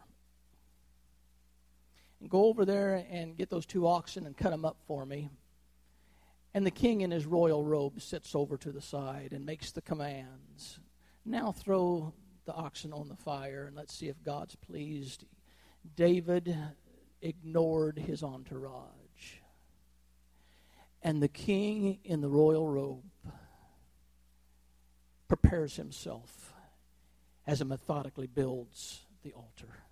and 2.21 2.29
go 2.29 2.45
over 2.45 2.65
there 2.65 3.03
and 3.09 3.35
get 3.35 3.49
those 3.49 3.65
two 3.65 3.87
oxen 3.87 4.25
and 4.27 4.37
cut 4.37 4.51
them 4.51 4.63
up 4.63 4.77
for 4.85 5.05
me. 5.05 5.29
And 6.53 6.65
the 6.65 6.71
king 6.71 7.01
in 7.01 7.11
his 7.11 7.25
royal 7.25 7.65
robe 7.65 7.99
sits 7.99 8.35
over 8.35 8.57
to 8.57 8.71
the 8.71 8.81
side 8.81 9.29
and 9.31 9.45
makes 9.45 9.71
the 9.71 9.81
commands. 9.81 10.79
Now 11.25 11.51
throw 11.51 12.13
the 12.45 12.53
oxen 12.53 12.93
on 12.93 13.07
the 13.09 13.15
fire 13.15 13.65
and 13.65 13.75
let's 13.75 13.95
see 13.95 14.07
if 14.07 14.23
God's 14.23 14.55
pleased. 14.55 15.25
David 15.95 16.55
ignored 17.21 17.97
his 17.97 18.23
entourage. 18.23 18.87
And 21.01 21.23
the 21.23 21.27
king 21.27 21.99
in 22.03 22.21
the 22.21 22.29
royal 22.29 22.67
robe 22.67 23.03
prepares 25.27 25.75
himself 25.75 26.53
as 27.47 27.59
he 27.59 27.65
methodically 27.65 28.27
builds 28.27 29.01
the 29.23 29.33
altar. 29.33 29.83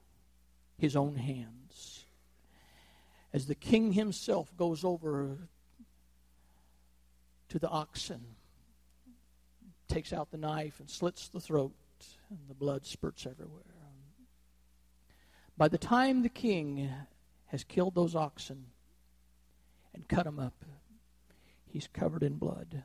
His 0.77 0.95
own 0.95 1.15
hands 1.15 1.58
as 3.33 3.45
the 3.45 3.55
king 3.55 3.93
himself 3.93 4.55
goes 4.57 4.83
over 4.83 5.37
to 7.49 7.59
the 7.59 7.69
oxen, 7.69 8.35
takes 9.87 10.13
out 10.13 10.31
the 10.31 10.37
knife 10.37 10.79
and 10.79 10.89
slits 10.89 11.29
the 11.29 11.39
throat, 11.39 11.73
and 12.29 12.39
the 12.47 12.53
blood 12.53 12.85
spurts 12.85 13.25
everywhere. 13.25 13.63
By 15.57 15.67
the 15.67 15.77
time 15.77 16.21
the 16.21 16.29
king 16.29 16.89
has 17.47 17.65
killed 17.65 17.93
those 17.93 18.15
oxen 18.15 18.67
and 19.93 20.07
cut 20.07 20.23
them 20.23 20.39
up, 20.39 20.63
he's 21.65 21.89
covered 21.91 22.23
in 22.23 22.35
blood. 22.35 22.83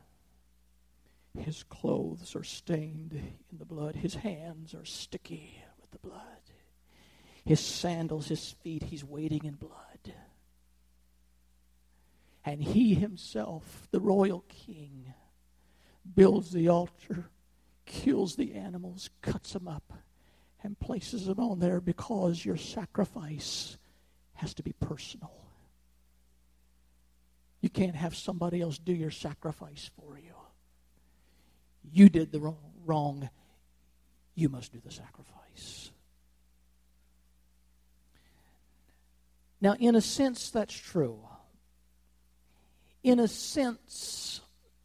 His 1.38 1.62
clothes 1.62 2.34
are 2.34 2.42
stained 2.42 3.12
in 3.12 3.58
the 3.58 3.64
blood. 3.64 3.96
His 3.96 4.16
hands 4.16 4.74
are 4.74 4.84
sticky 4.84 5.62
with 5.80 5.90
the 5.90 5.98
blood. 5.98 6.22
His 7.44 7.60
sandals, 7.60 8.26
his 8.26 8.52
feet, 8.62 8.84
he's 8.84 9.04
wading 9.04 9.44
in 9.44 9.54
blood. 9.54 9.93
And 12.44 12.62
he 12.62 12.94
himself, 12.94 13.88
the 13.90 14.00
royal 14.00 14.44
king, 14.48 15.14
builds 16.14 16.52
the 16.52 16.68
altar, 16.68 17.30
kills 17.86 18.36
the 18.36 18.54
animals, 18.54 19.08
cuts 19.22 19.54
them 19.54 19.66
up, 19.66 19.92
and 20.62 20.78
places 20.78 21.26
them 21.26 21.40
on 21.40 21.58
there 21.58 21.80
because 21.80 22.44
your 22.44 22.56
sacrifice 22.56 23.78
has 24.34 24.52
to 24.54 24.62
be 24.62 24.72
personal. 24.72 25.32
You 27.60 27.70
can't 27.70 27.96
have 27.96 28.14
somebody 28.14 28.60
else 28.60 28.76
do 28.76 28.92
your 28.92 29.10
sacrifice 29.10 29.90
for 29.98 30.18
you. 30.18 30.34
You 31.90 32.10
did 32.10 32.30
the 32.30 32.54
wrong. 32.84 33.30
You 34.34 34.50
must 34.50 34.72
do 34.72 34.80
the 34.84 34.90
sacrifice. 34.90 35.90
Now, 39.62 39.76
in 39.78 39.94
a 39.94 40.02
sense, 40.02 40.50
that's 40.50 40.74
true. 40.74 41.20
In 43.04 43.20
a 43.20 43.28
sense 43.28 44.40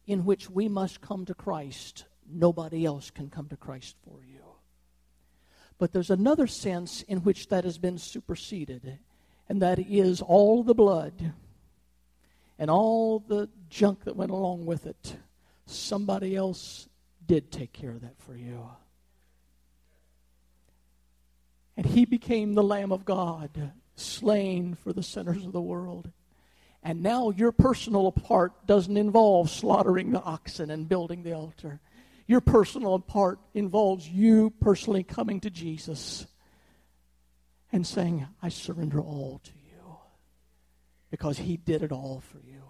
in 0.06 0.26
which 0.26 0.50
we 0.50 0.68
must 0.68 1.00
come 1.00 1.24
to 1.24 1.34
Christ, 1.34 2.04
nobody 2.30 2.84
else 2.84 3.10
can 3.10 3.30
come 3.30 3.48
to 3.48 3.56
Christ 3.56 3.96
for 4.04 4.22
you. 4.22 4.44
But 5.78 5.92
there's 5.92 6.10
another 6.10 6.46
sense 6.46 7.00
in 7.02 7.20
which 7.20 7.48
that 7.48 7.64
has 7.64 7.78
been 7.78 7.96
superseded, 7.96 8.98
and 9.48 9.62
that 9.62 9.78
is 9.78 10.20
all 10.20 10.62
the 10.62 10.74
blood 10.74 11.32
and 12.58 12.70
all 12.70 13.20
the 13.20 13.48
junk 13.70 14.04
that 14.04 14.16
went 14.16 14.30
along 14.30 14.66
with 14.66 14.84
it. 14.84 15.16
Somebody 15.64 16.36
else 16.36 16.90
did 17.26 17.50
take 17.50 17.72
care 17.72 17.92
of 17.92 18.02
that 18.02 18.18
for 18.18 18.36
you. 18.36 18.68
And 21.74 21.86
he 21.86 22.04
became 22.04 22.52
the 22.52 22.62
Lamb 22.62 22.92
of 22.92 23.06
God, 23.06 23.72
slain 23.94 24.74
for 24.74 24.92
the 24.92 25.02
sinners 25.02 25.46
of 25.46 25.52
the 25.52 25.62
world. 25.62 26.10
And 26.82 27.02
now 27.02 27.30
your 27.30 27.52
personal 27.52 28.10
part 28.10 28.66
doesn't 28.66 28.96
involve 28.96 29.50
slaughtering 29.50 30.12
the 30.12 30.22
oxen 30.22 30.70
and 30.70 30.88
building 30.88 31.22
the 31.22 31.34
altar. 31.34 31.80
Your 32.26 32.40
personal 32.40 32.98
part 32.98 33.38
involves 33.54 34.08
you 34.08 34.50
personally 34.60 35.02
coming 35.02 35.40
to 35.40 35.50
Jesus 35.50 36.26
and 37.72 37.86
saying, 37.86 38.26
I 38.42 38.48
surrender 38.48 39.00
all 39.00 39.40
to 39.44 39.50
you 39.50 39.96
because 41.10 41.38
he 41.38 41.56
did 41.56 41.82
it 41.82 41.92
all 41.92 42.22
for 42.32 42.38
you. 42.38 42.62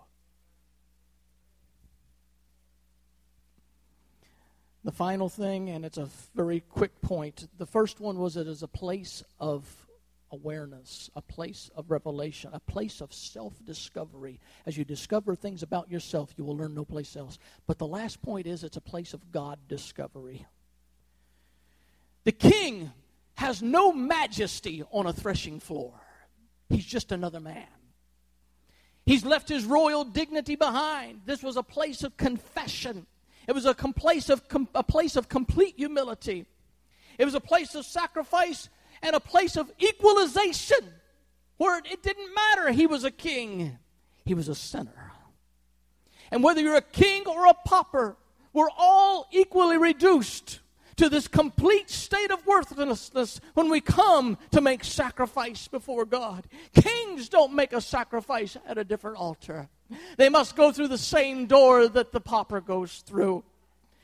The 4.83 4.93
final 4.93 5.29
thing, 5.29 5.69
and 5.69 5.85
it's 5.85 5.99
a 5.99 6.09
very 6.35 6.61
quick 6.61 7.03
point. 7.03 7.47
The 7.59 7.67
first 7.67 8.01
one 8.01 8.19
was 8.19 8.39
it 8.39 8.47
is 8.47 8.63
a 8.63 8.69
place 8.69 9.23
of 9.39 9.80
awareness, 10.33 11.11
a 11.17 11.23
place 11.23 11.71
of 11.75 11.91
revelation, 11.91 12.51
a 12.53 12.61
place 12.61 13.01
of 13.01 13.13
self 13.13 13.55
discovery. 13.65 14.41
As 14.67 14.77
you 14.77 14.85
discover 14.85 15.35
things 15.35 15.63
about 15.63 15.91
yourself, 15.91 16.33
you 16.37 16.45
will 16.45 16.57
learn 16.57 16.75
no 16.75 16.85
place 16.85 17.17
else. 17.17 17.39
But 17.67 17.79
the 17.79 17.87
last 17.87 18.23
point 18.23 18.47
is 18.47 18.65
it's 18.65 18.77
a 18.77 18.83
place 18.83 19.15
of 19.15 19.33
God 19.33 19.59
discovery. 19.69 20.47
The 22.25 22.33
king 22.33 22.93
has 23.35 23.63
no 23.63 23.93
majesty 23.93 24.83
on 24.91 25.07
a 25.07 25.13
threshing 25.13 25.61
floor, 25.61 25.95
he's 26.69 26.85
just 26.85 27.13
another 27.13 27.41
man. 27.41 27.67
He's 29.07 29.25
left 29.25 29.49
his 29.49 29.65
royal 29.65 30.05
dignity 30.05 30.55
behind. 30.55 31.23
This 31.25 31.43
was 31.43 31.57
a 31.57 31.63
place 31.63 32.05
of 32.05 32.17
confession. 32.17 33.07
It 33.49 33.53
was 33.53 33.67
a 33.67 33.75
place 33.75 34.29
of, 34.29 34.43
a 34.75 34.85
place 34.85 35.17
of 35.17 35.29
complete 35.29 35.75
humility. 35.77 36.47
It 37.19 37.25
was 37.25 37.35
a 37.35 37.41
place 37.41 37.75
of 37.75 37.85
sacrifice 37.85 38.69
and 39.03 39.17
a 39.17 39.21
place 39.21 39.57
of 39.57 39.71
equalization 39.81 40.95
where 41.57 41.79
it 41.79 42.03
didn't 42.03 42.35
matter 42.35 42.71
he 42.71 42.87
was 42.87 43.05
a 43.05 43.11
king, 43.11 43.79
he 44.25 44.35
was 44.35 44.49
a 44.49 44.55
sinner. 44.55 45.13
And 46.31 46.43
whether 46.43 46.61
you're 46.61 46.77
a 46.77 46.83
king 46.83 47.27
or 47.27 47.47
a 47.47 47.55
pauper, 47.67 48.17
we're 48.53 48.71
all 48.77 49.29
equally 49.33 49.79
reduced 49.79 50.61
to 50.97 51.09
this 51.09 51.29
complete 51.29 51.89
state 51.89 52.31
of 52.31 52.47
worthlessness 52.47 53.41
when 53.55 53.71
we 53.71 53.81
come 53.81 54.37
to 54.51 54.61
make 54.61 54.85
sacrifice 54.85 55.67
before 55.67 56.05
God. 56.05 56.47
Kings 56.75 57.29
don't 57.29 57.55
make 57.55 57.73
a 57.73 57.81
sacrifice 57.81 58.57
at 58.67 58.77
a 58.77 58.85
different 58.85 59.17
altar. 59.17 59.69
They 60.19 60.29
must 60.29 60.57
go 60.57 60.71
through 60.71 60.89
the 60.89 60.99
same 60.99 61.47
door 61.47 61.89
that 61.89 62.13
the 62.13 62.21
pauper 62.21 62.61
goes 62.61 62.99
through. 62.99 63.45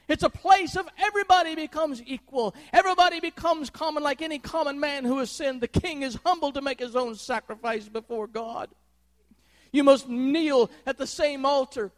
It's 0.08 0.22
a 0.22 0.30
place 0.30 0.76
of 0.76 0.88
everybody 0.98 1.54
becomes 1.56 2.00
equal. 2.06 2.54
Everybody 2.72 3.20
becomes 3.20 3.70
common 3.70 4.02
like 4.02 4.22
any 4.22 4.38
common 4.38 4.78
man 4.78 5.04
who 5.04 5.18
has 5.18 5.30
sinned. 5.30 5.60
The 5.60 5.68
king 5.68 6.02
is 6.02 6.18
humble 6.24 6.52
to 6.52 6.62
make 6.62 6.78
his 6.78 6.94
own 6.94 7.16
sacrifice 7.16 7.88
before 7.88 8.28
God. 8.28 8.70
You 9.72 9.82
must 9.82 10.08
kneel 10.08 10.70
at 10.86 10.96
the 10.96 11.06
same 11.06 11.44
altar 11.44 11.90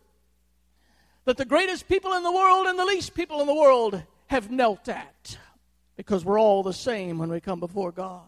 that 1.27 1.37
the 1.37 1.45
greatest 1.45 1.87
people 1.87 2.15
in 2.15 2.23
the 2.23 2.33
world 2.33 2.67
and 2.67 2.79
the 2.79 2.87
least 2.87 3.15
people 3.15 3.43
in 3.43 3.47
the 3.47 3.55
world 3.55 4.03
have 4.29 4.51
knelt 4.51 4.89
at 4.89 5.39
because 5.97 6.25
we're 6.25 6.41
all 6.41 6.63
the 6.63 6.73
same 6.73 7.19
when 7.19 7.29
we 7.29 7.41
come 7.41 7.61
before 7.61 7.93
God. 7.93 8.25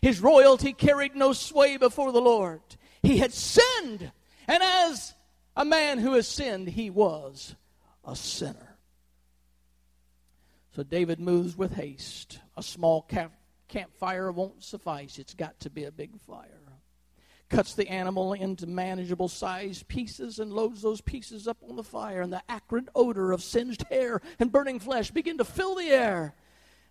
His 0.00 0.20
royalty 0.20 0.72
carried 0.72 1.14
no 1.14 1.32
sway 1.32 1.76
before 1.76 2.12
the 2.12 2.20
Lord. 2.20 2.62
He 3.02 3.18
had 3.18 3.32
sinned, 3.32 4.10
and 4.48 4.62
as 4.62 5.14
a 5.56 5.64
man 5.64 5.98
who 5.98 6.14
has 6.14 6.26
sinned, 6.26 6.68
he 6.68 6.90
was 6.90 7.54
a 8.04 8.16
sinner. 8.16 8.71
So 10.74 10.82
David 10.82 11.20
moves 11.20 11.56
with 11.56 11.74
haste. 11.74 12.40
A 12.56 12.62
small 12.62 13.02
camp, 13.02 13.32
campfire 13.68 14.32
won't 14.32 14.62
suffice, 14.62 15.18
it's 15.18 15.34
got 15.34 15.60
to 15.60 15.70
be 15.70 15.84
a 15.84 15.92
big 15.92 16.18
fire. 16.20 16.48
Cuts 17.50 17.74
the 17.74 17.88
animal 17.88 18.32
into 18.32 18.66
manageable 18.66 19.28
sized 19.28 19.86
pieces 19.86 20.38
and 20.38 20.50
loads 20.50 20.80
those 20.80 21.02
pieces 21.02 21.46
up 21.46 21.58
on 21.68 21.76
the 21.76 21.82
fire, 21.82 22.22
and 22.22 22.32
the 22.32 22.42
acrid 22.48 22.88
odor 22.94 23.32
of 23.32 23.42
singed 23.42 23.84
hair 23.90 24.22
and 24.38 24.50
burning 24.50 24.80
flesh 24.80 25.10
begin 25.10 25.36
to 25.38 25.44
fill 25.44 25.74
the 25.74 25.88
air, 25.88 26.34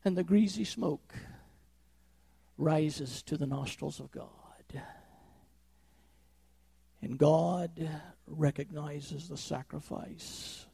and 0.06 0.16
the 0.16 0.24
greasy 0.24 0.64
smoke 0.64 1.16
rises 2.58 3.24
to 3.24 3.38
the 3.38 3.48
nostrils 3.48 4.00
of 4.00 4.12
God. 4.12 4.28
And 7.02 7.18
God 7.18 7.90
recognizes 8.28 9.28
the 9.28 9.38
sacrifice 9.38 10.68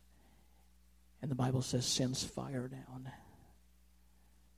and 1.22 1.32
the 1.32 1.36
Bible 1.36 1.62
says, 1.62 1.86
sends 1.86 2.24
fire 2.24 2.68
down 2.68 3.12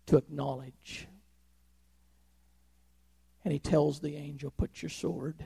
to 0.07 0.17
acknowledge. 0.17 1.07
And 3.43 3.53
he 3.53 3.59
tells 3.59 3.99
the 3.99 4.15
angel, 4.15 4.51
Put 4.51 4.81
your 4.81 4.89
sword 4.89 5.45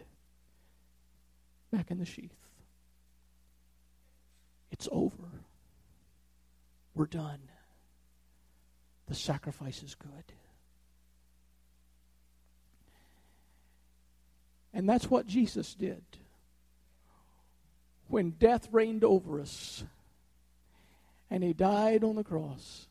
back 1.71 1.91
in 1.91 1.99
the 1.99 2.05
sheath. 2.05 2.31
It's 4.71 4.89
over. 4.91 5.29
We're 6.95 7.05
done. 7.05 7.39
The 9.07 9.15
sacrifice 9.15 9.83
is 9.83 9.95
good. 9.95 10.33
And 14.73 14.89
that's 14.89 15.09
what 15.09 15.27
Jesus 15.27 15.75
did. 15.75 16.03
When 18.07 18.31
death 18.31 18.67
reigned 18.71 19.03
over 19.03 19.39
us, 19.39 19.83
and 21.33 21.43
he 21.43 21.51
died 21.51 22.03
on 22.03 22.15
the 22.15 22.23
cross. 22.23 22.87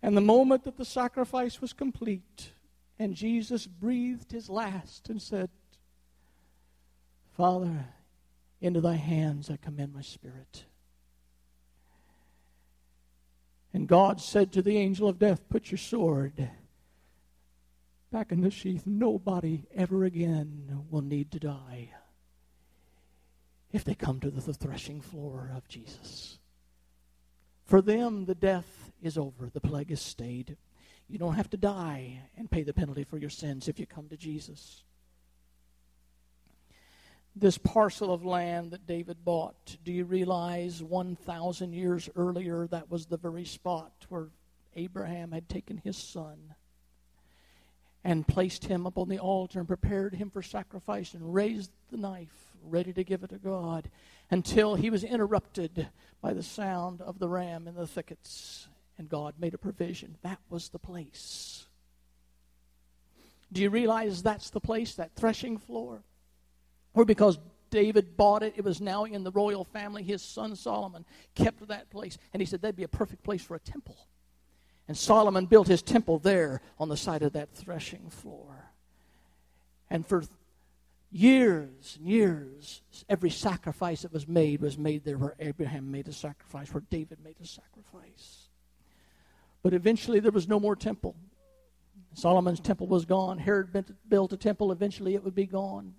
And 0.00 0.16
the 0.16 0.20
moment 0.20 0.62
that 0.62 0.76
the 0.76 0.84
sacrifice 0.84 1.60
was 1.60 1.72
complete, 1.72 2.52
and 3.00 3.16
Jesus 3.16 3.66
breathed 3.66 4.30
his 4.30 4.48
last 4.48 5.08
and 5.08 5.20
said, 5.20 5.50
Father, 7.36 7.86
into 8.60 8.80
thy 8.80 8.94
hands 8.94 9.50
I 9.50 9.56
commend 9.56 9.92
my 9.92 10.02
spirit. 10.02 10.66
And 13.72 13.88
God 13.88 14.20
said 14.20 14.52
to 14.52 14.62
the 14.62 14.78
angel 14.78 15.08
of 15.08 15.18
death, 15.18 15.48
Put 15.48 15.72
your 15.72 15.78
sword 15.78 16.48
back 18.12 18.30
in 18.30 18.40
the 18.40 18.52
sheath. 18.52 18.86
Nobody 18.86 19.64
ever 19.74 20.04
again 20.04 20.86
will 20.88 21.02
need 21.02 21.32
to 21.32 21.40
die 21.40 21.90
if 23.74 23.82
they 23.82 23.94
come 23.94 24.20
to 24.20 24.30
the 24.30 24.54
threshing 24.54 25.00
floor 25.00 25.50
of 25.54 25.66
Jesus. 25.66 26.38
For 27.64 27.82
them, 27.82 28.24
the 28.24 28.36
death 28.36 28.92
is 29.02 29.18
over, 29.18 29.50
the 29.52 29.60
plague 29.60 29.90
is 29.90 30.00
stayed. 30.00 30.56
You 31.08 31.18
don't 31.18 31.34
have 31.34 31.50
to 31.50 31.56
die 31.56 32.20
and 32.36 32.48
pay 32.48 32.62
the 32.62 32.72
penalty 32.72 33.02
for 33.02 33.18
your 33.18 33.30
sins 33.30 33.66
if 33.66 33.80
you 33.80 33.84
come 33.84 34.08
to 34.10 34.16
Jesus. 34.16 34.84
This 37.34 37.58
parcel 37.58 38.14
of 38.14 38.24
land 38.24 38.70
that 38.70 38.86
David 38.86 39.24
bought, 39.24 39.76
do 39.82 39.92
you 39.92 40.04
realize 40.04 40.80
1,000 40.80 41.72
years 41.72 42.08
earlier 42.14 42.68
that 42.68 42.88
was 42.88 43.06
the 43.06 43.16
very 43.16 43.44
spot 43.44 44.06
where 44.08 44.28
Abraham 44.76 45.32
had 45.32 45.48
taken 45.48 45.78
his 45.78 45.96
son? 45.96 46.54
and 48.04 48.28
placed 48.28 48.66
him 48.66 48.84
upon 48.84 49.08
the 49.08 49.18
altar 49.18 49.58
and 49.58 49.66
prepared 49.66 50.14
him 50.14 50.28
for 50.28 50.42
sacrifice 50.42 51.14
and 51.14 51.34
raised 51.34 51.70
the 51.90 51.96
knife, 51.96 52.53
ready 52.64 52.92
to 52.92 53.04
give 53.04 53.22
it 53.22 53.30
to 53.30 53.38
God, 53.38 53.90
until 54.30 54.74
he 54.74 54.90
was 54.90 55.04
interrupted 55.04 55.88
by 56.20 56.32
the 56.32 56.42
sound 56.42 57.00
of 57.00 57.18
the 57.18 57.28
ram 57.28 57.68
in 57.68 57.74
the 57.74 57.86
thickets. 57.86 58.68
And 58.96 59.08
God 59.08 59.34
made 59.38 59.54
a 59.54 59.58
provision. 59.58 60.16
That 60.22 60.38
was 60.48 60.68
the 60.68 60.78
place. 60.78 61.66
Do 63.52 63.62
you 63.62 63.70
realize 63.70 64.22
that's 64.22 64.50
the 64.50 64.60
place, 64.60 64.94
that 64.94 65.14
threshing 65.16 65.58
floor? 65.58 66.02
Or 66.94 67.04
because 67.04 67.38
David 67.70 68.16
bought 68.16 68.42
it, 68.42 68.54
it 68.56 68.64
was 68.64 68.80
now 68.80 69.04
in 69.04 69.24
the 69.24 69.32
royal 69.32 69.64
family. 69.64 70.02
His 70.02 70.22
son 70.22 70.54
Solomon 70.54 71.04
kept 71.34 71.66
that 71.66 71.90
place. 71.90 72.18
And 72.32 72.40
he 72.40 72.46
said 72.46 72.62
that'd 72.62 72.76
be 72.76 72.84
a 72.84 72.88
perfect 72.88 73.24
place 73.24 73.42
for 73.42 73.56
a 73.56 73.60
temple. 73.60 73.96
And 74.86 74.96
Solomon 74.96 75.46
built 75.46 75.66
his 75.66 75.82
temple 75.82 76.18
there 76.18 76.60
on 76.78 76.88
the 76.88 76.96
side 76.96 77.22
of 77.22 77.32
that 77.32 77.52
threshing 77.52 78.10
floor. 78.10 78.70
And 79.90 80.06
for 80.06 80.24
years 81.14 81.96
and 81.98 82.08
years, 82.08 82.82
every 83.08 83.30
sacrifice 83.30 84.02
that 84.02 84.12
was 84.12 84.26
made 84.26 84.60
was 84.60 84.76
made 84.76 85.04
there 85.04 85.16
where 85.16 85.36
Abraham 85.38 85.90
made 85.90 86.08
a 86.08 86.12
sacrifice, 86.12 86.74
where 86.74 86.82
David 86.90 87.18
made 87.22 87.36
a 87.40 87.46
sacrifice. 87.46 88.48
But 89.62 89.74
eventually 89.74 90.18
there 90.18 90.32
was 90.32 90.48
no 90.48 90.58
more 90.58 90.74
temple. 90.74 91.14
Solomon's 92.14 92.60
temple 92.60 92.88
was 92.88 93.04
gone. 93.04 93.38
Herod 93.38 93.84
built 94.08 94.32
a 94.32 94.36
temple. 94.36 94.72
Eventually 94.72 95.14
it 95.14 95.22
would 95.22 95.34
be 95.34 95.46
gone. 95.46 95.94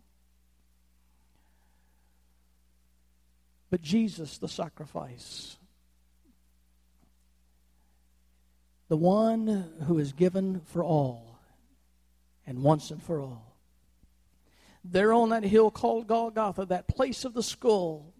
But 3.70 3.82
Jesus, 3.82 4.38
the 4.38 4.47
sacrifice, 4.47 5.57
the 8.89 8.97
one 8.97 9.72
who 9.88 9.97
is 9.97 10.13
given 10.13 10.59
for 10.66 10.84
all 10.84 11.39
and 12.45 12.61
once 12.61 12.91
and 12.91 13.01
for 13.01 13.22
all. 13.22 13.54
There 14.88 15.13
on 15.13 15.29
that 15.29 15.43
hill 15.43 15.71
called 15.71 16.05
Golgotha, 16.07 16.65
that 16.67 16.88
place 16.88 17.25
of 17.25 17.33
the 17.33 17.41
skull, 17.41 18.13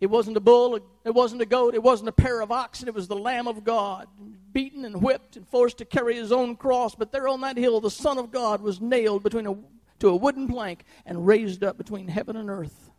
it 0.00 0.06
wasn't 0.06 0.36
a 0.36 0.40
bull, 0.40 0.76
it 1.04 1.14
wasn't 1.14 1.42
a 1.42 1.46
goat, 1.46 1.74
it 1.74 1.82
wasn't 1.82 2.08
a 2.08 2.12
pair 2.12 2.40
of 2.40 2.50
oxen, 2.50 2.88
it 2.88 2.94
was 2.94 3.08
the 3.08 3.16
Lamb 3.16 3.46
of 3.46 3.64
God, 3.64 4.08
beaten 4.52 4.84
and 4.84 5.02
whipped 5.02 5.36
and 5.36 5.46
forced 5.46 5.78
to 5.78 5.84
carry 5.84 6.14
his 6.14 6.32
own 6.32 6.56
cross. 6.56 6.94
But 6.94 7.12
there 7.12 7.28
on 7.28 7.40
that 7.42 7.56
hill, 7.56 7.80
the 7.80 7.90
Son 7.90 8.18
of 8.18 8.30
God 8.30 8.60
was 8.60 8.80
nailed 8.80 9.22
between 9.22 9.46
a, 9.46 9.56
to 10.00 10.08
a 10.08 10.16
wooden 10.16 10.48
plank 10.48 10.84
and 11.06 11.26
raised 11.26 11.62
up 11.62 11.78
between 11.78 12.08
heaven 12.08 12.36
and 12.36 12.50
earth. 12.50 12.90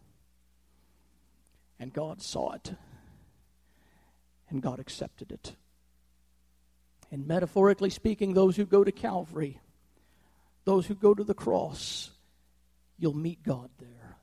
And 1.80 1.94
God 1.94 2.22
saw 2.22 2.54
it, 2.54 2.74
and 4.50 4.62
God 4.62 4.80
accepted 4.80 5.32
it. 5.32 5.56
And 7.12 7.28
metaphorically 7.28 7.90
speaking, 7.90 8.34
those 8.34 8.56
who 8.56 8.66
go 8.66 8.84
to 8.84 8.92
Calvary, 8.92 9.60
those 10.66 10.86
who 10.86 10.96
go 10.96 11.14
to 11.14 11.24
the 11.24 11.34
cross, 11.34 12.12
you'll 13.00 13.16
meet 13.16 13.44
God 13.44 13.70
there. 13.80 14.18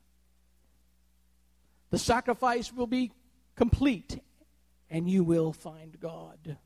The 1.89 1.97
sacrifice 1.97 2.71
will 2.73 2.87
be 2.87 3.11
complete, 3.55 4.19
and 4.89 5.09
you 5.09 5.23
will 5.23 5.53
find 5.53 5.99
God. 5.99 6.57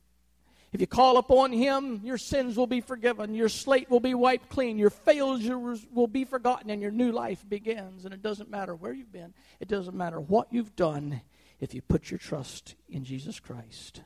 If 0.71 0.79
you 0.79 0.87
call 0.87 1.17
upon 1.17 1.51
Him, 1.51 2.01
your 2.03 2.17
sins 2.17 2.55
will 2.55 2.67
be 2.67 2.81
forgiven, 2.81 3.33
your 3.33 3.49
slate 3.49 3.89
will 3.89 3.99
be 3.99 4.13
wiped 4.13 4.49
clean, 4.49 4.77
your 4.77 4.89
failures 4.89 5.85
will 5.93 6.07
be 6.07 6.23
forgotten, 6.23 6.69
and 6.69 6.81
your 6.81 6.91
new 6.91 7.11
life 7.11 7.47
begins. 7.47 8.05
And 8.05 8.13
it 8.13 8.21
doesn't 8.21 8.49
matter 8.49 8.73
where 8.73 8.93
you've 8.93 9.11
been, 9.11 9.33
it 9.59 9.67
doesn't 9.67 9.95
matter 9.95 10.19
what 10.19 10.51
you've 10.51 10.75
done 10.75 11.21
if 11.59 11.73
you 11.73 11.81
put 11.81 12.09
your 12.09 12.17
trust 12.17 12.75
in 12.89 13.03
Jesus 13.03 13.39
Christ. 13.39 14.01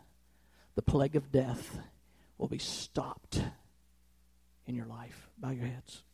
The 0.76 0.82
plague 0.82 1.16
of 1.16 1.32
death 1.32 1.78
will 2.38 2.50
be 2.50 2.58
stopped 2.58 3.42
in 4.66 4.76
your 4.76 4.88
life. 4.88 5.30
Bow 5.38 5.52
your 5.52 5.68
heads. 5.68 6.05